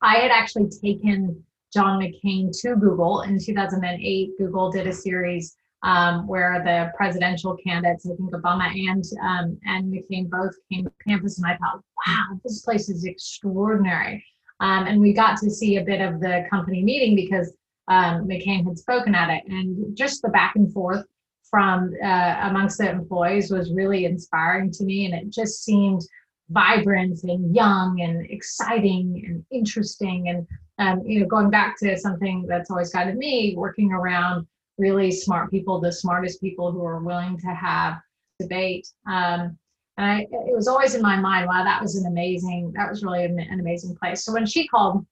I 0.00 0.16
had 0.16 0.30
actually 0.30 0.70
taken 0.70 1.44
John 1.72 2.00
McCain 2.00 2.50
to 2.62 2.76
Google 2.76 3.22
in 3.22 3.38
2008. 3.38 4.38
Google 4.38 4.70
did 4.70 4.86
a 4.86 4.92
series 4.92 5.56
um, 5.82 6.26
where 6.26 6.62
the 6.64 6.92
presidential 6.96 7.56
candidates, 7.56 8.06
I 8.06 8.14
think 8.14 8.32
Obama 8.32 8.66
and 8.66 9.04
um, 9.22 9.58
and 9.64 9.92
McCain 9.92 10.30
both 10.30 10.54
came 10.70 10.84
to 10.84 10.92
campus, 11.06 11.38
and 11.38 11.46
I 11.46 11.56
thought, 11.56 11.82
wow, 12.06 12.40
this 12.44 12.62
place 12.62 12.88
is 12.88 13.04
extraordinary. 13.04 14.24
Um, 14.60 14.86
and 14.86 15.00
we 15.00 15.12
got 15.12 15.38
to 15.38 15.50
see 15.50 15.76
a 15.76 15.84
bit 15.84 16.00
of 16.00 16.20
the 16.20 16.46
company 16.48 16.84
meeting 16.84 17.16
because 17.16 17.52
um, 17.88 18.28
McCain 18.28 18.64
had 18.64 18.78
spoken 18.78 19.14
at 19.14 19.30
it, 19.30 19.42
and 19.48 19.96
just 19.96 20.22
the 20.22 20.28
back 20.28 20.54
and 20.54 20.72
forth 20.72 21.04
from 21.50 21.92
uh, 22.02 22.36
amongst 22.42 22.78
the 22.78 22.88
employees 22.88 23.50
was 23.50 23.72
really 23.72 24.04
inspiring 24.04 24.70
to 24.72 24.84
me, 24.84 25.06
and 25.06 25.14
it 25.14 25.30
just 25.30 25.64
seemed 25.64 26.02
vibrant 26.50 27.18
and 27.24 27.54
young 27.54 28.00
and 28.02 28.24
exciting 28.30 29.24
and 29.26 29.44
interesting. 29.50 30.28
And 30.28 30.46
um, 30.78 31.04
you 31.04 31.20
know 31.20 31.26
going 31.26 31.50
back 31.50 31.76
to 31.80 31.98
something 31.98 32.46
that's 32.48 32.70
always 32.70 32.92
guided 32.92 33.16
me 33.16 33.54
working 33.56 33.92
around 33.92 34.46
really 34.78 35.10
smart 35.10 35.50
people 35.50 35.80
the 35.80 35.92
smartest 35.92 36.40
people 36.40 36.72
who 36.72 36.84
are 36.84 37.00
willing 37.00 37.38
to 37.38 37.48
have 37.48 38.00
debate. 38.40 38.88
Um, 39.06 39.58
and 39.98 40.06
I, 40.10 40.20
it 40.20 40.56
was 40.56 40.68
always 40.68 40.94
in 40.94 41.02
my 41.02 41.16
mind 41.16 41.46
wow 41.46 41.62
that 41.64 41.82
was 41.82 41.96
an 41.96 42.06
amazing 42.06 42.72
that 42.76 42.88
was 42.88 43.04
really 43.04 43.24
an, 43.24 43.38
an 43.38 43.60
amazing 43.60 43.94
place. 43.96 44.24
So 44.24 44.32
when 44.32 44.46
she 44.46 44.66
called 44.66 45.06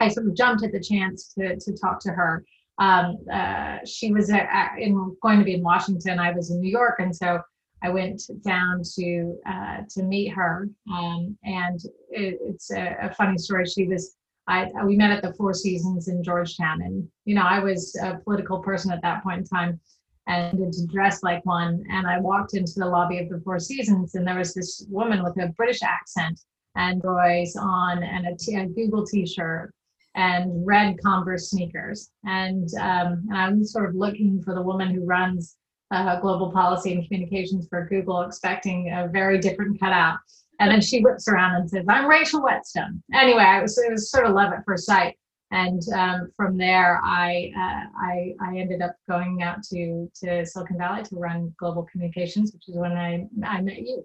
i 0.00 0.08
sort 0.08 0.26
of 0.26 0.36
jumped 0.36 0.64
at 0.64 0.72
the 0.72 0.80
chance 0.80 1.32
to, 1.38 1.56
to 1.56 1.72
talk 1.72 2.00
to 2.00 2.10
her. 2.10 2.44
Um, 2.78 3.16
uh, 3.32 3.78
she 3.84 4.12
was 4.12 4.30
in, 4.30 5.16
going 5.20 5.38
to 5.38 5.44
be 5.44 5.54
in 5.54 5.62
washington. 5.62 6.18
I 6.18 6.32
was 6.32 6.50
in 6.50 6.60
new 6.60 6.70
york. 6.70 6.96
And 7.00 7.14
so 7.14 7.40
I 7.82 7.90
went 7.90 8.22
down 8.44 8.82
to 8.96 9.36
uh, 9.48 9.78
to 9.90 10.02
meet 10.02 10.28
her, 10.30 10.68
um, 10.92 11.36
and 11.44 11.80
it, 12.10 12.38
it's 12.40 12.72
a, 12.72 12.96
a, 13.02 13.14
funny 13.14 13.38
story. 13.38 13.66
She 13.66 13.86
was 13.86 14.16
I 14.48 14.70
we 14.84 14.96
met 14.96 15.10
at 15.10 15.22
the 15.22 15.34
Four 15.34 15.54
Seasons 15.54 16.08
in 16.08 16.24
Georgetown, 16.24 16.82
and 16.82 17.06
you 17.24 17.34
know 17.34 17.42
I 17.42 17.60
was 17.60 17.94
a 18.02 18.18
political 18.24 18.60
person 18.60 18.90
at 18.90 19.02
that 19.02 19.22
point 19.22 19.40
in 19.40 19.44
time, 19.44 19.80
and 20.26 20.72
to 20.72 20.86
dress 20.86 21.22
like 21.22 21.44
one. 21.46 21.84
And 21.90 22.06
I 22.06 22.18
walked 22.18 22.54
into 22.54 22.72
the 22.76 22.86
lobby 22.86 23.18
of 23.18 23.28
the 23.28 23.40
Four 23.44 23.58
Seasons, 23.58 24.14
and 24.14 24.26
there 24.26 24.38
was 24.38 24.54
this 24.54 24.84
woman 24.88 25.22
with 25.22 25.38
a 25.38 25.48
British 25.56 25.82
accent 25.82 26.40
and 26.76 27.02
Roy's 27.04 27.56
on 27.56 28.02
and 28.02 28.26
a, 28.26 28.36
t- 28.36 28.54
a 28.54 28.66
Google 28.66 29.04
T-shirt 29.04 29.74
and 30.14 30.66
red 30.66 30.96
Converse 31.02 31.50
sneakers, 31.50 32.10
and 32.24 32.68
um, 32.80 33.26
and 33.28 33.36
I'm 33.36 33.64
sort 33.64 33.88
of 33.88 33.94
looking 33.94 34.42
for 34.42 34.54
the 34.54 34.62
woman 34.62 34.88
who 34.88 35.04
runs 35.04 35.56
uh, 35.90 36.18
global 36.20 36.50
policy 36.50 36.92
and 36.92 37.06
communications 37.06 37.66
for 37.68 37.86
Google, 37.86 38.22
expecting 38.22 38.90
a 38.92 39.08
very 39.08 39.38
different 39.38 39.78
cutout. 39.78 40.18
And 40.60 40.70
then 40.70 40.80
she 40.80 41.00
whips 41.00 41.28
around 41.28 41.54
and 41.56 41.70
says, 41.70 41.84
"I'm 41.88 42.06
Rachel 42.06 42.42
Whetstone." 42.42 43.02
Anyway, 43.14 43.42
I 43.42 43.62
was 43.62 43.78
it 43.78 43.90
was 43.92 44.10
sort 44.10 44.26
of 44.26 44.34
love 44.34 44.52
at 44.52 44.64
first 44.64 44.86
sight, 44.86 45.16
and 45.50 45.82
um, 45.94 46.32
from 46.36 46.58
there, 46.58 47.00
I, 47.02 47.52
uh, 47.56 47.84
I 47.96 48.34
I 48.40 48.58
ended 48.58 48.82
up 48.82 48.96
going 49.08 49.42
out 49.42 49.62
to 49.70 50.10
to 50.22 50.44
Silicon 50.44 50.78
Valley 50.78 51.04
to 51.04 51.16
run 51.16 51.54
global 51.58 51.84
communications, 51.84 52.52
which 52.52 52.68
is 52.68 52.76
when 52.76 52.92
I 52.92 53.26
I 53.44 53.60
met 53.60 53.78
you. 53.78 54.04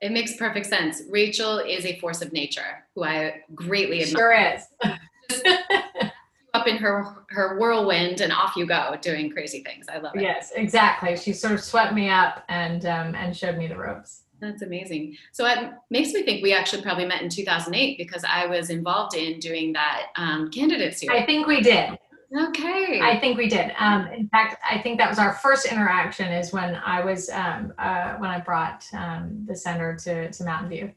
It 0.00 0.12
makes 0.12 0.36
perfect 0.36 0.66
sense. 0.66 1.02
Rachel 1.10 1.58
is 1.58 1.84
a 1.84 1.98
force 1.98 2.22
of 2.22 2.32
nature 2.32 2.86
who 2.94 3.04
I 3.04 3.42
greatly 3.54 4.02
admire. 4.02 4.56
Sure 4.80 5.42
is. 5.42 5.42
up 6.54 6.66
in 6.66 6.76
her 6.76 7.24
her 7.28 7.58
whirlwind 7.58 8.20
and 8.20 8.32
off 8.32 8.56
you 8.56 8.66
go 8.66 8.96
doing 9.00 9.30
crazy 9.30 9.62
things. 9.62 9.86
I 9.88 9.98
love 9.98 10.14
it. 10.14 10.22
Yes, 10.22 10.52
exactly. 10.54 11.16
She 11.16 11.32
sort 11.32 11.54
of 11.54 11.60
swept 11.60 11.94
me 11.94 12.08
up 12.08 12.44
and 12.48 12.84
um, 12.86 13.14
and 13.14 13.36
showed 13.36 13.56
me 13.56 13.66
the 13.66 13.76
ropes. 13.76 14.19
That's 14.40 14.62
amazing. 14.62 15.16
So 15.32 15.46
it 15.46 15.70
makes 15.90 16.12
me 16.12 16.22
think 16.22 16.42
we 16.42 16.52
actually 16.52 16.82
probably 16.82 17.04
met 17.04 17.22
in 17.22 17.28
2008 17.28 17.98
because 17.98 18.24
I 18.24 18.46
was 18.46 18.70
involved 18.70 19.14
in 19.14 19.38
doing 19.38 19.72
that 19.74 20.06
um, 20.16 20.50
candidate 20.50 20.96
series. 20.96 21.20
I 21.20 21.26
think 21.26 21.46
we 21.46 21.60
did. 21.60 21.98
Okay. 22.36 23.00
I 23.02 23.18
think 23.18 23.36
we 23.36 23.48
did. 23.48 23.72
Um, 23.78 24.06
in 24.06 24.28
fact, 24.28 24.62
I 24.68 24.78
think 24.78 24.98
that 24.98 25.08
was 25.08 25.18
our 25.18 25.34
first 25.34 25.66
interaction 25.66 26.32
is 26.32 26.52
when 26.52 26.76
I 26.76 27.04
was 27.04 27.28
um, 27.30 27.72
uh, 27.78 28.14
when 28.16 28.30
I 28.30 28.38
brought 28.40 28.84
um, 28.92 29.44
the 29.46 29.56
center 29.56 29.96
to 29.96 30.30
to 30.30 30.44
Mountain 30.44 30.70
View. 30.70 30.92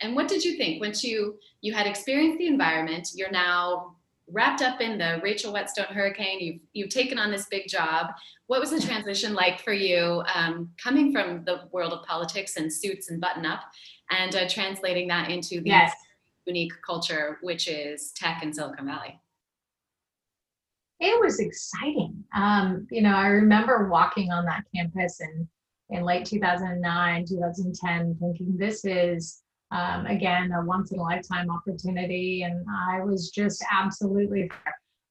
And 0.00 0.14
what 0.14 0.28
did 0.28 0.44
you 0.44 0.56
think 0.56 0.80
once 0.80 1.02
you 1.02 1.38
you 1.60 1.72
had 1.72 1.86
experienced 1.86 2.38
the 2.38 2.46
environment? 2.46 3.08
You're 3.14 3.32
now 3.32 3.96
wrapped 4.30 4.62
up 4.62 4.80
in 4.80 4.98
the 4.98 5.20
Rachel 5.22 5.52
Whetstone 5.52 5.86
hurricane. 5.86 6.40
You've 6.40 6.60
you've 6.72 6.88
taken 6.90 7.18
on 7.18 7.30
this 7.30 7.46
big 7.46 7.68
job. 7.68 8.08
What 8.46 8.60
was 8.60 8.70
the 8.70 8.80
transition 8.80 9.34
like 9.34 9.60
for 9.62 9.72
you, 9.72 10.22
um, 10.34 10.70
coming 10.82 11.12
from 11.12 11.44
the 11.44 11.62
world 11.72 11.92
of 11.92 12.04
politics 12.06 12.56
and 12.56 12.72
suits 12.72 13.10
and 13.10 13.20
button 13.20 13.46
up, 13.46 13.60
and 14.10 14.34
uh, 14.34 14.48
translating 14.48 15.08
that 15.08 15.30
into 15.30 15.60
the 15.60 15.70
yes. 15.70 15.92
unique 16.46 16.72
culture, 16.84 17.38
which 17.42 17.68
is 17.68 18.12
tech 18.12 18.42
in 18.42 18.52
Silicon 18.52 18.86
Valley? 18.86 19.20
It 21.00 21.20
was 21.20 21.40
exciting. 21.40 22.24
Um, 22.34 22.86
you 22.90 23.02
know, 23.02 23.14
I 23.14 23.26
remember 23.26 23.88
walking 23.88 24.30
on 24.30 24.46
that 24.46 24.64
campus 24.74 25.20
in 25.20 25.48
in 25.90 26.02
late 26.02 26.24
2009, 26.24 27.26
2010, 27.26 28.16
thinking 28.18 28.56
this 28.56 28.84
is 28.84 29.43
um, 29.74 30.06
again, 30.06 30.52
a 30.52 30.64
once 30.64 30.92
in 30.92 31.00
a 31.00 31.02
lifetime 31.02 31.50
opportunity. 31.50 32.44
And 32.44 32.64
I 32.70 33.00
was 33.00 33.30
just 33.30 33.62
absolutely 33.70 34.50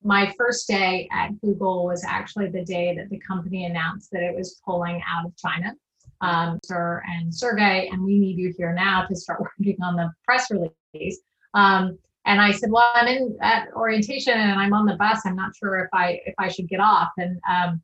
my 0.03 0.33
first 0.37 0.67
day 0.67 1.07
at 1.11 1.39
Google 1.41 1.85
was 1.85 2.03
actually 2.03 2.49
the 2.49 2.63
day 2.63 2.95
that 2.95 3.09
the 3.09 3.19
company 3.19 3.65
announced 3.65 4.09
that 4.11 4.23
it 4.23 4.35
was 4.35 4.61
pulling 4.65 5.01
out 5.07 5.25
of 5.25 5.35
China. 5.37 5.73
Um, 6.21 6.59
Sir 6.63 7.03
and 7.05 7.33
Sergey, 7.35 7.89
and 7.91 8.01
we 8.01 8.17
need 8.17 8.37
you 8.37 8.53
here 8.57 8.73
now 8.73 9.05
to 9.05 9.15
start 9.15 9.41
working 9.59 9.75
on 9.83 9.97
the 9.97 10.09
press 10.23 10.49
release. 10.49 11.19
Um, 11.53 11.97
and 12.25 12.39
I 12.39 12.51
said, 12.51 12.71
well, 12.71 12.89
I'm 12.95 13.07
in 13.07 13.37
at 13.41 13.67
orientation 13.75 14.33
and 14.33 14.57
I'm 14.57 14.73
on 14.73 14.85
the 14.85 14.95
bus. 14.95 15.21
I'm 15.25 15.35
not 15.35 15.53
sure 15.57 15.79
if 15.79 15.89
I 15.91 16.21
if 16.25 16.35
I 16.39 16.47
should 16.47 16.69
get 16.69 16.79
off. 16.79 17.09
And 17.17 17.37
um, 17.49 17.81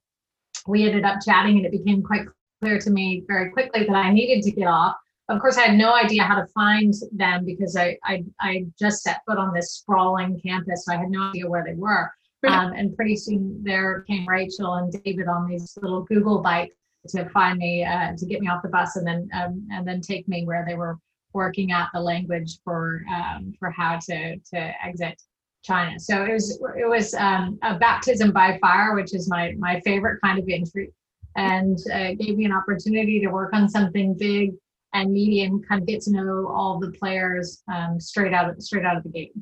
we 0.67 0.85
ended 0.85 1.03
up 1.03 1.19
chatting, 1.25 1.57
and 1.57 1.65
it 1.65 1.73
became 1.73 2.01
quite 2.01 2.25
clear 2.61 2.79
to 2.79 2.89
me 2.89 3.25
very 3.27 3.51
quickly 3.51 3.83
that 3.85 3.95
I 3.95 4.13
needed 4.13 4.43
to 4.43 4.51
get 4.51 4.67
off 4.67 4.95
of 5.29 5.39
course, 5.39 5.57
I 5.57 5.67
had 5.67 5.77
no 5.77 5.93
idea 5.93 6.23
how 6.23 6.35
to 6.35 6.47
find 6.47 6.93
them 7.11 7.45
because 7.45 7.75
I, 7.75 7.97
I, 8.03 8.23
I 8.41 8.65
just 8.79 9.03
set 9.03 9.21
foot 9.27 9.37
on 9.37 9.53
this 9.53 9.73
sprawling 9.73 10.39
campus. 10.43 10.85
So 10.85 10.93
I 10.93 10.97
had 10.97 11.09
no 11.09 11.29
idea 11.29 11.47
where 11.47 11.63
they 11.63 11.75
were. 11.75 12.11
Um, 12.47 12.73
and 12.73 12.95
pretty 12.95 13.15
soon 13.15 13.61
there 13.63 14.01
came 14.07 14.27
Rachel 14.27 14.75
and 14.75 14.91
David 15.03 15.27
on 15.27 15.47
these 15.47 15.77
little 15.81 16.03
Google 16.03 16.41
bikes 16.41 16.73
to 17.09 17.27
find 17.29 17.59
me, 17.59 17.83
uh, 17.83 18.13
to 18.17 18.25
get 18.25 18.41
me 18.41 18.47
off 18.47 18.63
the 18.63 18.69
bus 18.69 18.95
and 18.95 19.05
then, 19.05 19.29
um, 19.33 19.67
and 19.71 19.87
then 19.87 20.01
take 20.01 20.27
me 20.27 20.45
where 20.45 20.65
they 20.67 20.75
were 20.75 20.97
working 21.33 21.71
out 21.71 21.89
the 21.93 21.99
language 21.99 22.57
for, 22.63 23.03
um, 23.13 23.53
for 23.59 23.69
how 23.71 23.99
to, 24.07 24.37
to 24.37 24.85
exit 24.85 25.21
China. 25.63 25.99
So 25.99 26.23
it 26.23 26.33
was, 26.33 26.59
it 26.77 26.87
was 26.87 27.13
um, 27.13 27.59
a 27.61 27.77
baptism 27.77 28.31
by 28.31 28.57
fire, 28.61 28.95
which 28.95 29.13
is 29.13 29.29
my, 29.29 29.53
my 29.59 29.79
favorite 29.81 30.19
kind 30.23 30.39
of 30.39 30.47
entry 30.49 30.91
and 31.35 31.77
uh, 31.93 32.13
gave 32.13 32.37
me 32.37 32.45
an 32.45 32.53
opportunity 32.53 33.19
to 33.19 33.27
work 33.27 33.51
on 33.53 33.69
something 33.69 34.15
big 34.17 34.53
and 34.93 35.11
medium 35.11 35.61
kind 35.63 35.81
of 35.81 35.87
get 35.87 36.01
to 36.01 36.11
know 36.11 36.47
all 36.47 36.79
the 36.79 36.91
players 36.91 37.63
um, 37.71 37.99
straight 37.99 38.33
out 38.33 38.49
of 38.49 38.61
straight 38.61 38.85
out 38.85 38.97
of 38.97 39.03
the 39.03 39.09
gate. 39.09 39.33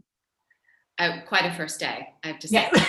Uh, 1.00 1.20
quite 1.28 1.46
a 1.46 1.54
first 1.54 1.80
day, 1.80 2.08
I 2.24 2.28
have 2.28 2.40
to 2.40 2.48
say. 2.48 2.70
Yeah. 2.74 2.88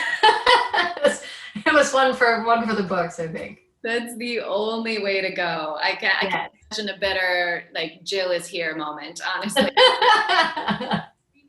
it 1.55 1.75
was 1.75 1.93
one 1.93 2.15
for 2.15 2.45
one 2.45 2.67
for 2.67 2.75
the 2.75 2.83
books, 2.83 3.21
I 3.21 3.29
think. 3.29 3.61
That's 3.85 4.17
the 4.17 4.41
only 4.41 5.03
way 5.03 5.21
to 5.21 5.31
go. 5.31 5.77
I 5.81 5.95
can 5.95 6.11
I 6.21 6.27
can 6.27 6.49
imagine 6.73 6.95
a 6.95 6.99
better 6.99 7.65
like 7.75 8.03
Jill 8.03 8.31
is 8.31 8.47
here 8.47 8.75
moment, 8.75 9.21
honestly. 9.37 9.71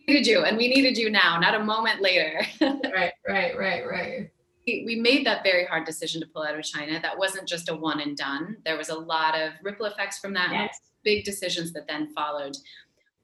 we 0.08 0.14
needed 0.14 0.28
you, 0.28 0.44
and 0.44 0.58
we 0.58 0.68
needed 0.68 0.98
you 0.98 1.10
now, 1.10 1.40
not 1.40 1.56
a 1.56 1.64
moment 1.64 2.02
later. 2.02 2.42
right, 2.62 3.14
right, 3.28 3.58
right, 3.58 3.88
right 3.90 4.32
we 4.68 5.00
made 5.02 5.26
that 5.26 5.42
very 5.44 5.66
hard 5.66 5.84
decision 5.84 6.22
to 6.22 6.28
pull 6.28 6.44
out 6.44 6.54
of 6.54 6.64
China. 6.64 7.00
That 7.02 7.18
wasn't 7.18 7.48
just 7.48 7.70
a 7.70 7.76
one 7.76 8.02
and 8.02 8.16
done. 8.16 8.58
There 8.66 8.78
was 8.78 8.90
a 8.90 8.96
lot 8.96 9.34
of 9.34 9.54
ripple 9.64 9.88
effects 9.88 10.20
from 10.20 10.32
that. 10.34 10.52
Yes 10.52 10.80
big 11.10 11.24
decisions 11.24 11.74
that 11.74 11.88
then 11.88 12.14
followed. 12.14 12.56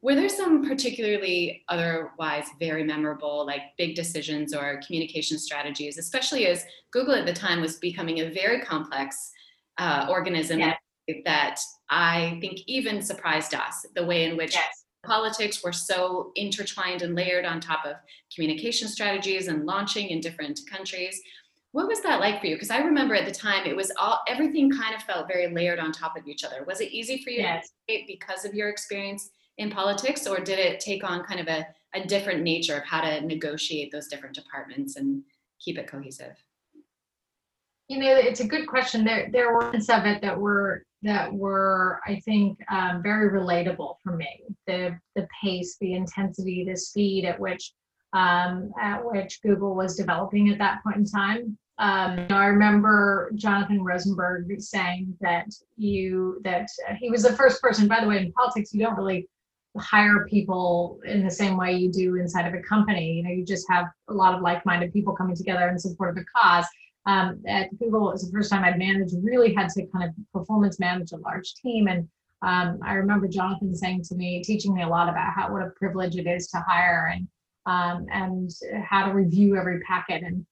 Were 0.01 0.15
there 0.15 0.29
some 0.29 0.67
particularly 0.67 1.63
otherwise 1.69 2.45
very 2.59 2.83
memorable, 2.83 3.45
like 3.45 3.61
big 3.77 3.95
decisions 3.95 4.55
or 4.55 4.81
communication 4.85 5.37
strategies, 5.37 5.99
especially 5.99 6.47
as 6.47 6.65
Google 6.91 7.13
at 7.13 7.27
the 7.27 7.33
time 7.45 7.61
was 7.61 7.75
becoming 7.77 8.21
a 8.21 8.31
very 8.31 8.59
complex 8.61 9.31
uh, 9.77 10.07
organism 10.09 10.59
yes. 10.59 10.77
that 11.25 11.57
I 11.91 12.39
think 12.41 12.61
even 12.65 13.03
surprised 13.03 13.53
us, 13.53 13.85
the 13.95 14.05
way 14.05 14.25
in 14.25 14.35
which 14.35 14.55
yes. 14.55 14.85
politics 15.05 15.63
were 15.63 15.73
so 15.73 16.31
intertwined 16.35 17.03
and 17.03 17.13
layered 17.13 17.45
on 17.45 17.59
top 17.59 17.85
of 17.85 17.95
communication 18.33 18.87
strategies 18.87 19.47
and 19.47 19.65
launching 19.65 20.09
in 20.09 20.21
different 20.21 20.59
countries. 20.71 21.21
What 21.75 21.89
was 21.89 21.99
that 22.03 22.21
like 22.21 22.39
for 22.39 22.47
you? 22.47 22.55
Because 22.55 22.69
I 22.69 22.77
remember 22.77 23.15
at 23.15 23.25
the 23.25 23.33
time 23.33 23.65
it 23.65 23.75
was 23.75 23.91
all 23.99 24.21
everything 24.29 24.71
kind 24.71 24.95
of 24.95 25.01
felt 25.01 25.27
very 25.27 25.53
layered 25.53 25.77
on 25.77 25.91
top 25.91 26.15
of 26.17 26.25
each 26.25 26.45
other. 26.45 26.63
Was 26.63 26.79
it 26.79 26.93
easy 26.93 27.21
for 27.21 27.31
you 27.31 27.39
yes. 27.39 27.69
because 28.07 28.45
of 28.45 28.53
your 28.53 28.69
experience 28.69 29.29
in 29.57 29.69
politics, 29.69 30.25
or 30.25 30.39
did 30.39 30.57
it 30.57 30.79
take 30.79 31.03
on 31.03 31.25
kind 31.25 31.41
of 31.41 31.49
a, 31.49 31.67
a 31.93 32.07
different 32.07 32.43
nature 32.43 32.77
of 32.77 32.85
how 32.85 33.01
to 33.01 33.19
negotiate 33.19 33.91
those 33.91 34.07
different 34.07 34.35
departments 34.35 34.95
and 34.95 35.21
keep 35.59 35.77
it 35.77 35.85
cohesive? 35.85 36.37
You 37.89 37.99
know, 37.99 38.15
it's 38.15 38.39
a 38.39 38.47
good 38.47 38.67
question. 38.67 39.03
There, 39.03 39.27
there 39.33 39.53
were 39.53 39.69
parts 39.69 39.89
of 39.89 40.05
it 40.05 40.21
that 40.21 40.39
were 40.39 40.85
that 41.01 41.33
were, 41.33 41.99
I 42.07 42.21
think, 42.21 42.57
um, 42.71 43.03
very 43.03 43.37
relatable 43.37 43.95
for 44.01 44.15
me. 44.15 44.45
The 44.65 44.97
the 45.17 45.27
pace, 45.43 45.75
the 45.81 45.91
intensity, 45.91 46.63
the 46.63 46.77
speed 46.77 47.25
at 47.25 47.37
which 47.37 47.73
um, 48.13 48.71
at 48.81 49.03
which 49.03 49.41
Google 49.41 49.75
was 49.75 49.97
developing 49.97 50.49
at 50.51 50.57
that 50.59 50.81
point 50.81 50.95
in 50.95 51.05
time. 51.05 51.57
Um, 51.77 52.27
I 52.29 52.45
remember 52.45 53.31
Jonathan 53.35 53.83
Rosenberg 53.83 54.61
saying 54.61 55.15
that 55.19 55.47
you 55.75 56.39
that 56.43 56.69
he 56.99 57.09
was 57.09 57.23
the 57.23 57.33
first 57.33 57.61
person. 57.61 57.87
By 57.87 57.99
the 58.01 58.07
way, 58.07 58.17
in 58.17 58.31
politics, 58.31 58.73
you 58.73 58.81
don't 58.81 58.95
really 58.95 59.27
hire 59.77 60.25
people 60.29 60.99
in 61.05 61.23
the 61.23 61.31
same 61.31 61.57
way 61.57 61.73
you 61.73 61.91
do 61.91 62.15
inside 62.15 62.47
of 62.47 62.53
a 62.53 62.61
company. 62.61 63.13
You 63.13 63.23
know, 63.23 63.29
you 63.29 63.45
just 63.45 63.65
have 63.69 63.87
a 64.07 64.13
lot 64.13 64.33
of 64.33 64.41
like-minded 64.41 64.93
people 64.93 65.13
coming 65.13 65.35
together 65.35 65.67
in 65.67 65.77
support 65.77 66.11
of 66.11 66.23
a 66.23 66.25
cause. 66.33 66.65
Um, 67.07 67.43
at 67.45 67.77
Google, 67.77 68.09
it 68.09 68.13
was 68.13 68.25
the 68.25 68.31
first 68.31 68.49
time 68.49 68.63
I'd 68.63 68.79
managed, 68.79 69.13
really 69.21 69.53
had 69.53 69.69
to 69.71 69.85
kind 69.87 70.09
of 70.09 70.15
performance 70.33 70.79
manage 70.79 71.11
a 71.11 71.17
large 71.17 71.53
team. 71.55 71.87
And 71.87 72.07
um, 72.41 72.79
I 72.83 72.93
remember 72.93 73.27
Jonathan 73.27 73.75
saying 73.75 74.03
to 74.03 74.15
me, 74.15 74.41
teaching 74.43 74.73
me 74.73 74.83
a 74.83 74.87
lot 74.87 75.09
about 75.09 75.33
how 75.35 75.51
what 75.51 75.61
a 75.61 75.71
privilege 75.71 76.15
it 76.15 76.25
is 76.25 76.47
to 76.47 76.63
hire 76.65 77.11
and 77.13 77.27
um, 77.67 78.05
and 78.11 78.51
how 78.83 79.07
to 79.07 79.13
review 79.13 79.57
every 79.57 79.81
packet. 79.81 80.23
And 80.23 80.45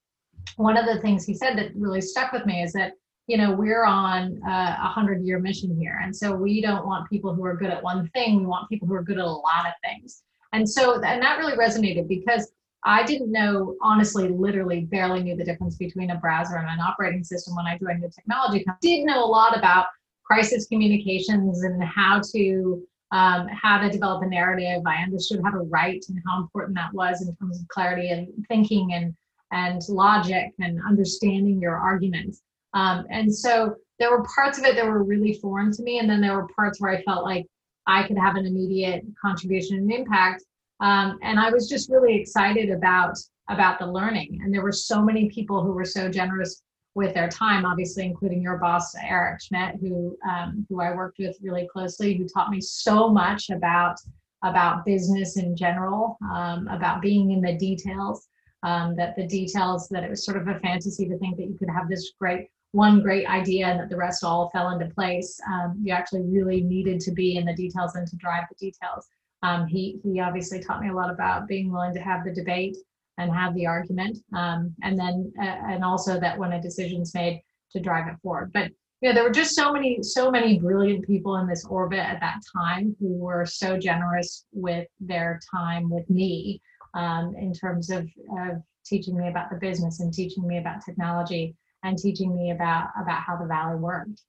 one 0.57 0.77
of 0.77 0.85
the 0.85 1.01
things 1.01 1.25
he 1.25 1.33
said 1.33 1.57
that 1.57 1.75
really 1.75 2.01
stuck 2.01 2.31
with 2.31 2.45
me 2.45 2.61
is 2.63 2.73
that 2.73 2.93
you 3.27 3.37
know 3.37 3.51
we're 3.51 3.85
on 3.85 4.39
a 4.45 4.87
hundred 4.87 5.23
year 5.23 5.39
mission 5.39 5.75
here. 5.79 5.99
And 6.03 6.15
so 6.15 6.35
we 6.35 6.61
don't 6.61 6.85
want 6.85 7.09
people 7.09 7.33
who 7.33 7.45
are 7.45 7.55
good 7.55 7.69
at 7.69 7.81
one 7.81 8.09
thing. 8.09 8.39
We 8.39 8.45
want 8.45 8.69
people 8.69 8.87
who 8.87 8.93
are 8.95 9.03
good 9.03 9.17
at 9.17 9.25
a 9.25 9.27
lot 9.27 9.65
of 9.65 9.73
things. 9.83 10.23
And 10.51 10.69
so 10.69 10.95
and 10.95 11.21
that 11.21 11.37
really 11.37 11.57
resonated 11.57 12.07
because 12.07 12.51
i 12.85 13.01
didn't 13.01 13.31
know 13.31 13.75
honestly 13.81 14.27
literally 14.27 14.81
barely 14.81 15.23
knew 15.23 15.37
the 15.37 15.43
difference 15.43 15.77
between 15.77 16.11
a 16.11 16.17
browser 16.17 16.57
and 16.57 16.67
an 16.67 16.81
operating 16.81 17.23
system 17.23 17.55
when 17.55 17.65
i 17.65 17.77
joined 17.77 18.03
the 18.03 18.09
technology 18.09 18.63
company. 18.63 18.97
Did 18.97 19.05
know 19.05 19.23
a 19.23 19.25
lot 19.25 19.57
about 19.57 19.85
crisis 20.23 20.67
communications 20.67 21.63
and 21.63 21.81
how 21.83 22.21
to 22.33 22.83
um, 23.11 23.47
how 23.47 23.77
to 23.77 23.89
develop 23.89 24.23
a 24.23 24.25
narrative. 24.25 24.81
I 24.87 25.03
understood 25.03 25.41
how 25.43 25.51
to 25.51 25.59
write 25.59 26.03
and 26.09 26.19
how 26.25 26.41
important 26.41 26.75
that 26.75 26.93
was 26.93 27.21
in 27.21 27.33
terms 27.35 27.61
of 27.61 27.67
clarity 27.67 28.09
and 28.09 28.27
thinking 28.47 28.93
and 28.93 29.13
and 29.53 29.81
logic 29.87 30.51
and 30.59 30.79
understanding 30.87 31.61
your 31.61 31.77
arguments 31.77 32.41
um, 32.73 33.05
and 33.09 33.33
so 33.33 33.75
there 33.99 34.11
were 34.11 34.25
parts 34.35 34.57
of 34.57 34.65
it 34.65 34.75
that 34.75 34.85
were 34.85 35.03
really 35.03 35.35
foreign 35.35 35.71
to 35.71 35.83
me. 35.83 35.99
And 35.99 36.09
then 36.09 36.21
there 36.21 36.35
were 36.35 36.47
parts 36.55 36.81
where 36.81 36.91
I 36.91 37.01
felt 37.03 37.23
like 37.23 37.45
I 37.85 38.07
could 38.07 38.17
have 38.17 38.35
an 38.35 38.45
immediate 38.45 39.03
contribution 39.21 39.77
and 39.77 39.91
impact. 39.91 40.43
Um, 40.79 41.19
and 41.21 41.39
I 41.39 41.49
was 41.49 41.69
just 41.69 41.89
really 41.89 42.15
excited 42.15 42.69
about 42.69 43.17
about 43.49 43.77
the 43.77 43.85
learning. 43.85 44.39
And 44.41 44.53
there 44.53 44.61
were 44.61 44.71
so 44.71 45.01
many 45.01 45.29
people 45.29 45.61
who 45.61 45.73
were 45.73 45.85
so 45.85 46.09
generous 46.09 46.61
with 46.95 47.13
their 47.13 47.27
time, 47.27 47.65
obviously, 47.65 48.05
including 48.05 48.41
your 48.41 48.57
boss, 48.57 48.95
Eric 48.95 49.41
Schmidt, 49.41 49.75
who 49.81 50.17
um, 50.29 50.65
who 50.69 50.81
I 50.81 50.95
worked 50.95 51.19
with 51.19 51.37
really 51.41 51.67
closely, 51.71 52.15
who 52.15 52.27
taught 52.27 52.49
me 52.49 52.61
so 52.61 53.09
much 53.09 53.49
about 53.49 53.97
about 54.43 54.85
business 54.85 55.37
in 55.37 55.55
general, 55.55 56.17
um, 56.33 56.67
about 56.67 57.01
being 57.01 57.31
in 57.31 57.41
the 57.41 57.53
details. 57.53 58.27
Um, 58.63 58.95
that 58.95 59.17
the 59.17 59.27
details 59.27 59.89
that 59.89 60.03
it 60.03 60.09
was 60.09 60.23
sort 60.25 60.37
of 60.37 60.47
a 60.47 60.57
fantasy 60.59 61.05
to 61.09 61.17
think 61.17 61.35
that 61.35 61.47
you 61.47 61.57
could 61.57 61.69
have 61.69 61.89
this 61.89 62.13
great 62.17 62.47
one 62.73 63.01
great 63.01 63.27
idea 63.27 63.67
and 63.67 63.79
that 63.79 63.89
the 63.89 63.95
rest 63.95 64.23
all 64.23 64.49
fell 64.49 64.69
into 64.69 64.93
place. 64.93 65.39
Um, 65.47 65.79
you 65.81 65.93
actually 65.93 66.23
really 66.23 66.61
needed 66.61 66.99
to 67.01 67.11
be 67.11 67.37
in 67.37 67.45
the 67.45 67.53
details 67.53 67.95
and 67.95 68.07
to 68.07 68.15
drive 68.17 68.45
the 68.49 68.55
details. 68.55 69.07
Um, 69.43 69.67
he 69.67 69.99
he 70.03 70.19
obviously 70.19 70.59
taught 70.59 70.81
me 70.81 70.89
a 70.89 70.93
lot 70.93 71.11
about 71.11 71.47
being 71.47 71.71
willing 71.71 71.93
to 71.93 72.01
have 72.01 72.23
the 72.25 72.33
debate 72.33 72.77
and 73.19 73.31
have 73.31 73.53
the 73.53 73.67
argument, 73.67 74.17
um, 74.33 74.73
and 74.81 74.97
then 74.97 75.31
uh, 75.39 75.57
and 75.69 75.83
also 75.83 76.19
that 76.19 76.37
when 76.37 76.53
a 76.53 76.61
decision's 76.61 77.13
made 77.13 77.41
to 77.73 77.79
drive 77.79 78.07
it 78.07 78.15
forward. 78.23 78.51
But 78.53 78.71
you 79.01 79.09
know, 79.09 79.13
there 79.13 79.23
were 79.23 79.29
just 79.29 79.53
so 79.53 79.71
many 79.71 80.01
so 80.01 80.31
many 80.31 80.57
brilliant 80.57 81.05
people 81.05 81.35
in 81.35 81.47
this 81.47 81.65
orbit 81.65 81.99
at 81.99 82.21
that 82.21 82.39
time 82.55 82.95
who 82.99 83.13
were 83.17 83.45
so 83.45 83.77
generous 83.77 84.45
with 84.51 84.87
their 84.99 85.39
time 85.53 85.89
with 85.89 86.09
me 86.09 86.59
um, 86.93 87.35
in 87.35 87.53
terms 87.53 87.89
of, 87.89 88.07
of 88.39 88.61
teaching 88.85 89.17
me 89.17 89.27
about 89.27 89.49
the 89.49 89.55
business 89.57 89.99
and 89.99 90.13
teaching 90.13 90.47
me 90.47 90.57
about 90.57 90.83
technology 90.83 91.55
and 91.83 91.97
teaching 91.97 92.35
me 92.35 92.51
about 92.51 92.89
about 93.01 93.21
how 93.21 93.35
the 93.35 93.45
valley 93.45 93.75
worked. 93.75 94.21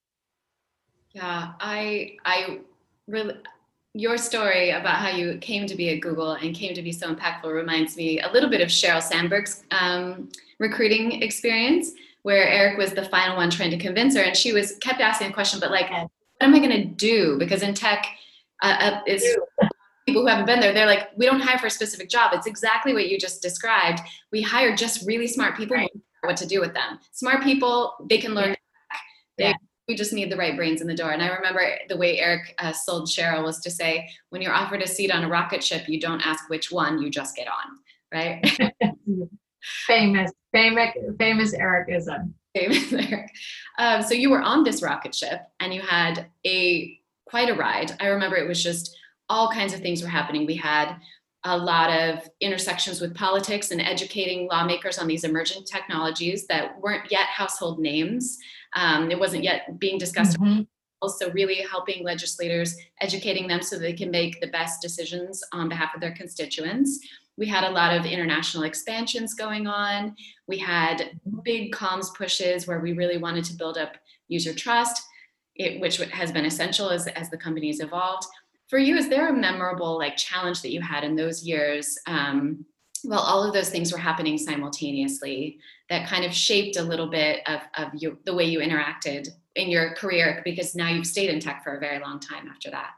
Yeah 1.12 1.52
i 1.60 2.16
i 2.24 2.60
really 3.06 3.34
your 3.96 4.18
story 4.18 4.70
about 4.70 4.96
how 4.96 5.10
you 5.10 5.38
came 5.38 5.66
to 5.66 5.76
be 5.76 5.90
at 5.90 6.00
google 6.00 6.32
and 6.32 6.54
came 6.54 6.74
to 6.74 6.82
be 6.82 6.90
so 6.90 7.14
impactful 7.14 7.52
reminds 7.52 7.96
me 7.96 8.20
a 8.20 8.30
little 8.32 8.50
bit 8.50 8.60
of 8.60 8.68
sheryl 8.68 9.00
sandberg's 9.00 9.62
um, 9.70 10.28
recruiting 10.58 11.22
experience 11.22 11.92
where 12.22 12.48
eric 12.48 12.76
was 12.76 12.92
the 12.92 13.04
final 13.04 13.36
one 13.36 13.50
trying 13.50 13.70
to 13.70 13.76
convince 13.76 14.16
her 14.16 14.22
and 14.22 14.36
she 14.36 14.52
was 14.52 14.76
kept 14.78 15.00
asking 15.00 15.28
the 15.28 15.32
question 15.32 15.60
but 15.60 15.70
like 15.70 15.88
what 16.38 16.48
am 16.48 16.54
i 16.54 16.58
going 16.58 16.70
to 16.70 16.84
do? 16.84 17.36
Because 17.38 17.62
in 17.62 17.74
tech 17.74 18.06
uh, 18.62 18.76
uh, 18.80 19.00
is 19.06 19.24
people 20.06 20.22
who 20.22 20.28
haven't 20.28 20.46
been 20.46 20.60
there 20.60 20.72
they're 20.72 20.86
like 20.86 21.08
we 21.16 21.26
don't 21.26 21.40
hire 21.40 21.58
for 21.58 21.66
a 21.66 21.70
specific 21.70 22.08
job 22.08 22.30
it's 22.32 22.46
exactly 22.46 22.92
what 22.92 23.08
you 23.08 23.18
just 23.18 23.42
described 23.42 24.00
we 24.32 24.42
hire 24.42 24.74
just 24.74 25.06
really 25.06 25.26
smart 25.26 25.56
people 25.56 25.76
right 25.76 25.90
what 26.26 26.36
to 26.38 26.46
do 26.46 26.60
with 26.60 26.74
them. 26.74 26.98
Smart 27.12 27.42
people, 27.42 27.94
they 28.08 28.18
can 28.18 28.34
learn. 28.34 28.56
They, 29.38 29.44
yeah. 29.44 29.54
We 29.86 29.94
just 29.94 30.14
need 30.14 30.32
the 30.32 30.36
right 30.36 30.56
brains 30.56 30.80
in 30.80 30.86
the 30.86 30.94
door. 30.94 31.10
And 31.10 31.22
I 31.22 31.28
remember 31.28 31.60
the 31.88 31.96
way 31.96 32.18
Eric 32.18 32.54
uh, 32.58 32.72
sold 32.72 33.06
Sheryl 33.06 33.44
was 33.44 33.60
to 33.60 33.70
say, 33.70 34.08
when 34.30 34.40
you're 34.40 34.54
offered 34.54 34.80
a 34.80 34.86
seat 34.86 35.10
on 35.10 35.24
a 35.24 35.28
rocket 35.28 35.62
ship, 35.62 35.88
you 35.88 36.00
don't 36.00 36.26
ask 36.26 36.48
which 36.48 36.72
one, 36.72 37.02
you 37.02 37.10
just 37.10 37.36
get 37.36 37.48
on, 37.48 37.78
right? 38.10 38.42
famous, 39.86 40.32
famous, 40.52 40.90
famous 41.18 41.54
Ericism. 41.54 42.32
Famous 42.56 42.92
Eric. 42.92 43.30
Um, 43.78 44.02
so 44.02 44.14
you 44.14 44.30
were 44.30 44.40
on 44.40 44.64
this 44.64 44.82
rocket 44.82 45.14
ship 45.14 45.40
and 45.60 45.74
you 45.74 45.82
had 45.82 46.28
a 46.46 46.98
quite 47.26 47.50
a 47.50 47.54
ride. 47.54 47.92
I 48.00 48.06
remember 48.06 48.36
it 48.36 48.48
was 48.48 48.62
just 48.62 48.96
all 49.34 49.50
kinds 49.50 49.74
of 49.74 49.80
things 49.80 50.00
were 50.00 50.08
happening. 50.08 50.46
We 50.46 50.54
had 50.54 50.94
a 51.42 51.58
lot 51.58 51.90
of 51.90 52.20
intersections 52.40 53.00
with 53.00 53.16
politics 53.16 53.72
and 53.72 53.80
educating 53.80 54.46
lawmakers 54.46 54.96
on 54.96 55.08
these 55.08 55.24
emerging 55.24 55.64
technologies 55.64 56.46
that 56.46 56.80
weren't 56.80 57.10
yet 57.10 57.26
household 57.26 57.80
names. 57.80 58.38
Um, 58.76 59.10
it 59.10 59.18
wasn't 59.18 59.42
yet 59.42 59.80
being 59.80 59.98
discussed. 59.98 60.38
Mm-hmm. 60.38 60.62
Also, 61.02 61.32
really 61.32 61.66
helping 61.68 62.04
legislators, 62.04 62.76
educating 63.00 63.48
them 63.48 63.60
so 63.60 63.76
they 63.76 63.92
can 63.92 64.10
make 64.10 64.40
the 64.40 64.46
best 64.46 64.80
decisions 64.80 65.42
on 65.52 65.68
behalf 65.68 65.94
of 65.96 66.00
their 66.00 66.14
constituents. 66.14 67.00
We 67.36 67.46
had 67.46 67.64
a 67.64 67.70
lot 67.70 67.94
of 67.94 68.06
international 68.06 68.62
expansions 68.62 69.34
going 69.34 69.66
on. 69.66 70.14
We 70.46 70.58
had 70.58 71.10
big 71.42 71.72
comms 71.74 72.14
pushes 72.14 72.68
where 72.68 72.78
we 72.78 72.92
really 72.92 73.18
wanted 73.18 73.44
to 73.46 73.56
build 73.56 73.76
up 73.76 73.96
user 74.28 74.54
trust, 74.54 75.02
it, 75.56 75.80
which 75.80 75.96
has 75.98 76.30
been 76.30 76.46
essential 76.46 76.88
as, 76.88 77.08
as 77.08 77.28
the 77.30 77.36
companies 77.36 77.80
evolved 77.80 78.26
for 78.74 78.80
you 78.80 78.96
is 78.96 79.08
there 79.08 79.28
a 79.28 79.32
memorable 79.32 79.96
like 79.96 80.16
challenge 80.16 80.60
that 80.60 80.72
you 80.72 80.80
had 80.80 81.04
in 81.04 81.14
those 81.14 81.44
years 81.44 81.96
um, 82.08 82.64
well 83.04 83.20
all 83.20 83.46
of 83.46 83.54
those 83.54 83.70
things 83.70 83.92
were 83.92 83.98
happening 83.98 84.36
simultaneously 84.36 85.60
that 85.88 86.08
kind 86.08 86.24
of 86.24 86.34
shaped 86.34 86.76
a 86.76 86.82
little 86.82 87.06
bit 87.06 87.40
of, 87.46 87.60
of 87.78 87.92
you, 87.94 88.18
the 88.26 88.34
way 88.34 88.42
you 88.42 88.58
interacted 88.58 89.28
in 89.54 89.70
your 89.70 89.94
career? 89.94 90.42
Because 90.44 90.74
now 90.74 90.88
you've 90.88 91.06
stayed 91.06 91.30
in 91.30 91.38
tech 91.38 91.62
for 91.62 91.76
a 91.76 91.78
very 91.78 92.00
long 92.00 92.18
time 92.18 92.48
after 92.48 92.68
that. 92.72 92.94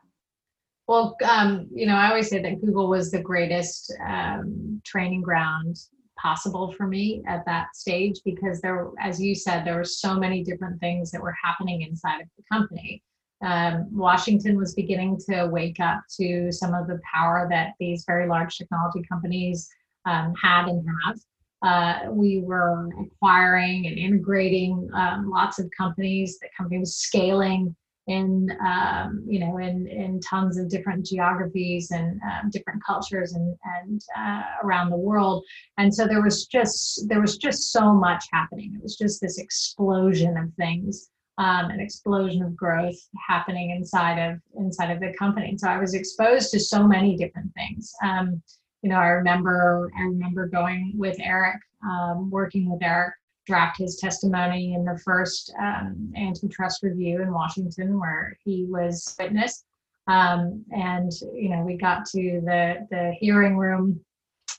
Well 0.88 1.14
um, 1.22 1.68
you 1.70 1.84
know 1.84 1.96
i 1.96 2.08
always 2.08 2.30
say 2.30 2.40
that 2.40 2.62
google 2.62 2.88
was 2.88 3.10
the 3.10 3.20
greatest 3.20 3.92
um, 4.08 4.80
training 4.82 5.20
ground 5.20 5.76
possible 6.18 6.72
for 6.72 6.86
me 6.86 7.22
at 7.28 7.44
that 7.44 7.76
stage 7.76 8.20
because 8.24 8.62
there 8.62 8.88
as 8.98 9.20
you 9.20 9.34
said 9.34 9.66
there 9.66 9.76
were 9.76 9.84
so 9.84 10.14
many 10.14 10.42
different 10.42 10.80
things 10.80 11.10
that 11.10 11.20
were 11.20 11.34
happening 11.44 11.82
inside 11.82 12.22
of 12.22 12.28
the 12.38 12.44
company 12.50 13.02
um, 13.42 13.86
Washington 13.92 14.56
was 14.56 14.74
beginning 14.74 15.18
to 15.28 15.46
wake 15.46 15.78
up 15.80 16.00
to 16.18 16.50
some 16.50 16.74
of 16.74 16.86
the 16.86 17.00
power 17.12 17.46
that 17.50 17.74
these 17.78 18.04
very 18.06 18.26
large 18.26 18.56
technology 18.56 19.02
companies 19.08 19.68
um, 20.06 20.34
had 20.40 20.68
and 20.68 20.86
have. 21.04 21.18
Uh, 21.62 22.10
we 22.10 22.40
were 22.40 22.88
acquiring 23.00 23.86
and 23.86 23.98
integrating 23.98 24.88
um, 24.94 25.28
lots 25.30 25.58
of 25.58 25.70
companies. 25.76 26.38
The 26.40 26.48
company 26.56 26.78
was 26.78 26.96
scaling 26.96 27.74
in 28.06 28.56
um, 28.64 29.24
you 29.28 29.40
know 29.40 29.58
in 29.58 29.86
in 29.88 30.20
tons 30.20 30.58
of 30.58 30.68
different 30.68 31.04
geographies 31.04 31.90
and 31.90 32.20
um, 32.22 32.50
different 32.50 32.80
cultures 32.84 33.32
and 33.32 33.56
and 33.78 34.00
uh, 34.16 34.42
around 34.62 34.90
the 34.90 34.96
world. 34.96 35.44
And 35.76 35.92
so 35.92 36.06
there 36.06 36.22
was 36.22 36.46
just 36.46 37.08
there 37.08 37.20
was 37.20 37.36
just 37.36 37.72
so 37.72 37.92
much 37.92 38.24
happening. 38.32 38.74
It 38.74 38.82
was 38.82 38.96
just 38.96 39.20
this 39.20 39.38
explosion 39.38 40.36
of 40.36 40.52
things 40.54 41.10
um, 41.38 41.70
an 41.70 41.80
explosion 41.80 42.42
of 42.42 42.56
growth 42.56 42.96
happening 43.26 43.70
inside 43.70 44.18
of 44.18 44.40
inside 44.58 44.90
of 44.90 45.00
the 45.00 45.12
company. 45.18 45.56
So 45.58 45.68
I 45.68 45.78
was 45.78 45.94
exposed 45.94 46.50
to 46.52 46.60
so 46.60 46.86
many 46.86 47.16
different 47.16 47.52
things. 47.54 47.92
Um, 48.02 48.42
you 48.82 48.90
know, 48.90 48.96
I 48.96 49.08
remember 49.08 49.90
I 49.98 50.02
remember 50.02 50.46
going 50.46 50.92
with 50.94 51.16
Eric, 51.20 51.60
um, 51.84 52.30
working 52.30 52.70
with 52.70 52.82
Eric, 52.82 53.14
draft 53.46 53.78
his 53.78 53.96
testimony 53.96 54.74
in 54.74 54.84
the 54.84 54.98
first 55.04 55.52
um, 55.60 56.12
antitrust 56.16 56.82
review 56.82 57.20
in 57.20 57.32
Washington, 57.32 57.98
where 57.98 58.36
he 58.44 58.64
was 58.68 59.14
witness. 59.18 59.64
Um, 60.08 60.64
and 60.70 61.12
you 61.34 61.50
know, 61.50 61.62
we 61.62 61.76
got 61.76 62.06
to 62.06 62.40
the 62.44 62.86
the 62.90 63.14
hearing 63.20 63.56
room. 63.56 64.00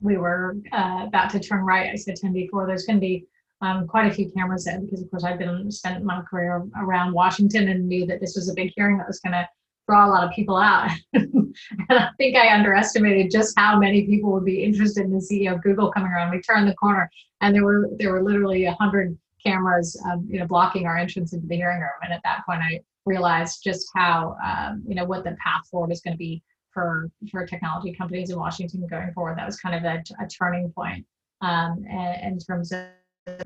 We 0.02 0.18
were 0.18 0.58
uh, 0.74 1.06
about 1.08 1.32
to 1.32 1.40
turn 1.40 1.66
right. 1.66 1.90
I 1.92 1.96
said 1.96 2.18
to 2.18 2.28
him 2.28 2.34
before, 2.34 2.68
there's 2.68 2.86
going 2.86 2.98
to 2.98 3.02
be 3.02 3.26
um, 3.62 3.88
quite 3.88 4.12
a 4.12 4.14
few 4.14 4.30
cameras 4.32 4.68
in 4.68 4.86
because, 4.86 5.02
of 5.02 5.10
course, 5.10 5.24
I've 5.24 5.40
been 5.40 5.72
spent 5.72 6.04
my 6.04 6.22
career 6.22 6.64
around 6.78 7.14
Washington 7.14 7.70
and 7.70 7.88
knew 7.88 8.06
that 8.06 8.20
this 8.20 8.36
was 8.36 8.50
a 8.50 8.54
big 8.54 8.72
hearing 8.76 8.98
that 8.98 9.08
was 9.08 9.20
going 9.20 9.34
to 9.34 9.48
draw 9.88 10.06
a 10.06 10.12
lot 10.12 10.24
of 10.24 10.32
people 10.32 10.58
out. 10.58 10.92
and 11.14 11.56
I 11.90 12.10
think 12.18 12.36
I 12.36 12.54
underestimated 12.54 13.32
just 13.32 13.58
how 13.58 13.80
many 13.80 14.06
people 14.06 14.32
would 14.34 14.46
be 14.46 14.64
interested 14.64 15.06
in 15.06 15.12
the 15.12 15.20
CEO 15.20 15.56
of 15.56 15.64
Google 15.64 15.92
coming 15.92 16.12
around. 16.12 16.32
We 16.32 16.42
turned 16.42 16.68
the 16.68 16.76
corner, 16.76 17.10
and 17.42 17.56
there 17.56 17.64
were 17.64 17.90
there 17.98 18.12
were 18.12 18.24
literally 18.24 18.66
a 18.66 18.74
hundred 18.74 19.18
cameras, 19.44 20.00
um, 20.06 20.28
you 20.30 20.40
know, 20.40 20.48
blocking 20.48 20.86
our 20.86 20.98
entrance 20.98 21.34
into 21.34 21.48
the 21.48 21.56
hearing 21.56 21.80
room. 21.80 21.90
And 22.04 22.14
at 22.14 22.22
that 22.24 22.46
point, 22.46 22.62
I 22.62 22.82
realized 23.06 23.64
just 23.64 23.88
how, 23.96 24.36
um, 24.44 24.84
you 24.88 24.96
know, 24.96 25.06
what 25.06 25.24
the 25.24 25.38
path 25.44 25.68
forward 25.72 25.92
is 25.92 26.02
going 26.02 26.14
to 26.14 26.18
be 26.18 26.44
for 26.72 27.10
for 27.32 27.46
technology 27.46 27.94
companies 27.94 28.30
in 28.30 28.38
Washington 28.38 28.86
going 28.88 29.12
forward. 29.14 29.38
That 29.38 29.46
was 29.46 29.60
kind 29.60 29.74
of 29.76 29.84
a, 29.84 30.04
a 30.24 30.28
turning 30.28 30.72
point 30.72 31.06
um, 31.42 31.86
in 31.88 32.38
terms 32.40 32.72
of 32.72 32.86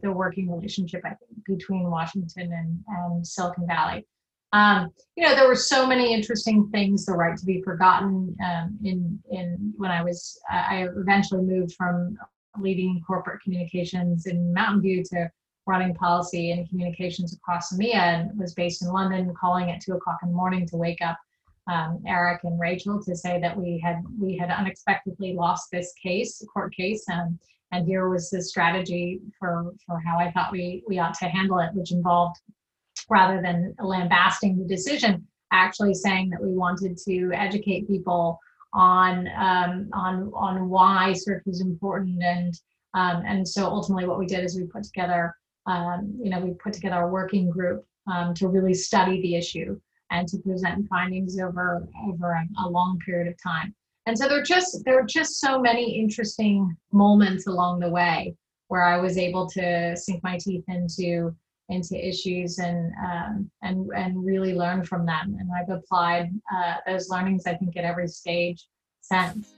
the 0.01 0.11
working 0.11 0.51
relationship, 0.51 1.01
I 1.05 1.09
think, 1.09 1.45
between 1.45 1.89
Washington 1.89 2.51
and, 2.53 2.79
and 2.87 3.25
Silicon 3.25 3.67
Valley. 3.67 4.05
Um, 4.53 4.89
you 5.15 5.25
know, 5.25 5.33
there 5.33 5.47
were 5.47 5.55
so 5.55 5.87
many 5.87 6.13
interesting 6.13 6.69
things. 6.71 7.05
The 7.05 7.13
right 7.13 7.37
to 7.37 7.45
be 7.45 7.61
forgotten. 7.61 8.35
Um, 8.43 8.77
in 8.83 9.19
in 9.31 9.73
when 9.77 9.91
I 9.91 10.03
was, 10.03 10.39
I 10.49 10.87
eventually 10.97 11.43
moved 11.43 11.73
from 11.73 12.17
leading 12.59 13.01
corporate 13.07 13.41
communications 13.41 14.25
in 14.25 14.53
Mountain 14.53 14.81
View 14.81 15.03
to 15.05 15.31
running 15.67 15.93
policy 15.95 16.51
and 16.51 16.67
communications 16.67 17.33
across 17.33 17.71
EMEA, 17.71 17.95
and 17.95 18.37
was 18.37 18.53
based 18.53 18.81
in 18.81 18.89
London. 18.89 19.33
Calling 19.39 19.71
at 19.71 19.79
two 19.81 19.93
o'clock 19.93 20.19
in 20.21 20.29
the 20.29 20.35
morning 20.35 20.67
to 20.67 20.75
wake 20.75 21.01
up 21.01 21.17
um, 21.71 22.03
Eric 22.07 22.43
and 22.43 22.59
Rachel 22.59 23.01
to 23.03 23.15
say 23.15 23.39
that 23.39 23.55
we 23.57 23.79
had 23.79 24.03
we 24.19 24.37
had 24.37 24.49
unexpectedly 24.49 25.33
lost 25.33 25.69
this 25.71 25.93
case, 25.93 26.43
court 26.53 26.75
case, 26.75 27.05
and 27.07 27.39
and 27.71 27.87
here 27.87 28.09
was 28.09 28.29
the 28.29 28.41
strategy 28.41 29.21
for 29.39 29.73
for 29.85 29.99
how 29.99 30.17
I 30.17 30.31
thought 30.31 30.51
we 30.51 30.83
we 30.87 30.99
ought 30.99 31.13
to 31.15 31.25
handle 31.25 31.59
it, 31.59 31.73
which 31.73 31.91
involved 31.91 32.37
rather 33.09 33.41
than 33.41 33.73
lambasting 33.79 34.57
the 34.57 34.65
decision, 34.65 35.27
actually 35.51 35.93
saying 35.93 36.29
that 36.29 36.41
we 36.41 36.53
wanted 36.53 36.97
to 37.05 37.31
educate 37.33 37.87
people 37.87 38.39
on 38.73 39.27
um, 39.37 39.89
on 39.93 40.31
on 40.33 40.69
why 40.69 41.13
search 41.13 41.43
was 41.45 41.61
important 41.61 42.21
and 42.23 42.53
um, 42.93 43.23
and 43.25 43.47
so 43.47 43.65
ultimately 43.65 44.07
what 44.07 44.19
we 44.19 44.25
did 44.25 44.43
is 44.43 44.55
we 44.55 44.65
put 44.65 44.83
together 44.83 45.35
um, 45.67 46.17
you 46.21 46.29
know 46.29 46.39
we 46.39 46.53
put 46.53 46.73
together 46.73 47.01
a 47.01 47.07
working 47.07 47.49
group 47.49 47.85
um, 48.11 48.33
to 48.33 48.47
really 48.47 48.73
study 48.73 49.21
the 49.21 49.35
issue 49.35 49.79
and 50.09 50.27
to 50.27 50.37
present 50.39 50.87
findings 50.87 51.37
over 51.39 51.85
over 52.07 52.31
a, 52.31 52.65
a 52.65 52.69
long 52.69 52.97
period 53.05 53.27
of 53.27 53.35
time 53.41 53.75
and 54.05 54.17
so 54.17 54.27
there 54.27 54.39
are 54.39 54.43
just 54.43 54.83
there 54.85 54.99
are 54.99 55.05
just 55.05 55.39
so 55.39 55.59
many 55.59 55.99
interesting 55.99 56.75
moments 56.91 57.47
along 57.47 57.79
the 57.79 57.89
way 57.89 58.35
where 58.67 58.83
I 58.83 58.97
was 58.97 59.17
able 59.17 59.47
to 59.49 59.95
sink 59.95 60.23
my 60.23 60.37
teeth 60.37 60.63
into 60.67 61.35
into 61.69 61.95
issues 61.95 62.57
and 62.57 62.91
um, 63.03 63.51
and 63.61 63.89
and 63.95 64.25
really 64.25 64.53
learn 64.53 64.83
from 64.83 65.05
them. 65.05 65.37
And 65.39 65.49
I've 65.55 65.69
applied 65.69 66.29
uh, 66.53 66.75
those 66.87 67.09
learnings, 67.09 67.43
I 67.45 67.55
think, 67.55 67.77
at 67.77 67.83
every 67.83 68.07
stage 68.07 68.65
since. 69.01 69.53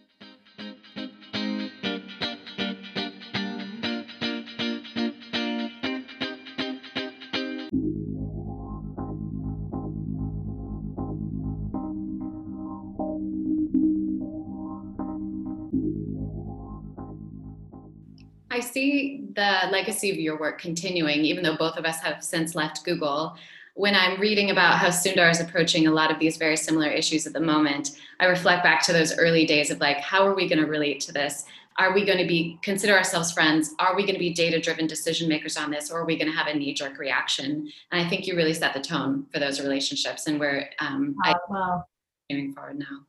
See 18.73 19.23
the 19.35 19.69
legacy 19.71 20.09
of 20.11 20.17
your 20.17 20.39
work 20.39 20.59
continuing, 20.59 21.19
even 21.19 21.43
though 21.43 21.55
both 21.55 21.77
of 21.77 21.85
us 21.85 21.99
have 22.01 22.23
since 22.23 22.55
left 22.55 22.83
Google. 22.83 23.37
When 23.75 23.95
I'm 23.95 24.19
reading 24.19 24.51
about 24.51 24.77
how 24.77 24.89
Sundar 24.89 25.31
is 25.31 25.39
approaching 25.39 25.87
a 25.87 25.91
lot 25.91 26.11
of 26.11 26.19
these 26.19 26.37
very 26.37 26.57
similar 26.57 26.89
issues 26.89 27.25
at 27.25 27.33
the 27.33 27.39
moment, 27.39 27.91
I 28.19 28.25
reflect 28.25 28.63
back 28.63 28.83
to 28.83 28.93
those 28.93 29.17
early 29.17 29.45
days 29.45 29.71
of 29.71 29.79
like, 29.79 29.97
how 29.97 30.27
are 30.27 30.35
we 30.35 30.47
going 30.47 30.61
to 30.61 30.67
relate 30.67 30.99
to 31.01 31.11
this? 31.11 31.45
Are 31.79 31.91
we 31.91 32.05
going 32.05 32.19
to 32.19 32.27
be 32.27 32.59
consider 32.61 32.95
ourselves 32.95 33.31
friends? 33.31 33.73
Are 33.79 33.95
we 33.95 34.03
going 34.03 34.13
to 34.13 34.19
be 34.19 34.31
data-driven 34.31 34.85
decision 34.85 35.27
makers 35.27 35.57
on 35.57 35.71
this, 35.71 35.89
or 35.89 36.01
are 36.01 36.05
we 36.05 36.17
going 36.17 36.31
to 36.31 36.37
have 36.37 36.45
a 36.45 36.53
knee-jerk 36.53 36.99
reaction? 36.99 37.67
And 37.91 38.05
I 38.05 38.07
think 38.07 38.27
you 38.27 38.35
really 38.35 38.53
set 38.53 38.75
the 38.75 38.79
tone 38.79 39.25
for 39.33 39.39
those 39.39 39.59
relationships, 39.59 40.27
and 40.27 40.39
we're 40.39 40.69
um, 40.77 41.15
oh, 41.25 41.33
well, 41.49 41.89
moving 42.29 42.53
forward 42.53 42.77
now. 42.77 43.05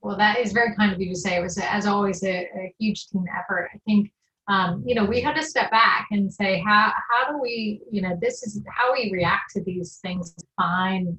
Well, 0.00 0.16
that 0.16 0.38
is 0.38 0.52
very 0.52 0.74
kind 0.76 0.94
of 0.94 0.98
you 0.98 1.10
to 1.10 1.14
say. 1.14 1.36
It 1.36 1.42
was, 1.42 1.58
as 1.58 1.84
always, 1.84 2.24
a, 2.24 2.48
a 2.56 2.74
huge 2.78 3.08
team 3.08 3.26
effort. 3.38 3.68
I 3.74 3.78
think 3.84 4.10
um, 4.50 4.82
you 4.84 4.96
know, 4.96 5.04
we 5.04 5.20
had 5.20 5.36
to 5.36 5.44
step 5.44 5.70
back 5.70 6.08
and 6.10 6.32
say, 6.32 6.60
how 6.66 6.92
how 7.08 7.30
do 7.30 7.38
we, 7.40 7.80
you 7.90 8.02
know, 8.02 8.18
this 8.20 8.42
is 8.42 8.60
how 8.68 8.92
we 8.92 9.10
react 9.12 9.52
to 9.54 9.62
these 9.62 10.00
things. 10.02 10.34
Fine, 10.56 11.16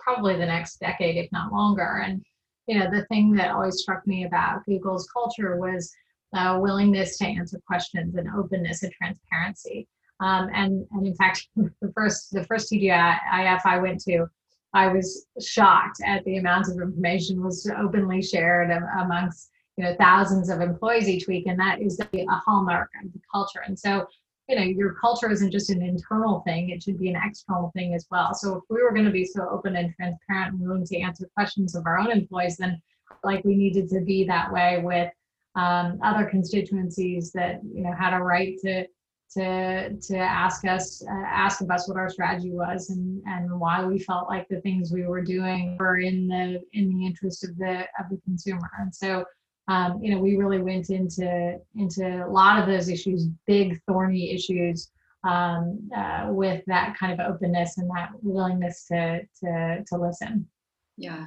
probably 0.00 0.36
the 0.36 0.46
next 0.46 0.80
decade, 0.80 1.16
if 1.16 1.30
not 1.30 1.52
longer. 1.52 2.02
And 2.04 2.24
you 2.66 2.78
know, 2.78 2.90
the 2.90 3.04
thing 3.06 3.32
that 3.34 3.52
always 3.52 3.78
struck 3.78 4.04
me 4.04 4.24
about 4.24 4.66
Google's 4.66 5.08
culture 5.12 5.56
was 5.56 5.92
uh, 6.36 6.58
willingness 6.60 7.18
to 7.18 7.26
answer 7.26 7.60
questions 7.68 8.16
and 8.16 8.28
openness 8.36 8.82
and 8.82 8.92
transparency. 8.92 9.86
Um, 10.18 10.48
and 10.52 10.84
and 10.90 11.06
in 11.06 11.14
fact, 11.14 11.46
the 11.56 11.92
first 11.94 12.32
the 12.32 12.42
first 12.44 12.72
TGIF 12.72 13.60
I 13.64 13.78
went 13.78 14.00
to, 14.04 14.26
I 14.74 14.88
was 14.88 15.26
shocked 15.40 16.00
at 16.04 16.24
the 16.24 16.38
amount 16.38 16.66
of 16.66 16.80
information 16.80 17.44
was 17.44 17.70
openly 17.78 18.22
shared 18.22 18.72
amongst 18.98 19.51
you 19.82 19.88
know 19.88 19.96
thousands 19.96 20.48
of 20.48 20.60
employees 20.60 21.08
each 21.08 21.26
week 21.26 21.46
and 21.46 21.58
that 21.58 21.82
is 21.82 21.98
a 21.98 22.26
hallmark 22.46 22.88
of 23.04 23.12
the 23.12 23.20
culture. 23.30 23.62
And 23.66 23.78
so 23.78 24.06
you 24.48 24.56
know 24.56 24.62
your 24.62 24.94
culture 24.94 25.30
isn't 25.30 25.50
just 25.50 25.70
an 25.70 25.82
internal 25.82 26.40
thing 26.46 26.70
it 26.70 26.82
should 26.82 26.98
be 26.98 27.08
an 27.08 27.20
external 27.22 27.70
thing 27.74 27.94
as 27.94 28.06
well. 28.10 28.32
So 28.34 28.56
if 28.56 28.62
we 28.70 28.82
were 28.82 28.92
going 28.92 29.06
to 29.06 29.10
be 29.10 29.24
so 29.24 29.48
open 29.50 29.76
and 29.76 29.92
transparent 29.94 30.54
and 30.54 30.60
willing 30.60 30.86
to 30.86 31.00
answer 31.00 31.28
questions 31.34 31.74
of 31.74 31.86
our 31.86 31.98
own 31.98 32.10
employees 32.10 32.56
then 32.58 32.80
like 33.24 33.44
we 33.44 33.56
needed 33.56 33.88
to 33.90 34.00
be 34.00 34.24
that 34.24 34.52
way 34.52 34.80
with 34.82 35.10
um, 35.54 35.98
other 36.02 36.26
constituencies 36.26 37.32
that 37.32 37.60
you 37.64 37.82
know 37.82 37.92
had 37.92 38.14
a 38.14 38.22
right 38.22 38.56
to 38.62 38.86
to 39.34 39.96
to 39.96 40.16
ask 40.16 40.64
us 40.66 41.02
uh, 41.08 41.24
ask 41.26 41.60
of 41.60 41.70
us 41.70 41.88
what 41.88 41.96
our 41.96 42.10
strategy 42.10 42.52
was 42.52 42.90
and 42.90 43.22
and 43.26 43.58
why 43.58 43.84
we 43.84 43.98
felt 43.98 44.28
like 44.28 44.46
the 44.48 44.60
things 44.60 44.92
we 44.92 45.06
were 45.06 45.22
doing 45.22 45.76
were 45.78 45.98
in 45.98 46.28
the 46.28 46.60
in 46.72 46.88
the 46.88 47.06
interest 47.06 47.44
of 47.44 47.56
the 47.56 47.80
of 47.98 48.08
the 48.10 48.20
consumer. 48.24 48.70
And 48.78 48.94
so 48.94 49.24
um, 49.68 50.02
you 50.02 50.12
know, 50.12 50.20
we 50.20 50.36
really 50.36 50.60
went 50.60 50.90
into 50.90 51.58
into 51.76 52.26
a 52.26 52.30
lot 52.30 52.58
of 52.58 52.66
those 52.66 52.88
issues, 52.88 53.28
big 53.46 53.80
thorny 53.86 54.32
issues, 54.32 54.90
um, 55.24 55.88
uh, 55.96 56.26
with 56.28 56.62
that 56.66 56.96
kind 56.98 57.12
of 57.12 57.20
openness 57.20 57.78
and 57.78 57.88
that 57.90 58.10
willingness 58.22 58.86
to 58.88 59.20
to 59.40 59.84
to 59.86 59.96
listen. 59.96 60.48
Yeah. 60.96 61.26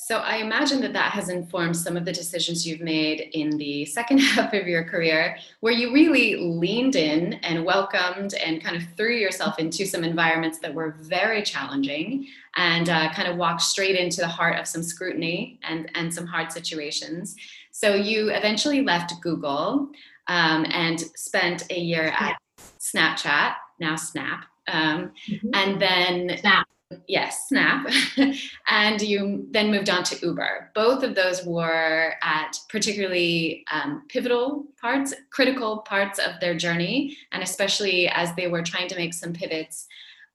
So 0.00 0.18
I 0.18 0.36
imagine 0.36 0.80
that 0.82 0.92
that 0.92 1.10
has 1.10 1.28
informed 1.28 1.76
some 1.76 1.96
of 1.96 2.04
the 2.04 2.12
decisions 2.12 2.64
you've 2.64 2.80
made 2.80 3.30
in 3.32 3.58
the 3.58 3.84
second 3.84 4.18
half 4.20 4.54
of 4.54 4.68
your 4.68 4.84
career, 4.84 5.36
where 5.58 5.72
you 5.72 5.92
really 5.92 6.36
leaned 6.36 6.94
in 6.94 7.34
and 7.42 7.64
welcomed 7.64 8.34
and 8.34 8.62
kind 8.62 8.76
of 8.76 8.84
threw 8.96 9.14
yourself 9.16 9.58
into 9.58 9.84
some 9.84 10.04
environments 10.04 10.60
that 10.60 10.72
were 10.72 10.96
very 11.00 11.42
challenging 11.42 12.28
and 12.56 12.88
uh, 12.88 13.12
kind 13.12 13.26
of 13.28 13.36
walked 13.36 13.60
straight 13.60 13.96
into 13.96 14.20
the 14.20 14.28
heart 14.28 14.58
of 14.58 14.68
some 14.68 14.84
scrutiny 14.84 15.58
and, 15.64 15.90
and 15.96 16.14
some 16.14 16.26
hard 16.26 16.52
situations. 16.52 17.34
So 17.72 17.96
you 17.96 18.30
eventually 18.30 18.82
left 18.82 19.20
Google 19.20 19.90
um, 20.28 20.64
and 20.70 21.00
spent 21.16 21.64
a 21.70 21.78
year 21.78 22.14
at 22.18 22.38
Snapchat, 22.78 23.56
now 23.80 23.96
Snap. 23.96 24.44
Um, 24.68 25.12
mm-hmm. 25.28 25.50
And 25.54 25.82
then 25.82 26.38
Snap 26.38 26.68
yes, 27.06 27.48
Snap, 27.48 27.86
and 28.68 29.00
you 29.00 29.46
then 29.50 29.70
moved 29.70 29.90
on 29.90 30.04
to 30.04 30.26
Uber. 30.26 30.70
Both 30.74 31.02
of 31.02 31.14
those 31.14 31.44
were 31.44 32.14
at 32.22 32.58
particularly 32.68 33.64
um, 33.70 34.04
pivotal 34.08 34.66
parts, 34.80 35.14
critical 35.30 35.78
parts 35.78 36.18
of 36.18 36.40
their 36.40 36.56
journey, 36.56 37.16
and 37.32 37.42
especially 37.42 38.08
as 38.08 38.34
they 38.34 38.48
were 38.48 38.62
trying 38.62 38.88
to 38.88 38.96
make 38.96 39.14
some 39.14 39.32
pivots 39.32 39.86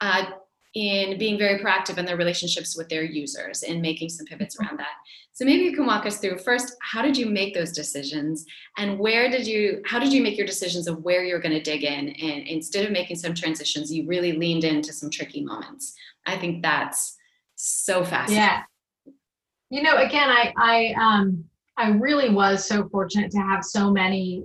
uh, 0.01 0.25
in 0.73 1.19
being 1.19 1.37
very 1.37 1.59
proactive 1.59 1.99
in 1.99 2.05
their 2.05 2.17
relationships 2.17 2.75
with 2.75 2.89
their 2.89 3.03
users 3.03 3.61
and 3.61 3.81
making 3.81 4.09
some 4.09 4.25
pivots 4.25 4.57
around 4.59 4.79
that. 4.79 4.95
So 5.31 5.45
maybe 5.45 5.63
you 5.63 5.75
can 5.75 5.85
walk 5.85 6.05
us 6.05 6.17
through 6.17 6.39
first, 6.39 6.75
how 6.81 7.01
did 7.01 7.15
you 7.17 7.27
make 7.27 7.53
those 7.53 7.71
decisions 7.71 8.45
and 8.77 8.99
where 8.99 9.29
did 9.29 9.47
you, 9.47 9.81
how 9.85 9.99
did 9.99 10.13
you 10.13 10.21
make 10.21 10.37
your 10.37 10.47
decisions 10.47 10.87
of 10.87 11.03
where 11.03 11.23
you're 11.23 11.39
going 11.39 11.55
to 11.55 11.61
dig 11.61 11.83
in? 11.83 12.09
And 12.09 12.47
instead 12.47 12.85
of 12.85 12.91
making 12.91 13.17
some 13.17 13.33
transitions, 13.33 13.91
you 13.91 14.07
really 14.07 14.33
leaned 14.33 14.63
into 14.63 14.93
some 14.93 15.09
tricky 15.09 15.43
moments. 15.43 15.95
I 16.25 16.37
think 16.37 16.61
that's 16.63 17.17
so 17.55 18.03
fascinating. 18.03 18.43
Yeah. 18.43 18.61
You 19.69 19.83
know, 19.83 19.97
again, 19.97 20.29
I, 20.29 20.53
I, 20.57 20.93
um, 20.99 21.43
I 21.77 21.89
really 21.89 22.29
was 22.29 22.65
so 22.65 22.87
fortunate 22.89 23.31
to 23.31 23.39
have 23.39 23.63
so 23.63 23.91
many 23.91 24.43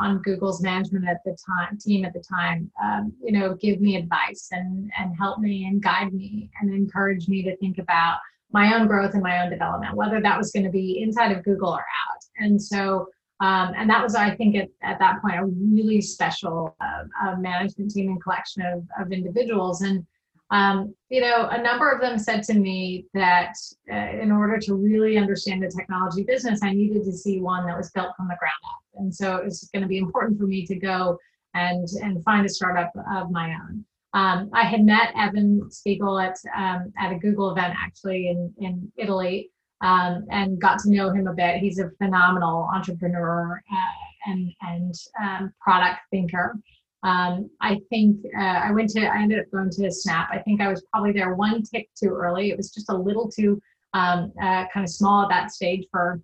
on 0.00 0.22
Google's 0.22 0.62
management 0.62 1.06
at 1.06 1.18
the 1.24 1.36
time, 1.46 1.76
team 1.78 2.04
at 2.04 2.12
the 2.12 2.22
time, 2.28 2.70
um, 2.82 3.12
you 3.22 3.32
know, 3.32 3.54
give 3.54 3.80
me 3.80 3.96
advice 3.96 4.48
and 4.52 4.90
and 4.98 5.14
help 5.18 5.38
me 5.38 5.66
and 5.66 5.82
guide 5.82 6.12
me 6.12 6.50
and 6.60 6.72
encourage 6.72 7.28
me 7.28 7.42
to 7.42 7.56
think 7.58 7.78
about 7.78 8.18
my 8.52 8.74
own 8.74 8.86
growth 8.86 9.14
and 9.14 9.22
my 9.22 9.42
own 9.42 9.50
development, 9.50 9.94
whether 9.94 10.20
that 10.20 10.38
was 10.38 10.50
going 10.52 10.64
to 10.64 10.70
be 10.70 11.02
inside 11.02 11.32
of 11.32 11.44
Google 11.44 11.70
or 11.70 11.80
out. 11.80 12.22
And 12.38 12.60
so, 12.60 13.08
Um, 13.40 13.74
and 13.76 13.90
that 13.90 14.02
was, 14.02 14.14
I 14.14 14.36
think, 14.36 14.54
at, 14.56 14.68
at 14.82 14.98
that 15.00 15.20
point, 15.20 15.36
a 15.36 15.44
really 15.44 16.00
special 16.00 16.76
uh, 16.80 17.04
uh, 17.22 17.36
management 17.36 17.90
team 17.90 18.08
and 18.08 18.22
collection 18.22 18.62
of, 18.62 18.84
of 19.00 19.12
individuals. 19.12 19.82
And, 19.82 20.06
um, 20.52 20.94
you 21.08 21.22
know, 21.22 21.48
a 21.50 21.60
number 21.60 21.90
of 21.90 22.00
them 22.02 22.18
said 22.18 22.42
to 22.44 22.54
me 22.54 23.06
that 23.14 23.54
uh, 23.90 24.20
in 24.20 24.30
order 24.30 24.58
to 24.58 24.74
really 24.74 25.16
understand 25.16 25.62
the 25.62 25.72
technology 25.74 26.24
business, 26.24 26.60
I 26.62 26.74
needed 26.74 27.04
to 27.04 27.12
see 27.12 27.40
one 27.40 27.66
that 27.66 27.76
was 27.76 27.90
built 27.90 28.14
from 28.16 28.28
the 28.28 28.36
ground 28.38 28.52
up. 28.66 28.82
And 28.96 29.14
so 29.14 29.36
it 29.36 29.44
was 29.44 29.68
going 29.72 29.82
to 29.82 29.88
be 29.88 29.98
important 30.04 30.38
for 30.38 30.46
me 30.46 30.66
to 30.66 30.76
go 30.76 31.18
and, 31.54 31.88
and 32.02 32.22
find 32.22 32.44
a 32.44 32.50
startup 32.50 32.92
of 33.14 33.30
my 33.30 33.54
own. 33.54 33.84
Um, 34.14 34.50
I 34.52 34.64
had 34.64 34.84
met 34.84 35.14
Evan 35.16 35.70
Spiegel 35.70 36.18
at, 36.18 36.36
um, 36.54 36.92
at 36.98 37.12
a 37.12 37.18
Google 37.18 37.50
event 37.50 37.74
actually 37.78 38.28
in, 38.28 38.52
in 38.58 38.92
Italy 38.98 39.50
um, 39.82 40.26
and 40.30 40.60
got 40.60 40.78
to 40.80 40.90
know 40.90 41.10
him 41.10 41.28
a 41.28 41.32
bit. 41.32 41.56
He's 41.56 41.78
a 41.78 41.90
phenomenal 41.98 42.68
entrepreneur 42.74 43.62
uh, 43.72 44.30
and 44.30 44.52
and 44.60 44.94
um, 45.22 45.52
product 45.60 46.00
thinker. 46.10 46.56
Um, 47.02 47.50
I 47.60 47.80
think 47.90 48.24
uh, 48.36 48.40
I 48.40 48.72
went 48.72 48.90
to 48.90 49.00
I 49.04 49.22
ended 49.22 49.40
up 49.40 49.50
going 49.52 49.70
to 49.70 49.90
Snap. 49.90 50.28
I 50.32 50.38
think 50.38 50.60
I 50.60 50.68
was 50.68 50.84
probably 50.92 51.12
there 51.12 51.34
one 51.34 51.62
tick 51.62 51.88
too 52.00 52.10
early. 52.10 52.50
It 52.50 52.56
was 52.56 52.70
just 52.70 52.90
a 52.90 52.96
little 52.96 53.28
too 53.28 53.60
um, 53.94 54.32
uh, 54.40 54.66
kind 54.72 54.84
of 54.84 54.88
small 54.88 55.24
at 55.24 55.28
that 55.30 55.50
stage 55.50 55.86
for 55.90 56.20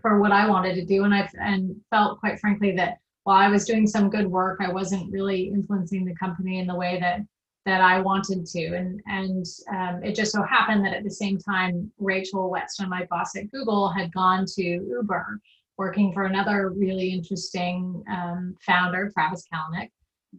for 0.00 0.20
what 0.20 0.32
I 0.32 0.48
wanted 0.48 0.74
to 0.76 0.84
do, 0.84 1.04
and 1.04 1.14
I 1.14 1.28
and 1.40 1.74
felt 1.90 2.20
quite 2.20 2.38
frankly 2.40 2.72
that 2.76 2.98
while 3.24 3.38
I 3.38 3.48
was 3.48 3.64
doing 3.64 3.86
some 3.86 4.10
good 4.10 4.26
work, 4.26 4.60
I 4.60 4.70
wasn't 4.70 5.10
really 5.10 5.48
influencing 5.48 6.04
the 6.04 6.14
company 6.14 6.58
in 6.58 6.66
the 6.66 6.74
way 6.74 7.00
that 7.00 7.20
that 7.64 7.80
I 7.80 8.00
wanted 8.00 8.44
to. 8.44 8.74
And, 8.74 9.00
and 9.06 9.46
um, 9.72 10.04
it 10.04 10.14
just 10.14 10.32
so 10.32 10.42
happened 10.42 10.84
that 10.84 10.92
at 10.94 11.02
the 11.02 11.10
same 11.10 11.38
time, 11.38 11.90
Rachel 11.98 12.50
Whetstone, 12.50 12.90
my 12.90 13.06
boss 13.10 13.34
at 13.36 13.50
Google, 13.50 13.88
had 13.88 14.12
gone 14.12 14.44
to 14.54 14.62
Uber, 14.62 15.40
working 15.78 16.12
for 16.12 16.24
another 16.24 16.70
really 16.70 17.10
interesting 17.10 18.04
um, 18.10 18.54
founder, 18.60 19.10
Travis 19.14 19.44
Kalanick, 19.52 19.88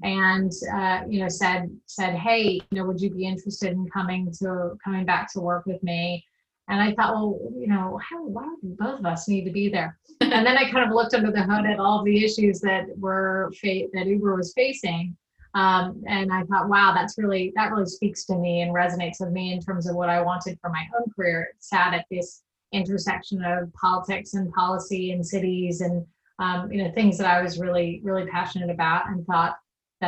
and 0.03 0.51
uh, 0.73 1.01
you 1.07 1.19
know 1.19 1.29
said 1.29 1.69
said, 1.85 2.15
hey, 2.15 2.61
you 2.71 2.77
know, 2.79 2.85
would 2.85 3.01
you 3.01 3.09
be 3.09 3.25
interested 3.25 3.71
in 3.71 3.87
coming 3.89 4.31
to 4.39 4.77
coming 4.83 5.05
back 5.05 5.31
to 5.33 5.39
work 5.39 5.65
with 5.65 5.81
me? 5.83 6.25
And 6.67 6.81
I 6.81 6.93
thought, 6.95 7.13
well, 7.13 7.37
you 7.55 7.67
know, 7.67 7.99
how, 8.09 8.25
why 8.25 8.47
do 8.59 8.75
both 8.79 8.99
of 8.99 9.05
us 9.05 9.27
need 9.27 9.45
to 9.45 9.51
be 9.51 9.69
there? 9.69 9.99
and 10.21 10.45
then 10.45 10.57
I 10.57 10.71
kind 10.71 10.83
of 10.83 10.95
looked 10.95 11.13
under 11.13 11.31
the 11.31 11.43
hood 11.43 11.65
at 11.65 11.79
all 11.79 12.03
the 12.03 12.25
issues 12.25 12.59
that 12.61 12.85
were 12.97 13.51
fa- 13.61 13.87
that 13.93 14.07
Uber 14.07 14.35
was 14.35 14.51
facing 14.53 15.15
um, 15.55 16.03
and 16.05 16.33
I 16.33 16.43
thought, 16.43 16.67
wow, 16.67 16.93
that's 16.93 17.17
really 17.17 17.53
that 17.55 17.71
really 17.71 17.85
speaks 17.85 18.25
to 18.25 18.35
me 18.35 18.61
and 18.61 18.75
resonates 18.75 19.21
with 19.21 19.31
me 19.31 19.53
in 19.53 19.61
terms 19.61 19.87
of 19.87 19.95
what 19.95 20.09
I 20.09 20.21
wanted 20.21 20.59
for 20.59 20.69
my 20.69 20.85
own 20.99 21.09
career. 21.15 21.47
It 21.49 21.63
sat 21.63 21.93
at 21.93 22.05
this 22.11 22.43
intersection 22.73 23.41
of 23.41 23.73
politics 23.73 24.33
and 24.33 24.51
policy 24.51 25.13
and 25.13 25.25
cities 25.25 25.79
and 25.79 26.05
um, 26.39 26.69
you 26.69 26.83
know 26.83 26.91
things 26.91 27.17
that 27.17 27.27
I 27.27 27.41
was 27.41 27.57
really 27.57 28.01
really 28.03 28.25
passionate 28.25 28.69
about 28.69 29.07
and 29.07 29.25
thought 29.25 29.55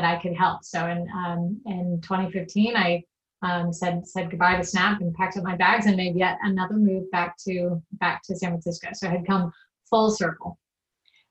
that 0.02 0.18
I 0.18 0.22
could 0.22 0.36
help. 0.36 0.64
So 0.64 0.88
in 0.88 1.08
um, 1.16 1.62
in 1.66 2.00
2015, 2.02 2.76
I 2.76 3.04
um, 3.42 3.72
said 3.72 4.08
said 4.08 4.30
goodbye 4.30 4.58
to 4.58 4.64
Snap 4.64 5.02
and 5.02 5.14
packed 5.14 5.38
up 5.38 5.44
my 5.44 5.56
bags 5.56 5.86
and 5.86 5.98
made 5.98 6.16
yet 6.16 6.38
another 6.44 6.76
move 6.76 7.10
back 7.12 7.38
to 7.46 7.82
back 7.94 8.22
to 8.24 8.36
San 8.36 8.50
Francisco. 8.52 8.90
So 8.94 9.08
I 9.08 9.12
had 9.12 9.28
come 9.28 9.52
full 9.90 10.12
circle. 10.12 10.58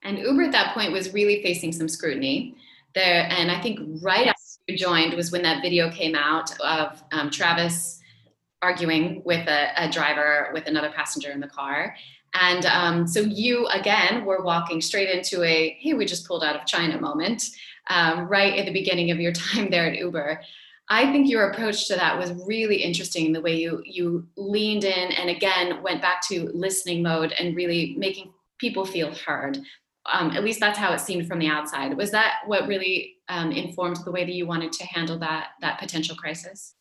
And 0.03 0.19
Uber 0.19 0.43
at 0.43 0.53
that 0.53 0.75
point 0.75 0.93
was 0.93 1.13
really 1.15 1.43
facing 1.43 1.73
some 1.73 1.89
scrutiny 1.89 2.57
there 2.97 3.29
and 3.31 3.53
i 3.53 3.61
think 3.61 3.79
right 4.03 4.27
after 4.27 4.41
you 4.67 4.77
joined 4.77 5.15
was 5.15 5.31
when 5.31 5.43
that 5.43 5.63
video 5.63 5.89
came 5.91 6.17
out 6.17 6.51
of 6.61 7.05
um, 7.13 7.31
travis 7.31 8.01
arguing 8.63 9.23
with 9.25 9.47
a, 9.47 9.69
a, 9.77 9.89
driver 9.89 10.51
with 10.53 10.67
another 10.67 10.91
passenger 10.91 11.31
in 11.31 11.39
the 11.39 11.47
car 11.47 11.95
and 12.41 12.67
um, 12.67 13.07
so 13.07 13.21
you 13.21 13.67
again 13.69 14.25
were 14.25 14.43
walking 14.43 14.81
straight 14.81 15.11
into 15.11 15.45
a 15.45 15.77
hey 15.79 15.93
we 15.93 16.05
just 16.05 16.27
pulled 16.27 16.43
out 16.43 16.57
of 16.57 16.67
china 16.67 16.99
moment 17.01 17.45
um, 17.89 18.27
right 18.29 18.59
at 18.59 18.67
the 18.67 18.73
beginning 18.73 19.11
of 19.11 19.21
your 19.21 19.33
time 19.45 19.71
there 19.71 19.87
at 19.87 19.99
uber 19.99 20.41
i 20.89 21.11
think 21.11 21.29
your 21.29 21.51
approach 21.51 21.89
to 21.89 21.97
that 21.97 22.19
was 22.19 22.33
really 22.47 22.77
interesting 22.77 23.33
the 23.33 23.41
way 23.41 23.57
you 23.57 23.83
you 23.85 24.27
leaned 24.37 24.85
in 24.85 25.13
and 25.13 25.31
again 25.31 25.83
went 25.83 26.03
back 26.03 26.21
to 26.27 26.51
listening 26.55 27.03
mode 27.03 27.33
and 27.33 27.57
really 27.57 27.95
making 27.99 28.33
people 28.59 28.85
feel 28.85 29.15
heard 29.15 29.59
um, 30.13 30.31
at 30.31 30.45
least 30.45 30.61
that's 30.61 30.79
how 30.79 30.93
it 30.93 31.01
seemed 31.01 31.27
from 31.27 31.39
the 31.39 31.49
outside. 31.49 31.97
Was 31.97 32.11
that 32.13 32.41
what 32.47 32.69
really 32.69 33.17
um, 33.29 33.53
informed 33.53 33.99
the 34.05 34.13
way 34.13 34.25
that 34.25 34.33
you 34.33 34.47
wanted 34.47 34.73
to 34.73 34.87
handle 34.87 35.19
that 35.19 35.51
that 35.61 35.79
potential 35.79 36.17
crisis? 36.17 36.75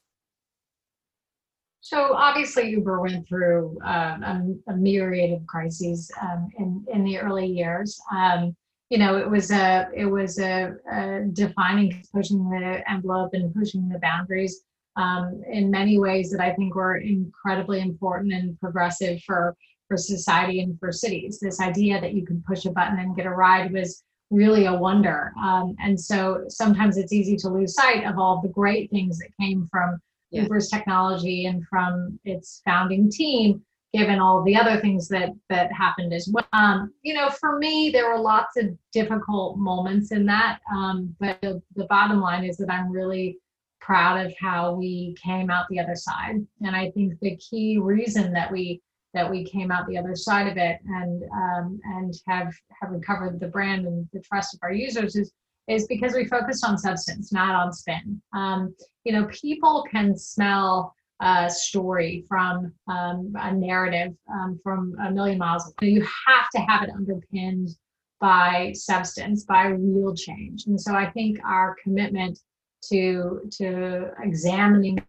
So 1.82 2.16
obviously, 2.16 2.70
Uber 2.70 3.02
went 3.02 3.28
through 3.28 3.78
uh, 3.86 4.18
a, 4.24 4.42
a, 4.70 4.76
myriad 4.76 5.34
of 5.34 5.46
crises 5.46 6.12
um, 6.22 6.50
in 6.58 6.86
in 6.92 7.04
the 7.04 7.20
early 7.20 7.46
years. 7.46 8.00
Um, 8.12 8.56
you 8.90 8.98
know, 8.98 9.18
it 9.18 9.30
was 9.30 9.52
a 9.52 9.88
it 9.96 10.06
was 10.06 10.40
a, 10.40 10.74
a, 10.92 11.22
defining, 11.34 12.04
pushing 12.14 12.50
the 12.50 12.84
envelope 12.90 13.34
and 13.34 13.54
pushing 13.54 13.90
the 13.90 14.00
boundaries 14.00 14.62
um, 14.96 15.42
in 15.52 15.72
many 15.72 15.98
ways 15.98 16.32
that 16.32 16.40
I 16.40 16.54
think 16.54 16.76
were 16.76 16.98
incredibly 16.98 17.82
important 17.82 18.34
and 18.34 18.60
progressive 18.60 19.22
for 19.24 19.56
for 19.88 19.98
society 19.98 20.62
and 20.62 20.80
for 20.80 20.92
cities. 20.92 21.40
This 21.40 21.60
idea 21.60 22.02
that 22.02 22.14
you 22.14 22.26
can 22.26 22.44
push 22.48 22.66
a 22.66 22.72
button 22.72 23.00
and 23.00 23.16
get 23.16 23.26
a 23.26 23.32
ride 23.32 23.72
was 23.72 24.04
really 24.32 24.66
a 24.66 24.74
wonder. 24.74 25.32
Um, 25.42 25.76
and 25.80 26.00
so 26.00 26.46
sometimes 26.48 26.98
it's 26.98 27.14
easy 27.14 27.36
to 27.38 27.50
lose 27.50 27.76
sight 27.76 28.06
of 28.06 28.18
all 28.18 28.42
the 28.42 28.50
great 28.50 28.90
things 28.90 29.20
that 29.20 29.30
came 29.40 29.68
from 29.72 30.00
yeah. 30.32 30.44
Uber's 30.44 30.70
technology 30.70 31.46
and 31.46 31.66
from 31.68 32.20
its 32.26 32.62
founding 32.66 33.12
team, 33.12 33.62
given 33.96 34.20
all 34.20 34.44
the 34.44 34.56
other 34.56 34.80
things 34.80 35.08
that 35.08 35.30
that 35.50 35.72
happened 35.72 36.14
as 36.14 36.30
well. 36.32 36.48
Um, 36.54 36.94
you 37.02 37.14
know, 37.14 37.30
for 37.30 37.58
me, 37.58 37.90
there 37.92 38.10
were 38.10 38.20
lots 38.20 38.58
of 38.58 38.76
difficult 38.92 39.58
moments 39.58 40.12
in 40.12 40.26
that. 40.26 40.60
Um, 40.74 41.16
but 41.20 41.40
the, 41.42 41.62
the 41.76 41.86
bottom 41.86 42.20
line 42.20 42.44
is 42.44 42.58
that 42.58 42.70
I'm 42.70 42.92
really 42.92 43.38
proud 43.80 44.26
of 44.26 44.34
how 44.40 44.74
we 44.74 45.16
came 45.24 45.50
out 45.50 45.68
the 45.70 45.80
other 45.80 45.96
side. 45.96 46.36
And 46.62 46.76
I 46.76 46.92
think 46.92 47.14
the 47.22 47.38
key 47.38 47.78
reason 47.78 48.34
that 48.34 48.52
we 48.52 48.82
that 49.14 49.30
we 49.30 49.46
came 49.46 49.72
out 49.72 49.88
the 49.88 49.98
other 49.98 50.16
side 50.16 50.48
of 50.48 50.58
it 50.58 50.78
and 50.88 51.24
um, 51.34 51.80
and 51.86 52.14
have 52.28 52.54
have 52.82 52.92
recovered 52.92 53.40
the 53.40 53.48
brand 53.48 53.86
and 53.86 54.08
the 54.12 54.20
trust 54.20 54.54
of 54.54 54.60
our 54.62 54.74
users 54.74 55.16
is 55.16 55.32
is 55.68 55.88
because 55.88 56.14
we 56.14 56.26
focused 56.26 56.64
on 56.64 56.78
substance, 56.78 57.32
not 57.32 57.56
on 57.56 57.74
spin. 57.74 58.22
Um, 58.34 58.76
you 59.04 59.14
know, 59.14 59.26
people 59.28 59.84
can 59.90 60.18
smell 60.18 60.94
a 61.22 61.50
story 61.50 62.26
from 62.28 62.74
um, 62.88 63.34
a 63.40 63.54
narrative 63.54 64.14
um, 64.32 64.60
from 64.64 64.96
a 65.02 65.12
million 65.12 65.38
miles. 65.38 65.66
Away. 65.82 65.92
You 65.92 66.02
have 66.02 66.50
to 66.56 66.60
have 66.60 66.84
it 66.84 66.90
underpinned 66.90 67.70
by 68.20 68.74
substance, 68.74 69.44
by 69.44 69.68
real 69.68 70.16
change. 70.16 70.66
And 70.68 70.80
so 70.80 70.94
I 70.94 71.10
think 71.12 71.40
our 71.46 71.76
commitment 71.84 72.40
to 72.90 73.42
to 73.52 74.12
examining 74.22 75.04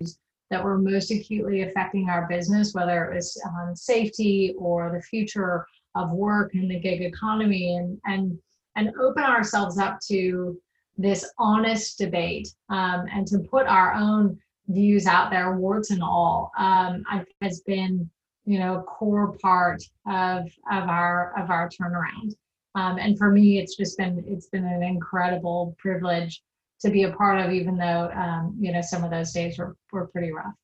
that 0.51 0.63
were 0.63 0.79
most 0.79 1.11
acutely 1.11 1.63
affecting 1.63 2.09
our 2.09 2.27
business, 2.29 2.73
whether 2.73 3.05
it 3.05 3.17
was 3.17 3.41
um, 3.47 3.75
safety 3.75 4.55
or 4.59 4.93
the 4.93 5.03
future 5.03 5.67
of 5.95 6.13
work 6.13 6.55
and 6.55 6.71
the 6.71 6.79
gig 6.79 7.03
economy, 7.03 7.77
and 7.77 7.99
and 8.05 8.39
and 8.77 8.95
open 9.01 9.25
ourselves 9.25 9.79
up 9.79 9.99
to 10.09 10.61
this 10.99 11.31
honest 11.39 11.99
debate 11.99 12.49
um, 12.71 13.07
and 13.13 13.27
to 13.27 13.39
put 13.41 13.67
our 13.67 13.93
own 13.95 14.39
views 14.69 15.07
out 15.07 15.31
there, 15.31 15.57
warts 15.57 15.91
and 15.91 16.03
all, 16.03 16.53
um, 16.59 17.05
has 17.41 17.61
been 17.61 18.11
you 18.45 18.59
know 18.59 18.79
a 18.79 18.83
core 18.83 19.37
part 19.43 19.83
of 20.07 20.47
of 20.71 20.89
our 20.89 21.39
of 21.39 21.51
our 21.51 21.69
turnaround. 21.69 22.35
Um, 22.75 22.99
and 22.99 23.17
for 23.17 23.31
me, 23.31 23.59
it's 23.59 23.77
just 23.77 23.97
been 23.99 24.25
it's 24.27 24.49
been 24.49 24.65
an 24.65 24.83
incredible 24.83 25.75
privilege 25.79 26.43
to 26.81 26.91
be 26.91 27.05
a 27.05 27.13
part 27.13 27.41
of, 27.45 27.53
even 27.53 27.77
though 27.77 28.11
um, 28.15 28.57
you 28.59 28.73
know 28.73 28.83
some 28.83 29.05
of 29.05 29.11
those 29.11 29.33
days 29.33 29.59
were 29.59 29.77
were 29.93 30.07
pretty 30.09 30.33
rough. 30.33 30.55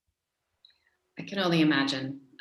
I 1.18 1.22
can 1.22 1.38
only 1.38 1.61
imagine. 1.61 2.20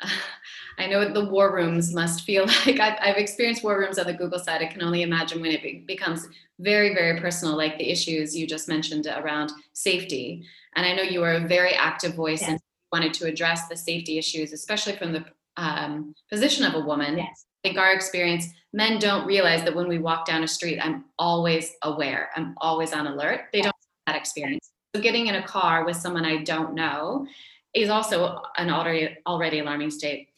I 0.78 0.86
know 0.86 1.12
the 1.12 1.24
war 1.24 1.54
rooms 1.54 1.94
must 1.94 2.22
feel 2.24 2.46
like 2.66 2.80
I've, 2.80 2.98
I've, 3.00 3.16
experienced 3.16 3.62
war 3.62 3.78
rooms 3.78 3.98
on 3.98 4.06
the 4.06 4.12
Google 4.12 4.38
side. 4.38 4.62
I 4.62 4.66
can 4.66 4.82
only 4.82 5.02
imagine 5.02 5.40
when 5.40 5.52
it 5.52 5.62
be, 5.62 5.84
becomes 5.86 6.26
very, 6.58 6.94
very 6.94 7.20
personal, 7.20 7.56
like 7.56 7.78
the 7.78 7.90
issues 7.90 8.36
you 8.36 8.46
just 8.46 8.68
mentioned 8.68 9.06
around 9.06 9.52
safety. 9.72 10.44
And 10.76 10.86
I 10.86 10.94
know 10.94 11.02
you 11.02 11.22
are 11.22 11.34
a 11.34 11.46
very 11.46 11.74
active 11.74 12.14
voice 12.14 12.40
yes. 12.40 12.50
and 12.50 12.60
wanted 12.92 13.14
to 13.14 13.26
address 13.26 13.68
the 13.68 13.76
safety 13.76 14.18
issues, 14.18 14.52
especially 14.52 14.96
from 14.96 15.12
the 15.12 15.24
um, 15.56 16.14
position 16.30 16.64
of 16.64 16.74
a 16.74 16.80
woman. 16.80 17.18
Yes. 17.18 17.46
I 17.64 17.68
think 17.68 17.78
our 17.78 17.92
experience, 17.92 18.48
men 18.72 18.98
don't 18.98 19.26
realize 19.26 19.62
that 19.64 19.74
when 19.74 19.88
we 19.88 19.98
walk 19.98 20.26
down 20.26 20.42
a 20.42 20.48
street, 20.48 20.78
I'm 20.80 21.04
always 21.18 21.72
aware. 21.82 22.30
I'm 22.36 22.54
always 22.58 22.92
on 22.92 23.06
alert. 23.06 23.46
They 23.52 23.60
don't 23.60 23.66
have 23.66 24.14
that 24.14 24.16
experience. 24.16 24.70
So 24.94 25.00
getting 25.00 25.28
in 25.28 25.36
a 25.36 25.42
car 25.42 25.84
with 25.84 25.96
someone 25.96 26.24
I 26.24 26.42
don't 26.42 26.74
know 26.74 27.26
is 27.74 27.88
also 27.88 28.42
an 28.58 28.70
already 28.70 29.16
already 29.26 29.60
alarming 29.60 29.90
state. 29.90 30.28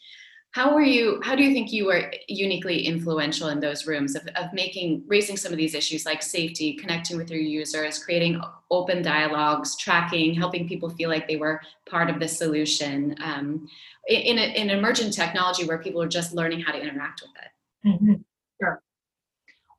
How 0.54 0.72
were 0.72 0.82
you? 0.82 1.20
How 1.24 1.34
do 1.34 1.42
you 1.42 1.52
think 1.52 1.72
you 1.72 1.86
were 1.86 2.12
uniquely 2.28 2.86
influential 2.86 3.48
in 3.48 3.58
those 3.58 3.88
rooms 3.88 4.14
of, 4.14 4.24
of 4.36 4.52
making 4.52 5.02
raising 5.08 5.36
some 5.36 5.50
of 5.50 5.58
these 5.58 5.74
issues 5.74 6.06
like 6.06 6.22
safety, 6.22 6.74
connecting 6.74 7.16
with 7.16 7.28
your 7.28 7.40
users, 7.40 7.98
creating 7.98 8.40
open 8.70 9.02
dialogues, 9.02 9.76
tracking, 9.76 10.32
helping 10.32 10.68
people 10.68 10.88
feel 10.90 11.10
like 11.10 11.26
they 11.26 11.34
were 11.34 11.60
part 11.90 12.08
of 12.08 12.20
the 12.20 12.28
solution 12.28 13.16
um, 13.20 13.66
in, 14.06 14.38
a, 14.38 14.54
in 14.54 14.70
emergent 14.70 15.12
technology 15.12 15.66
where 15.66 15.78
people 15.78 16.00
are 16.00 16.06
just 16.06 16.32
learning 16.32 16.60
how 16.60 16.70
to 16.70 16.80
interact 16.80 17.22
with 17.22 17.32
it? 17.42 17.88
Mm-hmm. 17.88 18.14
Sure. 18.62 18.80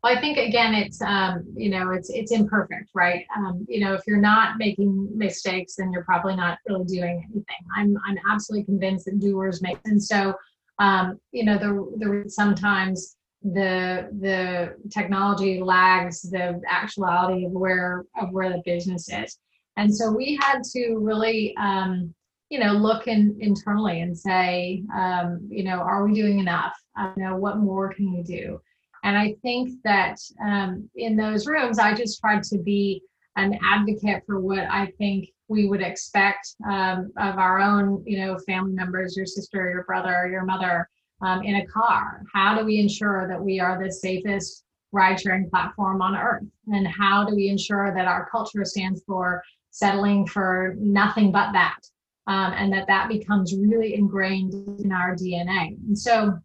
Well, 0.04 0.18
I 0.18 0.20
think 0.20 0.38
again, 0.38 0.74
it's 0.74 1.02
um, 1.02 1.46
you 1.56 1.70
know, 1.70 1.92
it's 1.92 2.10
it's 2.10 2.34
imperfect, 2.34 2.90
right? 2.94 3.26
Um, 3.38 3.66
you 3.70 3.80
know, 3.80 3.94
if 3.94 4.02
you're 4.06 4.18
not 4.18 4.58
making 4.58 5.18
mistakes, 5.18 5.76
then 5.78 5.94
you're 5.94 6.04
probably 6.04 6.36
not 6.36 6.58
really 6.68 6.84
doing 6.84 7.24
anything. 7.24 7.46
I'm 7.78 7.98
I'm 8.06 8.18
absolutely 8.30 8.66
convinced 8.66 9.06
that 9.06 9.22
doers 9.22 9.62
make, 9.62 9.78
and 9.86 10.04
so 10.04 10.36
um, 10.80 11.20
you 11.32 11.46
know, 11.46 11.58
the 11.58 11.98
the 11.98 12.30
sometimes 12.30 13.16
the 13.44 14.10
the 14.20 14.76
technology 14.90 15.62
lags 15.62 16.22
the 16.22 16.60
actuality 16.68 17.46
of 17.46 17.52
where 17.52 18.06
of 18.20 18.32
where 18.32 18.50
the 18.50 18.62
business 18.66 19.10
is, 19.10 19.38
and 19.78 19.94
so 19.94 20.12
we 20.12 20.38
had 20.42 20.64
to 20.74 20.98
really 20.98 21.56
um, 21.58 22.14
you 22.50 22.60
know 22.60 22.74
look 22.74 23.08
in 23.08 23.38
internally 23.40 24.02
and 24.02 24.18
say, 24.18 24.84
um, 24.96 25.48
you 25.50 25.64
know, 25.64 25.80
are 25.80 26.06
we 26.06 26.14
doing 26.14 26.40
enough? 26.40 26.74
You 27.18 27.24
know, 27.24 27.36
what 27.38 27.58
more 27.58 27.94
can 27.94 28.14
we 28.14 28.24
do? 28.24 28.60
And 29.04 29.18
I 29.18 29.36
think 29.44 29.82
that 29.84 30.18
um, 30.44 30.90
in 30.96 31.16
those 31.16 31.46
rooms, 31.46 31.78
I 31.78 31.94
just 31.94 32.20
tried 32.20 32.42
to 32.44 32.58
be 32.58 33.04
an 33.36 33.58
advocate 33.64 34.24
for 34.26 34.40
what 34.40 34.66
I 34.70 34.92
think 34.98 35.30
we 35.48 35.68
would 35.68 35.82
expect 35.82 36.56
um, 36.70 37.12
of 37.18 37.38
our 37.38 37.60
own, 37.60 38.04
you 38.06 38.20
know, 38.20 38.38
family 38.48 38.74
members, 38.74 39.16
your 39.16 39.26
sister, 39.26 39.70
your 39.70 39.84
brother, 39.84 40.28
your 40.32 40.44
mother 40.44 40.90
um, 41.22 41.44
in 41.44 41.56
a 41.56 41.66
car. 41.68 42.24
How 42.34 42.58
do 42.58 42.66
we 42.66 42.80
ensure 42.80 43.28
that 43.28 43.42
we 43.42 43.60
are 43.60 43.82
the 43.82 43.92
safest 43.92 44.64
ride 44.92 45.20
sharing 45.20 45.50
platform 45.50 46.02
on 46.02 46.16
earth? 46.16 46.44
And 46.68 46.88
how 46.88 47.26
do 47.26 47.36
we 47.36 47.50
ensure 47.50 47.94
that 47.96 48.08
our 48.08 48.28
culture 48.30 48.66
stands 48.66 49.04
for 49.06 49.44
settling 49.72 50.26
for 50.26 50.76
nothing 50.80 51.32
but 51.32 51.52
that? 51.54 51.80
Um, 52.28 52.54
and 52.54 52.74
that 52.74 52.88
that 52.88 53.08
becomes 53.08 53.56
really 53.56 53.94
ingrained 53.94 54.54
in 54.80 54.92
our 54.92 55.16
DNA. 55.16 55.78
And 55.88 55.98
so 55.98 56.40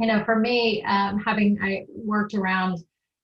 you 0.00 0.06
know, 0.06 0.24
for 0.24 0.36
me, 0.36 0.82
um, 0.84 1.20
having 1.20 1.58
I 1.62 1.84
worked 1.94 2.34
around 2.34 2.82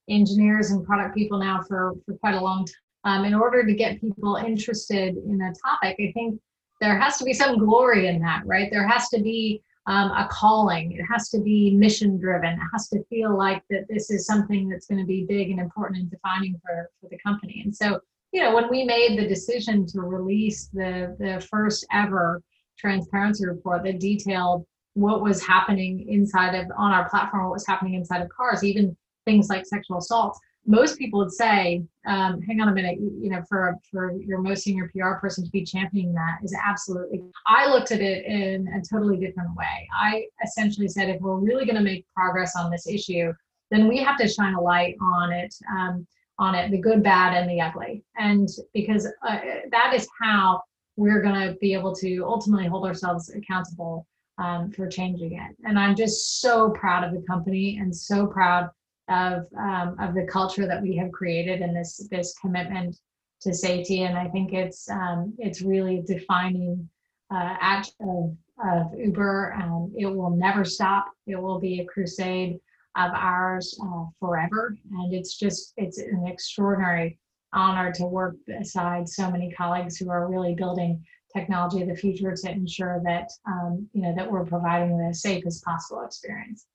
engineers 0.09 0.70
and 0.70 0.84
product 0.84 1.16
people 1.16 1.38
now 1.38 1.62
for 1.66 1.94
for 2.05 2.14
quite 2.18 2.34
a 2.34 2.40
long 2.40 2.66
time, 2.66 2.74
um, 3.07 3.24
in 3.24 3.34
order 3.34 3.64
to 3.64 3.72
get 3.72 4.00
people 4.00 4.34
interested 4.34 5.16
in 5.16 5.40
a 5.40 5.54
topic, 5.64 5.96
I 6.00 6.11
think 6.12 6.40
there 6.80 6.98
has 6.98 7.16
to 7.18 7.24
be 7.24 7.32
some 7.32 7.57
glory 7.57 8.09
in 8.09 8.20
that, 8.20 8.42
right? 8.44 8.68
There 8.70 8.86
has 8.86 9.09
to 9.11 9.20
be 9.22 9.62
um, 9.86 10.11
a 10.11 10.28
calling. 10.28 10.90
It 10.90 11.04
has 11.04 11.30
to 11.30 11.38
be 11.38 11.70
mission 11.76 12.18
driven. 12.18 12.54
It 12.54 12.68
has 12.72 12.88
to 12.88 13.04
feel 13.04 13.38
like 13.38 13.62
that 13.70 13.86
this 13.88 14.11
is 14.11 14.26
something 14.26 14.68
that's 14.68 14.86
going 14.86 15.00
to 15.00 15.07
be 15.07 15.24
big 15.24 15.50
and 15.50 15.61
important 15.61 16.00
and 16.00 16.11
defining 16.11 16.61
for, 16.64 16.90
for 17.00 17.09
the 17.09 17.18
company. 17.18 17.62
And 17.64 17.74
so, 17.74 18.00
you 18.32 18.42
know, 18.42 18.52
when 18.52 18.68
we 18.68 18.84
made 18.84 19.16
the 19.16 19.28
decision 19.28 19.86
to 19.86 20.00
release 20.00 20.68
the 20.72 21.16
the 21.20 21.46
first 21.48 21.86
ever 21.92 22.42
transparency 22.76 23.46
report 23.46 23.84
that 23.84 24.00
detailed 24.00 24.66
what 24.94 25.22
was 25.22 25.46
happening 25.46 26.09
inside 26.09 26.57
of 26.57 26.66
on 26.76 26.90
our 26.90 27.09
platform, 27.09 27.44
what 27.44 27.52
was 27.52 27.66
happening 27.66 27.94
inside 27.94 28.20
of 28.20 28.28
cars, 28.30 28.64
even 28.64 28.96
things 29.26 29.48
like 29.48 29.64
sexual 29.64 29.98
assault. 29.98 30.36
Most 30.66 30.98
people 30.98 31.20
would 31.20 31.32
say, 31.32 31.82
um, 32.06 32.42
"Hang 32.42 32.60
on 32.60 32.68
a 32.68 32.72
minute, 32.72 32.98
you 32.98 33.30
know, 33.30 33.42
for 33.48 33.76
for 33.90 34.12
your 34.12 34.40
most 34.40 34.62
senior 34.64 34.90
PR 34.94 35.14
person 35.14 35.44
to 35.44 35.50
be 35.50 35.64
championing 35.64 36.12
that 36.14 36.38
is 36.42 36.54
absolutely." 36.64 37.22
I 37.46 37.68
looked 37.68 37.92
at 37.92 38.00
it 38.00 38.24
in 38.24 38.68
a 38.68 38.82
totally 38.82 39.16
different 39.18 39.54
way. 39.54 39.88
I 39.96 40.26
essentially 40.44 40.88
said, 40.88 41.08
if 41.08 41.20
we're 41.20 41.36
really 41.36 41.64
going 41.64 41.76
to 41.76 41.82
make 41.82 42.06
progress 42.14 42.56
on 42.56 42.70
this 42.70 42.86
issue, 42.86 43.32
then 43.70 43.88
we 43.88 43.98
have 43.98 44.18
to 44.18 44.28
shine 44.28 44.54
a 44.54 44.60
light 44.60 44.96
on 45.00 45.32
it, 45.32 45.54
um, 45.70 46.06
on 46.38 46.54
it, 46.54 46.70
the 46.70 46.78
good, 46.78 47.02
bad, 47.02 47.36
and 47.36 47.48
the 47.48 47.60
ugly, 47.60 48.04
and 48.18 48.48
because 48.74 49.06
uh, 49.26 49.38
that 49.70 49.92
is 49.94 50.08
how 50.20 50.62
we're 50.96 51.22
going 51.22 51.34
to 51.34 51.54
be 51.60 51.74
able 51.74 51.94
to 51.94 52.24
ultimately 52.24 52.66
hold 52.66 52.86
ourselves 52.86 53.30
accountable 53.30 54.06
um, 54.38 54.70
for 54.70 54.88
changing 54.88 55.34
it. 55.34 55.56
And 55.64 55.78
I'm 55.78 55.94
just 55.94 56.40
so 56.40 56.70
proud 56.70 57.04
of 57.04 57.12
the 57.12 57.26
company 57.26 57.78
and 57.78 57.94
so 57.94 58.26
proud 58.26 58.70
of 59.09 59.46
um, 59.59 59.96
of 60.00 60.14
the 60.14 60.26
culture 60.30 60.66
that 60.66 60.82
we 60.82 60.96
have 60.96 61.12
created 61.12 61.61
and 61.61 61.76
this 61.76 62.07
this 62.11 62.34
commitment 62.40 62.96
to 63.42 63.54
safety. 63.54 64.02
And 64.02 64.16
I 64.16 64.28
think 64.28 64.52
it's 64.52 64.88
um, 64.90 65.34
it's 65.38 65.62
really 65.62 66.02
defining 66.07 66.88
uh, 67.30 67.57
act 67.61 67.92
of, 68.00 68.36
of 68.64 68.98
Uber. 68.98 69.57
and 69.59 69.92
it 69.96 70.07
will 70.07 70.30
never 70.30 70.64
stop. 70.64 71.07
It 71.26 71.40
will 71.40 71.59
be 71.59 71.80
a 71.80 71.86
crusade 71.86 72.59
of 72.96 73.11
ours 73.14 73.78
uh, 73.82 74.04
forever. 74.18 74.76
And 74.92 75.12
it's 75.12 75.36
just 75.38 75.72
it's 75.76 75.98
an 75.98 76.26
extraordinary 76.26 77.18
honor 77.52 77.92
to 77.92 78.07
work 78.07 78.36
beside 78.46 79.09
so 79.09 79.30
many 79.30 79.50
colleagues 79.52 79.96
who 79.96 80.11
are 80.11 80.30
really 80.30 80.54
building 80.54 81.04
technology 81.34 81.82
of 81.82 81.88
the 81.88 81.96
future 81.96 82.34
to 82.34 82.50
ensure 82.50 83.00
that 83.04 83.30
um, 83.46 83.88
you 83.92 84.02
know 84.02 84.14
that 84.14 84.30
we're 84.30 84.44
providing 84.44 84.96
the 84.96 85.14
safest 85.14 85.64
possible 85.64 86.02
experience. 86.04 86.66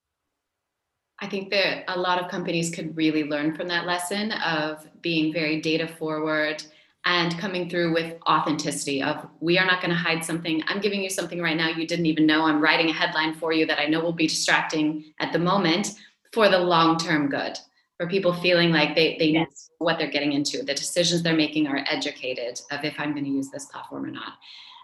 I 1.22 1.28
think 1.28 1.52
that 1.52 1.84
a 1.88 1.98
lot 1.98 2.20
of 2.20 2.30
companies 2.30 2.74
could 2.74 2.98
really 2.98 3.24
learn 3.24 3.56
from 3.56 3.68
that 3.68 3.86
lesson 3.86 4.32
of 4.32 4.88
being 5.02 5.32
very 5.32 5.62
data 5.62 5.88
forward 5.88 6.64
and 7.06 7.38
coming 7.40 7.70
through 7.70 7.94
with 7.94 8.16
authenticity 8.28 9.02
of 9.02 9.28
we 9.40 9.58
are 9.58 9.66
not 9.66 9.82
going 9.82 9.90
to 9.90 9.96
hide 9.96 10.24
something 10.24 10.62
i'm 10.68 10.80
giving 10.80 11.02
you 11.02 11.10
something 11.10 11.42
right 11.42 11.58
now 11.58 11.68
you 11.68 11.88
didn't 11.88 12.06
even 12.06 12.28
know 12.28 12.44
i'm 12.46 12.62
writing 12.62 12.92
a 12.92 12.94
headline 12.94 13.34
for 13.34 13.52
you 13.52 13.66
that 13.66 13.80
i 13.80 13.88
know 13.88 14.00
will 14.00 14.14
be 14.14 14.28
distracting 14.28 15.04
at 15.20 15.34
the 15.34 15.40
moment 15.40 15.96
for 16.32 16.48
the 16.48 16.60
long 16.60 17.00
term 17.00 17.28
good 17.28 17.58
for 18.02 18.08
people 18.08 18.34
feeling 18.34 18.72
like 18.72 18.96
they, 18.96 19.16
they 19.20 19.28
yes. 19.28 19.70
know 19.80 19.86
what 19.86 20.00
they're 20.00 20.10
getting 20.10 20.34
into. 20.34 20.64
The 20.64 20.74
decisions 20.74 21.22
they're 21.22 21.36
making 21.36 21.68
are 21.68 21.86
educated 21.88 22.60
of 22.72 22.84
if 22.84 22.96
I'm 22.98 23.12
going 23.12 23.26
to 23.26 23.30
use 23.30 23.52
this 23.52 23.66
platform 23.66 24.06
or 24.06 24.10
not. 24.10 24.34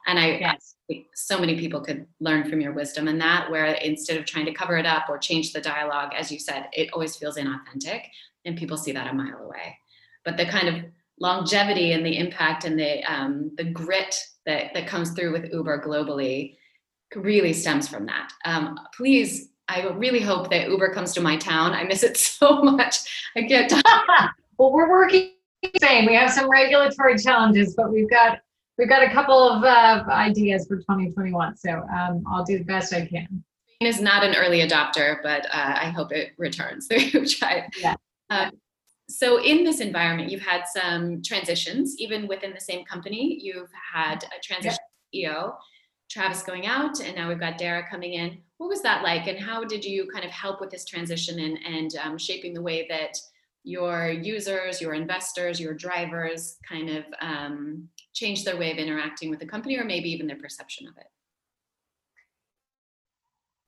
And 0.05 0.19
I, 0.19 0.37
yes. 0.37 0.75
So 1.13 1.39
many 1.39 1.59
people 1.59 1.81
could 1.81 2.05
learn 2.19 2.49
from 2.49 2.61
your 2.61 2.73
wisdom 2.73 3.07
and 3.07 3.19
that 3.19 3.51
where 3.51 3.65
instead 3.65 4.17
of 4.17 4.25
trying 4.25 4.45
to 4.45 4.53
cover 4.53 4.77
it 4.77 4.85
up 4.85 5.09
or 5.09 5.17
change 5.17 5.51
the 5.51 5.61
dialogue, 5.61 6.11
as 6.15 6.31
you 6.31 6.39
said, 6.39 6.67
it 6.71 6.89
always 6.93 7.15
feels 7.15 7.37
inauthentic 7.37 8.03
and 8.45 8.57
people 8.57 8.77
see 8.77 8.93
that 8.93 9.11
a 9.11 9.13
mile 9.13 9.43
away. 9.43 9.77
But 10.23 10.37
the 10.37 10.45
kind 10.45 10.69
of 10.69 10.85
longevity 11.19 11.91
and 11.91 12.05
the 12.05 12.17
impact 12.17 12.63
and 12.63 12.79
the 12.79 13.03
um, 13.03 13.51
the 13.57 13.65
grit 13.65 14.15
that, 14.45 14.73
that 14.73 14.87
comes 14.87 15.11
through 15.11 15.33
with 15.33 15.51
Uber 15.51 15.83
globally 15.85 16.55
really 17.15 17.53
stems 17.53 17.87
from 17.87 18.05
that. 18.05 18.31
Um, 18.45 18.79
please 18.95 19.49
I 19.69 19.87
really 19.89 20.21
hope 20.21 20.49
that 20.51 20.69
Uber 20.69 20.93
comes 20.93 21.13
to 21.13 21.21
my 21.21 21.35
town. 21.35 21.73
I 21.73 21.83
miss 21.83 22.03
it 22.03 22.17
so 22.17 22.61
much. 22.61 22.97
I 23.35 23.41
get 23.41 23.71
well, 24.57 24.71
we're 24.71 24.89
working 24.89 25.31
same. 25.81 26.05
We 26.05 26.15
have 26.15 26.31
some 26.31 26.49
regulatory 26.49 27.17
challenges, 27.17 27.75
but 27.75 27.91
we've 27.91 28.09
got 28.09 28.39
we've 28.77 28.89
got 28.89 29.03
a 29.03 29.11
couple 29.11 29.37
of 29.37 29.63
uh, 29.63 30.03
ideas 30.09 30.67
for 30.67 30.77
2021. 30.77 31.57
So 31.57 31.69
um, 31.71 32.23
I'll 32.29 32.43
do 32.43 32.57
the 32.57 32.63
best 32.63 32.93
I 32.93 33.05
can. 33.05 33.43
Spain 33.75 33.89
is 33.89 34.01
not 34.01 34.23
an 34.23 34.35
early 34.35 34.59
adopter, 34.59 35.17
but 35.23 35.45
uh, 35.45 35.75
I 35.81 35.89
hope 35.89 36.11
it 36.11 36.31
returns. 36.37 36.87
Tried. 37.37 37.69
Yeah. 37.79 37.95
Um, 38.29 38.51
so 39.09 39.41
in 39.41 39.63
this 39.63 39.79
environment, 39.79 40.29
you've 40.29 40.41
had 40.41 40.63
some 40.67 41.21
transitions, 41.21 41.95
even 41.97 42.27
within 42.27 42.53
the 42.53 42.59
same 42.59 42.83
company. 42.85 43.39
You've 43.41 43.69
had 43.93 44.23
a 44.23 44.41
transition 44.41 44.79
yeah. 45.11 45.31
CEO 45.31 45.53
Travis 46.09 46.41
going 46.41 46.65
out, 46.65 47.01
and 47.01 47.15
now 47.15 47.27
we've 47.27 47.39
got 47.39 47.57
Dara 47.57 47.87
coming 47.89 48.13
in. 48.13 48.37
What 48.57 48.69
was 48.69 48.81
that 48.81 49.03
like, 49.03 49.27
and 49.27 49.37
how 49.37 49.63
did 49.63 49.83
you 49.83 50.07
kind 50.11 50.23
of 50.23 50.31
help 50.31 50.61
with 50.61 50.69
this 50.69 50.85
transition 50.85 51.39
and, 51.39 51.59
and 51.65 51.95
um, 51.97 52.17
shaping 52.17 52.53
the 52.53 52.61
way 52.61 52.87
that 52.89 53.17
your 53.63 54.09
users, 54.09 54.81
your 54.81 54.93
investors, 54.93 55.59
your 55.59 55.73
drivers 55.73 56.57
kind 56.67 56.89
of 56.89 57.03
um, 57.19 57.89
change 58.17 58.43
their 58.43 58.57
way 58.57 58.71
of 58.71 58.77
interacting 58.77 59.29
with 59.29 59.39
the 59.39 59.45
company, 59.45 59.77
or 59.77 59.85
maybe 59.85 60.09
even 60.09 60.27
their 60.27 60.37
perception 60.37 60.87
of 60.87 60.97
it? 60.97 61.07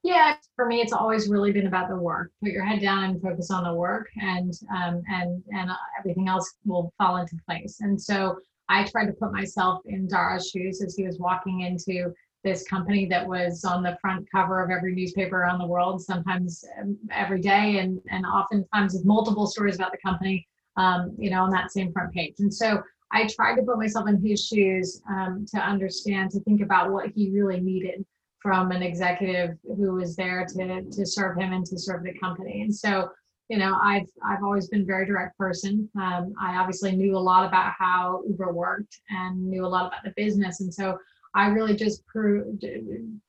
Yeah, 0.01 0.35
for 0.55 0.65
me, 0.65 0.79
it's 0.79 0.93
always 0.93 1.27
really 1.27 1.51
been 1.51 1.67
about 1.67 1.89
the 1.89 1.95
work. 1.95 2.31
Put 2.41 2.51
your 2.51 2.63
head 2.63 2.81
down 2.81 3.03
and 3.03 3.21
focus 3.21 3.51
on 3.51 3.65
the 3.65 3.73
work, 3.73 4.07
and 4.21 4.53
um, 4.73 5.01
and 5.09 5.43
and 5.51 5.69
everything 5.99 6.27
else 6.29 6.55
will 6.65 6.93
fall 6.97 7.17
into 7.17 7.35
place. 7.45 7.81
And 7.81 8.01
so 8.01 8.39
I 8.69 8.85
tried 8.85 9.07
to 9.07 9.13
put 9.13 9.33
myself 9.33 9.81
in 9.85 10.07
Dara's 10.07 10.49
shoes 10.49 10.81
as 10.81 10.95
he 10.95 11.03
was 11.05 11.19
walking 11.19 11.61
into 11.61 12.13
this 12.45 12.63
company 12.63 13.05
that 13.07 13.27
was 13.27 13.65
on 13.65 13.83
the 13.83 13.97
front 13.99 14.25
cover 14.33 14.63
of 14.63 14.71
every 14.71 14.95
newspaper 14.95 15.41
around 15.41 15.59
the 15.59 15.67
world, 15.67 16.01
sometimes 16.01 16.63
um, 16.79 16.97
every 17.11 17.41
day, 17.41 17.79
and 17.79 17.99
and 18.09 18.25
oftentimes 18.25 18.93
with 18.93 19.05
multiple 19.05 19.47
stories 19.47 19.75
about 19.75 19.91
the 19.91 19.97
company, 19.97 20.47
um, 20.77 21.13
you 21.19 21.29
know, 21.29 21.43
on 21.43 21.49
that 21.49 21.71
same 21.71 21.91
front 21.91 22.13
page. 22.13 22.35
And 22.39 22.53
so 22.53 22.81
I 23.11 23.27
tried 23.27 23.55
to 23.55 23.63
put 23.63 23.77
myself 23.77 24.07
in 24.07 24.23
his 24.23 24.45
shoes 24.45 25.01
um, 25.09 25.45
to 25.53 25.57
understand, 25.59 26.31
to 26.31 26.39
think 26.41 26.61
about 26.61 26.91
what 26.91 27.07
he 27.15 27.31
really 27.31 27.59
needed 27.59 28.05
from 28.41 28.71
an 28.71 28.81
executive 28.81 29.57
who 29.63 29.93
was 29.93 30.15
there 30.15 30.45
to 30.45 30.83
to 30.83 31.05
serve 31.05 31.37
him 31.37 31.51
and 31.53 31.65
to 31.65 31.77
serve 31.77 32.03
the 32.03 32.17
company. 32.17 32.61
And 32.61 32.73
so, 32.73 33.09
you 33.49 33.57
know, 33.57 33.77
I've 33.83 34.07
I've 34.23 34.43
always 34.43 34.67
been 34.67 34.81
a 34.81 34.85
very 34.85 35.05
direct 35.05 35.37
person. 35.37 35.89
Um, 35.99 36.33
I 36.39 36.55
obviously 36.57 36.95
knew 36.95 37.17
a 37.17 37.19
lot 37.19 37.45
about 37.45 37.73
how 37.77 38.21
Uber 38.27 38.53
worked 38.53 39.01
and 39.09 39.49
knew 39.49 39.65
a 39.65 39.67
lot 39.67 39.87
about 39.87 40.03
the 40.03 40.13
business, 40.15 40.61
and 40.61 40.73
so 40.73 40.97
I 41.35 41.47
really 41.47 41.75
just 41.75 42.05
proved, 42.07 42.65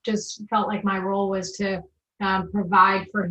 just 0.05 0.43
felt 0.49 0.69
like 0.69 0.85
my 0.85 0.99
role 0.99 1.29
was 1.29 1.53
to 1.59 1.83
um, 2.21 2.51
provide 2.51 3.07
for 3.13 3.31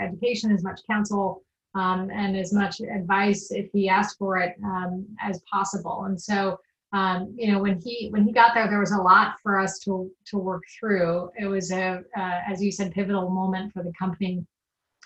education, 0.00 0.52
as 0.52 0.62
much 0.62 0.80
counsel, 0.88 1.42
um, 1.74 2.10
and 2.12 2.36
as 2.36 2.52
much 2.52 2.80
advice 2.80 3.50
if 3.50 3.70
he 3.72 3.88
asked 3.88 4.18
for 4.18 4.38
it 4.38 4.56
um, 4.64 5.06
as 5.20 5.40
possible. 5.50 6.04
And 6.04 6.20
so, 6.20 6.58
um, 6.92 7.34
you 7.36 7.52
know, 7.52 7.60
when 7.60 7.80
he 7.80 8.08
when 8.10 8.24
he 8.24 8.32
got 8.32 8.54
there, 8.54 8.68
there 8.68 8.80
was 8.80 8.92
a 8.92 9.00
lot 9.00 9.36
for 9.42 9.58
us 9.58 9.78
to 9.80 10.10
to 10.26 10.38
work 10.38 10.64
through. 10.78 11.30
It 11.38 11.46
was 11.46 11.70
a, 11.70 12.02
uh, 12.16 12.40
as 12.48 12.62
you 12.62 12.72
said, 12.72 12.92
pivotal 12.92 13.30
moment 13.30 13.72
for 13.72 13.82
the 13.82 13.92
company 13.98 14.44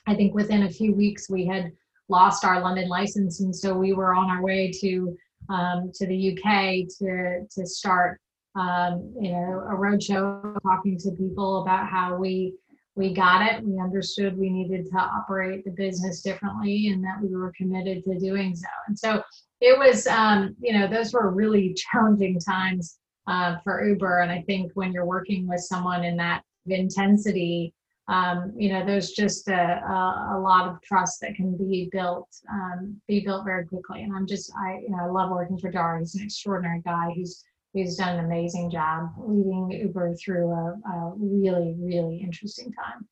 I 0.07 0.15
think 0.15 0.35
within 0.35 0.65
a 0.65 0.71
few 0.71 0.95
weeks 0.95 1.31
we 1.31 1.47
had 1.47 1.73
lost 2.09 2.45
our 2.45 2.61
London 2.61 2.89
license, 2.89 3.41
and 3.41 3.55
so 3.55 3.75
we 3.75 3.93
were 3.93 4.15
on 4.15 4.31
our 4.31 4.43
way 4.43 4.71
to 4.81 5.17
um, 5.49 5.91
to 5.95 6.07
the 6.07 6.33
UK 6.33 6.87
to 6.99 7.47
to 7.51 7.67
start 7.67 8.21
um, 8.55 9.15
you 9.21 9.33
know 9.33 9.63
a 9.71 9.75
roadshow, 9.75 10.57
talking 10.63 10.99
to 10.99 11.11
people 11.13 11.63
about 11.63 11.89
how 11.89 12.17
we 12.17 12.55
we 12.97 13.13
got 13.13 13.43
it. 13.43 13.65
We 13.65 13.81
understood 13.81 14.39
we 14.39 14.51
needed 14.51 14.87
to 14.87 14.99
operate 14.99 15.65
the 15.65 15.71
business 15.71 16.23
differently, 16.23 16.89
and 16.89 17.03
that 17.05 17.21
we 17.23 17.35
were 17.35 17.53
committed 17.57 18.05
to 18.05 18.19
doing 18.19 18.55
so. 18.55 18.69
And 18.89 18.99
so 18.99 19.23
it 19.61 19.79
was 19.79 20.07
um, 20.07 20.55
you 20.61 20.73
know 20.73 20.89
those 20.89 21.13
were 21.13 21.31
really 21.31 21.75
challenging 21.75 22.39
times 22.39 22.99
uh, 23.27 23.57
for 23.65 23.87
Uber, 23.87 24.21
and 24.21 24.31
I 24.31 24.43
think 24.43 24.73
when 24.75 24.93
you're 24.93 25.07
working 25.07 25.47
with 25.49 25.61
someone 25.61 26.05
in 26.05 26.17
that 26.19 26.43
intensity 26.67 27.75
um, 28.09 28.53
you 28.57 28.71
know, 28.71 28.85
there's 28.85 29.13
just 29.13 29.49
a, 29.49 29.55
a, 29.55 30.37
a, 30.37 30.39
lot 30.39 30.69
of 30.69 30.81
trust 30.83 31.21
that 31.23 31.35
can 31.37 31.57
be 31.57 31.89
built, 31.91 32.29
um, 32.53 33.01
be 33.09 33.21
built 33.21 33.45
very 33.45 33.65
quickly. 33.65 34.03
And 34.03 34.15
I'm 34.15 34.27
just, 34.27 34.53
I, 34.59 34.81
you 34.83 34.91
know, 34.91 34.99
I 35.05 35.07
love 35.07 35.31
working 35.31 35.59
for 35.59 35.71
Dara. 35.71 36.01
He's 36.01 36.15
an 36.15 36.23
extraordinary 36.23 36.83
guy 36.85 37.13
who's, 37.15 37.43
who's 37.75 37.97
done 37.97 38.19
an 38.19 38.25
amazing 38.25 38.71
job 38.71 39.11
leading 39.19 39.71
Uber 39.71 40.15
through 40.15 40.51
a, 40.51 40.77
a 40.89 41.13
really, 41.17 41.75
really 41.79 42.19
interesting 42.19 42.73
time. 42.73 43.07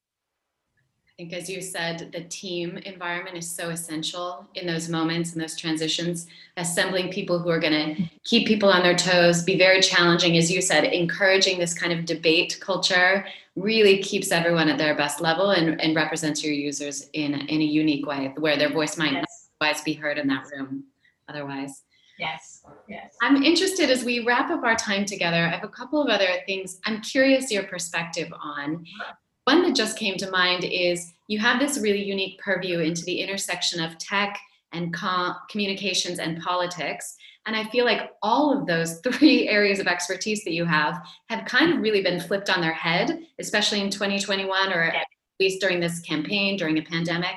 I 1.09 1.15
think, 1.17 1.35
as 1.35 1.51
you 1.51 1.61
said, 1.61 2.11
the 2.13 2.23
team 2.23 2.79
environment 2.79 3.37
is 3.37 3.51
so 3.51 3.69
essential 3.69 4.49
in 4.55 4.67
those 4.67 4.89
moments 4.89 5.33
and 5.33 5.43
those 5.43 5.59
transitions. 5.59 6.27
Assembling 6.57 7.11
people 7.11 7.39
who 7.39 7.51
are 7.51 7.61
going 7.61 7.97
to 7.97 8.11
keep 8.25 8.47
people 8.47 8.71
on 8.71 8.83
their 8.83 8.97
toes, 8.97 9.43
be 9.43 9.59
very 9.59 9.83
challenging, 9.83 10.39
as 10.39 10.51
you 10.51 10.63
said, 10.63 10.85
encouraging 10.85 11.59
this 11.59 11.75
kind 11.75 11.93
of 11.93 12.07
debate 12.07 12.57
culture 12.61 13.27
really 13.57 13.99
keeps 13.99 14.33
everyone 14.33 14.71
at 14.71 14.79
their 14.79 14.97
best 14.97 15.21
level 15.21 15.51
and, 15.51 15.79
and 15.83 15.95
represents 15.95 16.43
your 16.43 16.55
users 16.55 17.11
in, 17.13 17.35
in 17.35 17.61
a 17.61 17.65
unique 17.65 18.07
way 18.07 18.33
where 18.39 18.57
their 18.57 18.73
voice 18.73 18.97
might 18.97 19.13
yes. 19.13 19.49
otherwise 19.61 19.83
be 19.83 19.93
heard 19.93 20.17
in 20.17 20.29
that 20.29 20.47
room 20.51 20.85
otherwise. 21.29 21.83
Yes, 22.23 22.63
yes. 22.89 23.17
I'm 23.21 23.43
interested 23.43 23.91
as 23.91 24.05
we 24.05 24.25
wrap 24.25 24.49
up 24.49 24.63
our 24.63 24.77
time 24.77 25.05
together. 25.05 25.39
I 25.45 25.49
have 25.49 25.65
a 25.65 25.69
couple 25.69 26.01
of 26.01 26.09
other 26.09 26.29
things 26.47 26.79
I'm 26.87 27.01
curious 27.01 27.51
your 27.51 27.65
perspective 27.65 28.33
on. 28.41 28.87
One 29.43 29.63
that 29.63 29.75
just 29.75 29.99
came 29.99 30.17
to 30.19 30.31
mind 30.31 30.63
is 30.63 31.13
you 31.27 31.41
have 31.41 31.59
this 31.59 31.79
really 31.79 32.05
unique 32.05 32.39
purview 32.39 32.79
into 32.79 33.03
the 33.03 33.19
intersection 33.19 33.83
of 33.83 33.99
tech 33.99 34.39
and 34.71 34.95
com- 34.95 35.35
communications 35.51 36.21
and 36.21 36.41
politics. 36.41 37.17
And 37.47 37.57
I 37.57 37.65
feel 37.65 37.85
like 37.85 38.13
all 38.23 38.57
of 38.57 38.69
those 38.69 39.01
three 39.05 39.49
areas 39.49 39.81
of 39.81 39.89
expertise 39.89 40.45
that 40.45 40.53
you 40.53 40.65
have 40.65 41.05
have 41.29 41.45
kind 41.45 41.73
of 41.73 41.81
really 41.81 42.03
been 42.03 42.21
flipped 42.21 42.51
on 42.51 42.61
their 42.61 42.73
head, 42.73 43.19
especially 43.41 43.81
in 43.81 43.91
2021 43.91 44.73
or 44.73 44.83
at 44.83 45.07
least 45.41 45.61
during 45.61 45.81
this 45.81 45.99
campaign, 45.99 46.57
during 46.57 46.79
a 46.79 46.83
pandemic. 46.83 47.35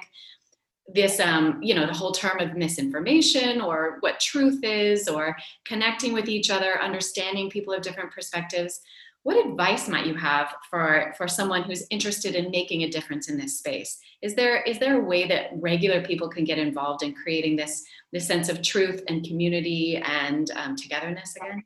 This, 0.88 1.20
um, 1.20 1.60
you 1.62 1.74
know, 1.74 1.88
the 1.88 1.94
whole 1.94 2.12
term 2.12 2.40
of 2.40 2.56
misinformation 2.56 3.60
or 3.60 3.98
what 4.02 4.20
truth 4.20 4.64
is 4.64 5.08
or 5.08 5.36
connecting 5.66 6.14
with 6.14 6.30
each 6.30 6.50
other, 6.50 6.82
understanding 6.82 7.50
people 7.50 7.74
of 7.74 7.82
different 7.82 8.12
perspectives. 8.12 8.82
What 9.24 9.44
advice 9.44 9.90
might 9.90 10.06
you 10.06 10.14
have 10.14 10.54
for, 10.70 11.16
for 11.18 11.28
someone 11.28 11.64
who's 11.64 11.88
interested 11.90 12.36
in 12.36 12.52
making 12.52 12.84
a 12.84 12.90
difference 12.92 13.28
in 13.28 13.38
this 13.38 13.58
space? 13.58 13.98
Is 14.22 14.36
there, 14.36 14.62
is 14.62 14.78
there 14.78 15.02
a 15.02 15.04
way 15.04 15.28
that 15.28 15.50
regular 15.56 16.04
people 16.04 16.30
can 16.30 16.44
get 16.44 16.60
involved 16.60 17.02
in 17.02 17.16
creating 17.16 17.56
this 17.56 17.84
this 18.16 18.26
sense 18.26 18.48
of 18.48 18.62
truth 18.62 19.04
and 19.10 19.26
community 19.26 19.98
and 19.98 20.50
um, 20.52 20.76
togetherness 20.78 21.36
again? 21.36 21.64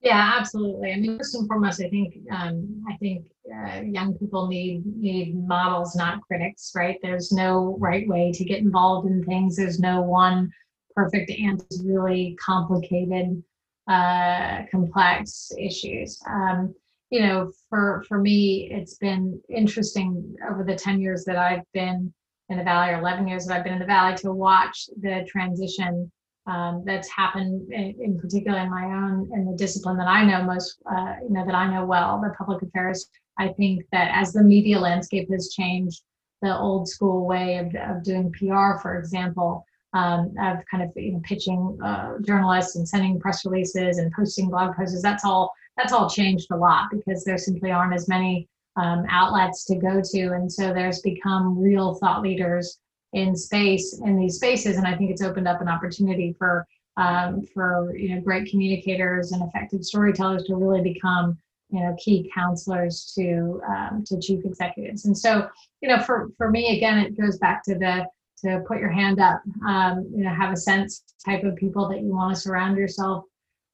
Yeah, 0.00 0.34
absolutely. 0.38 0.92
I 0.92 0.96
mean, 0.96 1.18
first 1.18 1.34
and 1.34 1.48
foremost, 1.48 1.82
I 1.82 1.88
think 1.88 2.14
um, 2.30 2.84
I 2.88 2.96
think 2.98 3.26
uh, 3.52 3.80
young 3.80 4.14
people 4.14 4.46
need 4.46 4.84
need 4.86 5.34
models, 5.34 5.96
not 5.96 6.20
critics. 6.22 6.72
Right? 6.76 6.98
There's 7.02 7.32
no 7.32 7.76
right 7.80 8.06
way 8.06 8.30
to 8.32 8.44
get 8.44 8.58
involved 8.58 9.08
in 9.08 9.24
things. 9.24 9.56
There's 9.56 9.80
no 9.80 10.02
one 10.02 10.52
perfect 10.94 11.30
answer. 11.32 11.82
Really 11.84 12.36
complicated, 12.40 13.42
uh, 13.88 14.62
complex 14.70 15.50
issues. 15.58 16.20
Um, 16.28 16.74
you 17.10 17.20
know, 17.20 17.50
for 17.68 18.04
for 18.06 18.18
me, 18.18 18.68
it's 18.70 18.98
been 18.98 19.40
interesting 19.48 20.36
over 20.48 20.62
the 20.62 20.76
ten 20.76 21.00
years 21.00 21.24
that 21.24 21.36
I've 21.36 21.64
been 21.74 22.14
in 22.50 22.56
the 22.56 22.64
valley 22.64 22.92
or 22.94 22.98
11 22.98 23.28
years 23.28 23.44
that 23.44 23.58
I've 23.58 23.64
been 23.64 23.74
in 23.74 23.78
the 23.78 23.84
valley 23.84 24.16
to 24.18 24.32
watch 24.32 24.88
the 25.00 25.26
transition 25.28 26.10
um, 26.48 26.82
that's 26.84 27.08
happened 27.08 27.72
in, 27.72 27.94
in, 28.00 28.18
particular 28.18 28.58
in 28.58 28.70
my 28.70 28.84
own 28.84 29.30
in 29.34 29.44
the 29.44 29.56
discipline 29.56 29.96
that 29.98 30.08
I 30.08 30.24
know 30.24 30.42
most 30.42 30.78
uh, 30.90 31.14
you 31.22 31.30
know 31.30 31.44
that 31.46 31.54
I 31.54 31.70
know 31.70 31.84
well 31.84 32.20
the 32.20 32.34
public 32.36 32.62
affairs 32.62 33.06
I 33.38 33.48
think 33.48 33.84
that 33.92 34.10
as 34.14 34.32
the 34.32 34.42
media 34.42 34.78
landscape 34.80 35.28
has 35.30 35.52
changed 35.52 36.02
the 36.42 36.56
old 36.56 36.88
school 36.88 37.26
way 37.26 37.58
of, 37.58 37.74
of 37.74 38.02
doing 38.02 38.32
PR 38.32 38.78
for 38.80 38.98
example 38.98 39.64
um, 39.92 40.34
of 40.40 40.58
kind 40.70 40.82
of 40.82 40.90
you 40.96 41.12
know 41.12 41.20
pitching 41.22 41.78
uh, 41.84 42.14
journalists 42.26 42.76
and 42.76 42.88
sending 42.88 43.20
press 43.20 43.44
releases 43.44 43.98
and 43.98 44.12
posting 44.12 44.48
blog 44.48 44.74
posts 44.74 45.02
that's 45.02 45.24
all 45.24 45.52
that's 45.76 45.92
all 45.92 46.10
changed 46.10 46.48
a 46.50 46.56
lot 46.56 46.88
because 46.90 47.24
there 47.24 47.38
simply 47.38 47.70
aren't 47.70 47.94
as 47.94 48.08
many 48.08 48.48
um, 48.78 49.04
outlets 49.10 49.64
to 49.66 49.76
go 49.76 50.00
to. 50.02 50.32
And 50.32 50.50
so 50.50 50.72
there's 50.72 51.00
become 51.00 51.58
real 51.58 51.94
thought 51.96 52.22
leaders 52.22 52.78
in 53.12 53.34
space 53.36 54.00
in 54.04 54.18
these 54.18 54.36
spaces. 54.36 54.76
And 54.76 54.86
I 54.86 54.96
think 54.96 55.10
it's 55.10 55.22
opened 55.22 55.48
up 55.48 55.60
an 55.60 55.68
opportunity 55.68 56.34
for 56.38 56.66
um, 56.96 57.42
for 57.54 57.96
you 57.96 58.14
know 58.14 58.20
great 58.20 58.50
communicators 58.50 59.32
and 59.32 59.42
effective 59.42 59.84
storytellers 59.84 60.44
to 60.44 60.56
really 60.56 60.82
become 60.82 61.38
you 61.70 61.80
know 61.80 61.94
key 61.98 62.30
counselors 62.34 63.12
to 63.16 63.60
um, 63.68 64.04
to 64.06 64.20
chief 64.20 64.44
executives. 64.44 65.06
And 65.06 65.16
so 65.16 65.48
you 65.80 65.88
know 65.88 66.00
for 66.00 66.30
for 66.36 66.50
me 66.50 66.76
again 66.76 66.98
it 66.98 67.18
goes 67.18 67.38
back 67.38 67.62
to 67.64 67.74
the 67.74 68.06
to 68.44 68.62
put 68.68 68.78
your 68.78 68.90
hand 68.90 69.20
up 69.20 69.42
um, 69.66 70.10
you 70.14 70.24
know 70.24 70.34
have 70.34 70.52
a 70.52 70.56
sense 70.56 71.02
type 71.24 71.44
of 71.44 71.56
people 71.56 71.88
that 71.88 72.00
you 72.00 72.08
want 72.08 72.34
to 72.34 72.40
surround 72.40 72.76
yourself 72.76 73.24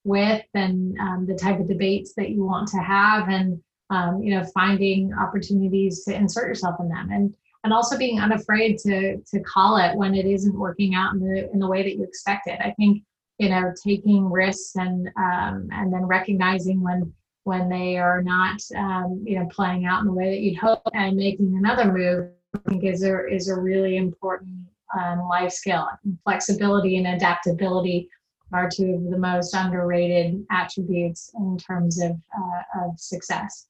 with 0.04 0.44
and 0.54 0.98
um, 0.98 1.26
the 1.26 1.34
type 1.34 1.58
of 1.58 1.68
debates 1.68 2.12
that 2.14 2.30
you 2.30 2.44
want 2.44 2.68
to 2.68 2.78
have 2.78 3.28
and 3.28 3.60
um, 3.90 4.22
you 4.22 4.34
know 4.34 4.44
finding 4.54 5.12
opportunities 5.14 6.04
to 6.04 6.14
insert 6.14 6.46
yourself 6.46 6.76
in 6.80 6.88
them 6.88 7.10
and 7.10 7.34
and 7.64 7.72
also 7.72 7.98
being 7.98 8.20
unafraid 8.20 8.78
to 8.78 9.16
to 9.18 9.40
call 9.40 9.76
it 9.78 9.96
when 9.96 10.14
it 10.14 10.26
isn't 10.26 10.58
working 10.58 10.94
out 10.94 11.14
in 11.14 11.20
the 11.20 11.50
in 11.52 11.58
the 11.58 11.66
way 11.66 11.82
that 11.82 11.96
you 11.96 12.04
expect 12.04 12.46
it. 12.46 12.60
i 12.60 12.70
think 12.72 13.02
you 13.38 13.48
know 13.48 13.72
taking 13.84 14.30
risks 14.30 14.76
and 14.76 15.08
um, 15.16 15.68
and 15.72 15.92
then 15.92 16.04
recognizing 16.04 16.80
when 16.80 17.12
when 17.44 17.68
they 17.68 17.98
are 17.98 18.22
not 18.22 18.60
um, 18.76 19.22
you 19.26 19.38
know 19.38 19.46
playing 19.50 19.86
out 19.86 20.00
in 20.00 20.06
the 20.06 20.12
way 20.12 20.30
that 20.30 20.40
you'd 20.40 20.58
hope 20.58 20.82
and 20.92 21.16
making 21.16 21.56
another 21.56 21.92
move 21.92 22.30
i 22.54 22.70
think 22.70 22.84
is 22.84 23.02
a 23.02 23.26
is 23.28 23.48
a 23.48 23.60
really 23.60 23.96
important 23.96 24.54
um, 24.98 25.26
life 25.28 25.50
skill 25.52 25.88
flexibility 26.22 26.98
and 26.98 27.06
adaptability 27.06 28.08
are 28.52 28.70
two 28.70 28.94
of 28.94 29.10
the 29.10 29.18
most 29.18 29.52
underrated 29.52 30.46
attributes 30.52 31.32
in 31.38 31.58
terms 31.58 32.00
of, 32.00 32.12
uh, 32.12 32.84
of 32.84 33.00
success 33.00 33.66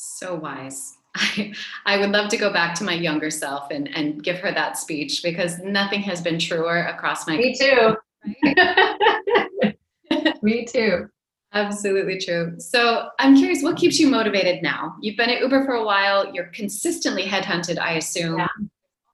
so 0.00 0.36
wise. 0.36 0.97
I, 1.16 1.52
I 1.86 1.98
would 1.98 2.10
love 2.10 2.28
to 2.30 2.36
go 2.36 2.52
back 2.52 2.74
to 2.76 2.84
my 2.84 2.92
younger 2.92 3.30
self 3.30 3.70
and, 3.70 3.88
and 3.94 4.22
give 4.22 4.38
her 4.40 4.52
that 4.52 4.78
speech 4.78 5.22
because 5.22 5.58
nothing 5.60 6.00
has 6.02 6.20
been 6.20 6.38
truer 6.38 6.86
across 6.86 7.26
my 7.26 7.36
Me 7.36 7.54
too. 7.54 7.96
Me 10.42 10.64
too. 10.64 11.08
Absolutely 11.54 12.18
true. 12.18 12.54
So 12.58 13.08
I'm 13.18 13.36
curious, 13.36 13.62
what 13.62 13.76
keeps 13.76 13.98
you 13.98 14.08
motivated 14.08 14.62
now? 14.62 14.96
You've 15.00 15.16
been 15.16 15.30
at 15.30 15.40
Uber 15.40 15.64
for 15.64 15.74
a 15.74 15.84
while. 15.84 16.32
You're 16.34 16.48
consistently 16.48 17.24
headhunted, 17.24 17.78
I 17.78 17.94
assume. 17.94 18.38
Yeah. 18.38 18.48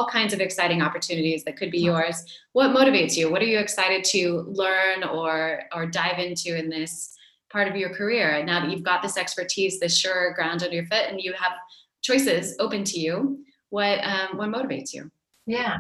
All 0.01 0.09
kinds 0.09 0.35
of 0.35 0.41
exciting 0.41 0.83
opportunities 0.83 1.45
that 1.45 1.57
could 1.57 1.71
be 1.71 1.79
yours. 1.79 2.25
What 2.53 2.75
motivates 2.75 3.17
you? 3.17 3.31
What 3.31 3.43
are 3.43 3.47
you 3.47 3.61
excited 3.61 4.03
to 4.07 4.45
learn 4.49 5.05
or 5.05 5.63
or 5.73 5.87
dive 5.87 6.19
into 6.19 6.59
in 6.59 6.69
this 6.69 7.15
part 7.55 7.69
of 7.69 7.77
your 7.77 7.95
career. 7.95 8.31
And 8.31 8.47
now 8.47 8.61
that 8.61 8.71
you've 8.71 8.83
got 8.83 9.01
this 9.01 9.17
expertise, 9.17 9.79
this 9.79 9.97
sure 9.97 10.35
ground 10.35 10.65
under 10.65 10.75
your 10.75 10.87
foot, 10.87 11.05
and 11.09 11.21
you 11.21 11.33
have 11.35 11.53
choices 12.05 12.55
open 12.61 12.85
to 12.85 13.01
you, 13.01 13.45
what 13.71 13.99
um, 14.05 14.37
what 14.37 14.51
motivates 14.51 14.93
you? 14.93 15.11
Yeah. 15.47 15.79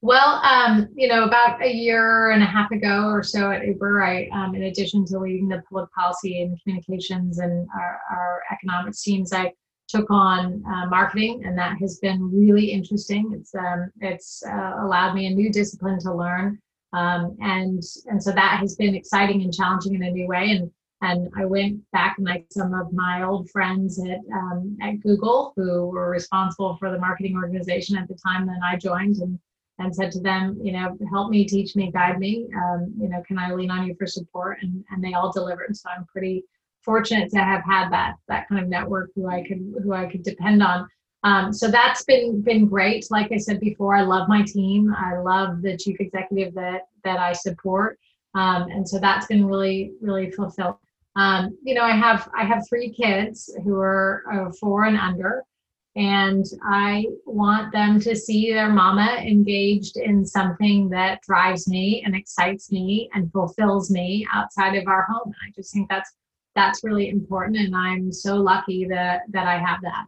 Well, 0.00 0.40
um, 0.44 0.88
you 0.94 1.08
know, 1.08 1.24
about 1.24 1.60
a 1.60 1.70
year 1.70 2.30
and 2.30 2.40
a 2.40 2.46
half 2.46 2.70
ago 2.70 3.08
or 3.08 3.24
so 3.24 3.50
at 3.50 3.66
Uber, 3.66 4.00
I, 4.00 4.28
um, 4.32 4.54
in 4.54 4.62
addition 4.62 5.04
to 5.06 5.18
leading 5.18 5.48
the 5.48 5.60
public 5.68 5.90
policy 5.92 6.40
and 6.40 6.56
communications 6.62 7.40
and 7.40 7.66
our, 7.74 8.00
our 8.08 8.42
economics 8.52 9.02
teams, 9.02 9.32
I 9.32 9.52
took 9.88 10.08
on 10.08 10.62
uh, 10.70 10.86
marketing, 10.86 11.42
and 11.44 11.58
that 11.58 11.78
has 11.80 11.98
been 11.98 12.30
really 12.32 12.66
interesting. 12.66 13.32
It's 13.34 13.54
um, 13.54 13.90
it's 14.00 14.42
uh, 14.46 14.74
allowed 14.84 15.14
me 15.14 15.26
a 15.26 15.34
new 15.34 15.50
discipline 15.50 15.98
to 16.00 16.14
learn, 16.14 16.60
um, 16.92 17.36
and 17.40 17.82
and 18.06 18.22
so 18.22 18.30
that 18.30 18.58
has 18.60 18.76
been 18.76 18.94
exciting 18.94 19.42
and 19.42 19.52
challenging 19.52 19.94
in 19.94 20.04
a 20.04 20.10
new 20.10 20.28
way. 20.28 20.52
And 20.52 20.70
and 21.00 21.28
I 21.36 21.44
went 21.44 21.80
back 21.92 22.18
and 22.18 22.26
like 22.26 22.46
some 22.50 22.74
of 22.74 22.92
my 22.92 23.22
old 23.22 23.50
friends 23.50 24.00
at 24.04 24.18
um, 24.34 24.76
at 24.82 25.00
Google 25.00 25.52
who 25.56 25.86
were 25.86 26.10
responsible 26.10 26.76
for 26.76 26.90
the 26.90 26.98
marketing 26.98 27.36
organization 27.36 27.96
at 27.96 28.08
the 28.08 28.16
time 28.16 28.46
that 28.46 28.60
I 28.64 28.76
joined, 28.76 29.16
and 29.16 29.38
and 29.78 29.94
said 29.94 30.10
to 30.12 30.20
them, 30.20 30.58
you 30.60 30.72
know, 30.72 30.96
help 31.10 31.30
me, 31.30 31.44
teach 31.44 31.76
me, 31.76 31.92
guide 31.92 32.18
me. 32.18 32.48
Um, 32.56 32.92
you 33.00 33.08
know, 33.08 33.22
can 33.26 33.38
I 33.38 33.52
lean 33.52 33.70
on 33.70 33.86
you 33.86 33.94
for 33.94 34.06
support? 34.06 34.58
And 34.62 34.84
and 34.90 35.02
they 35.02 35.14
all 35.14 35.32
delivered. 35.32 35.76
So 35.76 35.88
I'm 35.96 36.04
pretty 36.06 36.44
fortunate 36.82 37.30
to 37.30 37.38
have 37.38 37.62
had 37.64 37.90
that 37.90 38.14
that 38.28 38.48
kind 38.48 38.62
of 38.62 38.68
network 38.68 39.10
who 39.14 39.28
I 39.28 39.44
could 39.46 39.74
who 39.82 39.92
I 39.92 40.06
could 40.06 40.22
depend 40.22 40.62
on. 40.62 40.88
Um, 41.24 41.52
so 41.52 41.68
that's 41.68 42.04
been 42.04 42.42
been 42.42 42.66
great. 42.66 43.06
Like 43.10 43.30
I 43.32 43.38
said 43.38 43.60
before, 43.60 43.94
I 43.94 44.02
love 44.02 44.28
my 44.28 44.42
team. 44.42 44.94
I 44.94 45.18
love 45.18 45.62
the 45.62 45.76
chief 45.76 45.96
executive 46.00 46.54
that 46.54 46.82
that 47.04 47.18
I 47.18 47.32
support, 47.32 47.98
um, 48.34 48.70
and 48.70 48.88
so 48.88 48.98
that's 48.98 49.26
been 49.26 49.46
really 49.46 49.92
really 50.00 50.30
fulfilled. 50.30 50.76
Um, 51.18 51.58
you 51.64 51.74
know, 51.74 51.82
I 51.82 51.96
have 51.96 52.30
I 52.32 52.44
have 52.44 52.62
three 52.68 52.90
kids 52.90 53.52
who 53.64 53.74
are 53.74 54.22
uh, 54.32 54.52
four 54.60 54.84
and 54.84 54.96
under, 54.96 55.42
and 55.96 56.44
I 56.64 57.06
want 57.26 57.72
them 57.72 57.98
to 58.00 58.14
see 58.14 58.52
their 58.52 58.70
mama 58.70 59.20
engaged 59.20 59.96
in 59.96 60.24
something 60.24 60.88
that 60.90 61.20
drives 61.22 61.66
me 61.66 62.04
and 62.06 62.14
excites 62.14 62.70
me 62.70 63.10
and 63.14 63.32
fulfills 63.32 63.90
me 63.90 64.28
outside 64.32 64.76
of 64.76 64.86
our 64.86 65.06
home. 65.10 65.32
I 65.44 65.50
just 65.56 65.72
think 65.72 65.88
that's 65.88 66.12
that's 66.54 66.84
really 66.84 67.08
important, 67.08 67.56
and 67.58 67.74
I'm 67.74 68.12
so 68.12 68.36
lucky 68.36 68.84
that 68.84 69.22
that 69.30 69.48
I 69.48 69.58
have 69.58 69.80
that. 69.82 70.06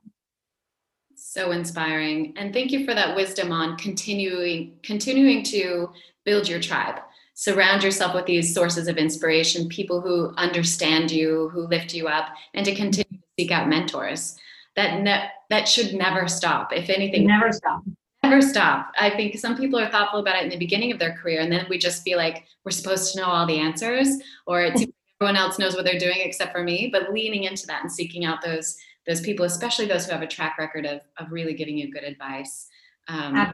So 1.16 1.50
inspiring. 1.50 2.34
And 2.36 2.54
thank 2.54 2.70
you 2.70 2.84
for 2.86 2.94
that 2.94 3.16
wisdom 3.16 3.50
on 3.50 3.76
continuing 3.78 4.78
continuing 4.84 5.42
to 5.44 5.90
build 6.24 6.48
your 6.48 6.60
tribe. 6.60 7.00
Surround 7.40 7.82
yourself 7.82 8.14
with 8.14 8.26
these 8.26 8.52
sources 8.52 8.86
of 8.86 8.98
inspiration, 8.98 9.66
people 9.70 10.02
who 10.02 10.34
understand 10.36 11.10
you, 11.10 11.48
who 11.54 11.66
lift 11.68 11.94
you 11.94 12.06
up, 12.06 12.34
and 12.52 12.66
to 12.66 12.74
continue 12.74 13.18
to 13.18 13.26
seek 13.38 13.50
out 13.50 13.66
mentors. 13.66 14.36
That 14.76 15.00
ne- 15.00 15.30
that 15.48 15.66
should 15.66 15.94
never 15.94 16.28
stop. 16.28 16.70
If 16.70 16.90
anything, 16.90 17.26
never 17.26 17.50
stop. 17.50 17.82
Never 18.22 18.42
stop. 18.42 18.92
I 19.00 19.08
think 19.08 19.38
some 19.38 19.56
people 19.56 19.78
are 19.78 19.88
thoughtful 19.88 20.20
about 20.20 20.36
it 20.36 20.44
in 20.44 20.50
the 20.50 20.58
beginning 20.58 20.92
of 20.92 20.98
their 20.98 21.14
career, 21.14 21.40
and 21.40 21.50
then 21.50 21.64
we 21.70 21.78
just 21.78 22.02
feel 22.02 22.18
like 22.18 22.44
we're 22.66 22.72
supposed 22.72 23.14
to 23.14 23.20
know 23.22 23.26
all 23.26 23.46
the 23.46 23.58
answers, 23.58 24.18
or 24.46 24.62
it's 24.62 24.84
everyone 25.18 25.38
else 25.38 25.58
knows 25.58 25.74
what 25.74 25.86
they're 25.86 25.98
doing 25.98 26.18
except 26.18 26.52
for 26.52 26.62
me. 26.62 26.90
But 26.92 27.10
leaning 27.10 27.44
into 27.44 27.66
that 27.68 27.80
and 27.80 27.90
seeking 27.90 28.26
out 28.26 28.42
those 28.42 28.76
those 29.06 29.22
people, 29.22 29.46
especially 29.46 29.86
those 29.86 30.04
who 30.04 30.12
have 30.12 30.20
a 30.20 30.26
track 30.26 30.58
record 30.58 30.84
of, 30.84 31.00
of 31.16 31.32
really 31.32 31.54
giving 31.54 31.78
you 31.78 31.90
good 31.90 32.04
advice. 32.04 32.68
Um, 33.08 33.50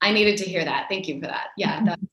I 0.00 0.12
needed 0.12 0.38
to 0.38 0.44
hear 0.44 0.64
that. 0.64 0.86
Thank 0.88 1.08
you 1.08 1.20
for 1.20 1.26
that. 1.26 1.48
Yeah. 1.58 1.80
Mm-hmm. 1.80 2.04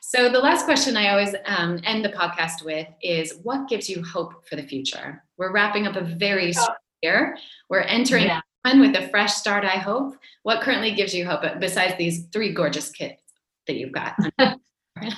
So 0.00 0.28
the 0.28 0.38
last 0.38 0.64
question 0.64 0.96
I 0.96 1.10
always 1.10 1.34
um, 1.46 1.80
end 1.84 2.04
the 2.04 2.10
podcast 2.10 2.64
with 2.64 2.86
is 3.02 3.38
what 3.42 3.68
gives 3.68 3.88
you 3.88 4.02
hope 4.02 4.46
for 4.48 4.56
the 4.56 4.62
future? 4.62 5.22
We're 5.36 5.52
wrapping 5.52 5.86
up 5.86 5.96
a 5.96 6.04
very 6.04 6.52
oh. 6.56 6.74
year. 7.02 7.36
We're 7.68 7.80
entering 7.80 8.26
yeah. 8.26 8.40
one 8.62 8.80
with 8.80 8.96
a 8.96 9.08
fresh 9.08 9.34
start, 9.34 9.64
I 9.64 9.78
hope. 9.78 10.16
What 10.42 10.62
currently 10.62 10.92
gives 10.92 11.14
you 11.14 11.26
hope 11.26 11.42
besides 11.60 11.94
these 11.98 12.26
three 12.32 12.52
gorgeous 12.52 12.90
kids 12.90 13.20
that 13.66 13.76
you've 13.76 13.92
got? 13.92 14.16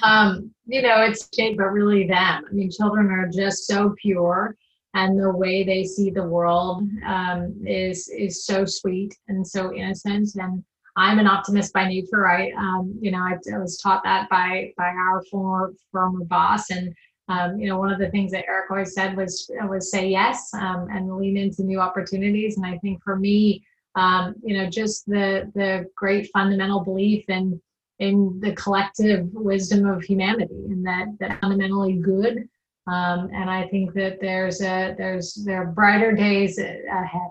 um, 0.02 0.52
you 0.66 0.82
know, 0.82 1.02
it's 1.02 1.28
Jade, 1.28 1.56
but 1.56 1.66
really 1.66 2.06
them. 2.06 2.44
I 2.48 2.52
mean, 2.52 2.70
children 2.70 3.10
are 3.10 3.28
just 3.28 3.66
so 3.66 3.94
pure 4.00 4.56
and 4.96 5.20
the 5.20 5.30
way 5.30 5.62
they 5.62 5.84
see 5.84 6.10
the 6.10 6.26
world 6.26 6.88
um, 7.06 7.54
is 7.66 8.08
is 8.08 8.46
so 8.46 8.64
sweet 8.64 9.14
and 9.28 9.46
so 9.46 9.72
innocent 9.74 10.30
and 10.36 10.64
I'm 10.96 11.18
an 11.18 11.26
optimist 11.26 11.72
by 11.72 11.86
nature. 11.88 12.26
I, 12.26 12.52
um, 12.52 12.96
you 13.00 13.10
know, 13.10 13.18
I, 13.18 13.36
I, 13.54 13.58
was 13.58 13.78
taught 13.78 14.02
that 14.04 14.28
by 14.30 14.72
by 14.76 14.88
our 14.88 15.22
former 15.30 15.72
former 15.92 16.24
boss, 16.24 16.70
and 16.70 16.94
um, 17.28 17.58
you 17.58 17.68
know, 17.68 17.78
one 17.78 17.92
of 17.92 17.98
the 17.98 18.10
things 18.10 18.32
that 18.32 18.46
Eric 18.48 18.70
always 18.70 18.94
said 18.94 19.16
was 19.16 19.50
was 19.68 19.90
say 19.90 20.08
yes 20.08 20.50
um, 20.54 20.88
and 20.90 21.14
lean 21.16 21.36
into 21.36 21.62
new 21.62 21.80
opportunities. 21.80 22.56
And 22.56 22.66
I 22.66 22.78
think 22.78 23.02
for 23.02 23.16
me, 23.16 23.64
um, 23.94 24.34
you 24.42 24.56
know, 24.56 24.68
just 24.68 25.06
the 25.06 25.50
the 25.54 25.86
great 25.94 26.30
fundamental 26.32 26.80
belief 26.80 27.24
in 27.28 27.60
in 27.98 28.38
the 28.40 28.52
collective 28.52 29.28
wisdom 29.32 29.86
of 29.86 30.02
humanity, 30.02 30.64
and 30.68 30.86
that 30.86 31.06
that 31.20 31.40
fundamentally 31.40 31.94
good 31.94 32.48
um, 32.86 33.30
and 33.32 33.50
I 33.50 33.66
think 33.66 33.94
that 33.94 34.20
there's 34.20 34.60
a 34.60 34.94
there's 34.96 35.34
there 35.34 35.62
are 35.62 35.66
brighter 35.66 36.12
days 36.12 36.58
ahead. 36.58 37.30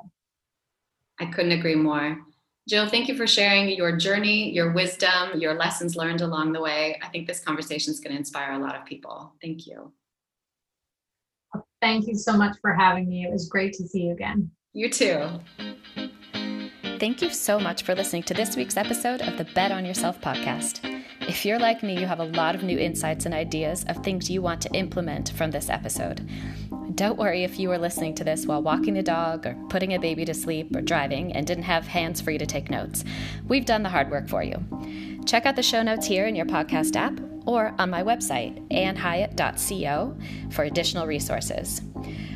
I 1.20 1.26
couldn't 1.28 1.53
agree 1.53 1.76
more. 1.76 2.20
Jill, 2.68 2.89
thank 2.89 3.07
you 3.07 3.16
for 3.16 3.28
sharing 3.28 3.70
your 3.70 3.95
journey, 3.95 4.51
your 4.51 4.72
wisdom, 4.72 5.39
your 5.39 5.53
lessons 5.53 5.95
learned 5.95 6.22
along 6.22 6.51
the 6.51 6.61
way. 6.61 6.99
I 7.03 7.07
think 7.09 7.28
this 7.28 7.39
conversation 7.39 7.93
is 7.93 7.99
going 7.99 8.13
to 8.13 8.18
inspire 8.18 8.53
a 8.53 8.59
lot 8.59 8.76
of 8.76 8.86
people. 8.86 9.34
Thank 9.41 9.68
you. 9.68 9.93
Thank 11.80 12.07
you 12.07 12.16
so 12.16 12.34
much 12.36 12.57
for 12.61 12.74
having 12.74 13.07
me. 13.07 13.24
It 13.26 13.32
was 13.32 13.47
great 13.47 13.74
to 13.74 13.88
see 13.88 14.03
you 14.05 14.13
again. 14.13 14.49
You 14.74 14.89
too. 14.89 15.30
Thank 16.99 17.22
you 17.22 17.30
so 17.30 17.59
much 17.59 17.84
for 17.84 17.93
listening 17.93 18.24
to 18.24 18.34
this 18.34 18.55
week's 18.55 18.78
episode 18.78 19.22
of 19.22 19.38
the 19.38 19.45
Bet 19.53 19.72
on 19.72 19.86
Yourself 19.86 20.20
podcast. 20.20 20.95
If 21.28 21.43
you're 21.43 21.57
like 21.57 21.82
me, 21.82 21.99
you 21.99 22.05
have 22.05 22.19
a 22.19 22.26
lot 22.26 22.53
of 22.53 22.61
new 22.61 22.78
insights 22.78 23.26
and 23.26 23.34
ideas 23.34 23.84
of 23.88 23.97
things 23.97 24.30
you 24.30 24.43
want 24.43 24.61
to 24.61 24.73
implement 24.73 25.32
from 25.32 25.49
this 25.49 25.69
episode. 25.69 26.28
Don't 26.93 27.17
worry 27.17 27.43
if 27.43 27.59
you 27.59 27.69
were 27.69 27.80
listening 27.80 28.13
to 28.15 28.23
this 28.23 28.45
while 28.45 28.61
walking 28.61 28.93
the 28.93 29.01
dog 29.01 29.47
or 29.47 29.55
putting 29.69 29.93
a 29.93 29.99
baby 29.99 30.23
to 30.26 30.36
sleep 30.36 30.76
or 30.76 30.82
driving 30.82 31.34
and 31.34 31.47
didn't 31.47 31.63
have 31.63 31.88
hands 31.88 32.21
free 32.21 32.38
to 32.38 32.45
take 32.45 32.69
notes. 32.69 33.03
We've 33.47 33.65
done 33.65 33.82
the 33.82 33.89
hard 33.89 34.11
work 34.11 34.30
for 34.30 34.43
you. 34.43 34.63
Check 35.26 35.47
out 35.47 35.55
the 35.55 35.63
show 35.63 35.82
notes 35.82 36.05
here 36.05 36.28
in 36.28 36.36
your 36.36 36.45
podcast 36.45 36.95
app 36.95 37.19
or 37.47 37.73
on 37.80 37.89
my 37.89 38.03
website, 38.03 38.65
annhiatt.co, 38.69 40.17
for 40.51 40.63
additional 40.63 41.07
resources. 41.07 41.82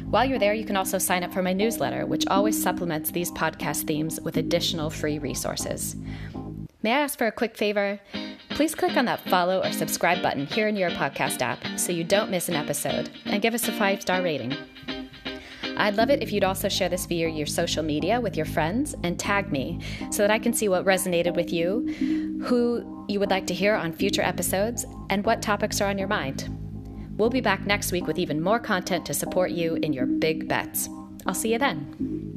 While 0.09 0.25
you're 0.25 0.39
there, 0.39 0.55
you 0.55 0.65
can 0.65 0.77
also 0.77 0.97
sign 0.97 1.23
up 1.23 1.31
for 1.31 1.43
my 1.43 1.53
newsletter, 1.53 2.07
which 2.07 2.25
always 2.27 2.61
supplements 2.61 3.11
these 3.11 3.31
podcast 3.31 3.85
themes 3.85 4.19
with 4.21 4.37
additional 4.37 4.89
free 4.89 5.19
resources. 5.19 5.95
May 6.81 6.93
I 6.93 7.01
ask 7.01 7.17
for 7.17 7.27
a 7.27 7.31
quick 7.31 7.55
favor? 7.55 7.99
Please 8.59 8.75
click 8.75 8.97
on 8.97 9.05
that 9.05 9.21
follow 9.29 9.63
or 9.63 9.71
subscribe 9.71 10.21
button 10.21 10.45
here 10.45 10.67
in 10.67 10.75
your 10.75 10.89
podcast 10.89 11.41
app 11.41 11.63
so 11.79 11.93
you 11.93 12.03
don't 12.03 12.29
miss 12.29 12.49
an 12.49 12.55
episode 12.55 13.09
and 13.23 13.41
give 13.41 13.53
us 13.53 13.69
a 13.69 13.71
five 13.71 14.01
star 14.01 14.21
rating. 14.21 14.53
I'd 15.77 15.95
love 15.95 16.09
it 16.09 16.21
if 16.21 16.33
you'd 16.33 16.43
also 16.43 16.67
share 16.67 16.89
this 16.89 17.05
via 17.05 17.29
your 17.29 17.45
social 17.45 17.83
media 17.83 18.19
with 18.19 18.35
your 18.35 18.45
friends 18.45 18.95
and 19.03 19.17
tag 19.17 19.49
me 19.49 19.79
so 20.11 20.23
that 20.23 20.29
I 20.29 20.39
can 20.39 20.51
see 20.51 20.67
what 20.67 20.83
resonated 20.83 21.37
with 21.37 21.53
you, 21.53 21.87
who 22.43 23.05
you 23.07 23.21
would 23.21 23.29
like 23.29 23.47
to 23.47 23.53
hear 23.53 23.75
on 23.75 23.93
future 23.93 24.23
episodes, 24.23 24.85
and 25.09 25.25
what 25.25 25.41
topics 25.41 25.79
are 25.79 25.87
on 25.87 25.97
your 25.97 26.09
mind. 26.09 26.53
We'll 27.17 27.29
be 27.29 27.39
back 27.39 27.65
next 27.65 27.93
week 27.93 28.07
with 28.07 28.19
even 28.19 28.41
more 28.41 28.59
content 28.59 29.05
to 29.05 29.13
support 29.13 29.51
you 29.51 29.75
in 29.75 29.93
your 29.93 30.05
big 30.05 30.49
bets. 30.49 30.89
I'll 31.25 31.33
see 31.33 31.53
you 31.53 31.59
then. 31.59 32.28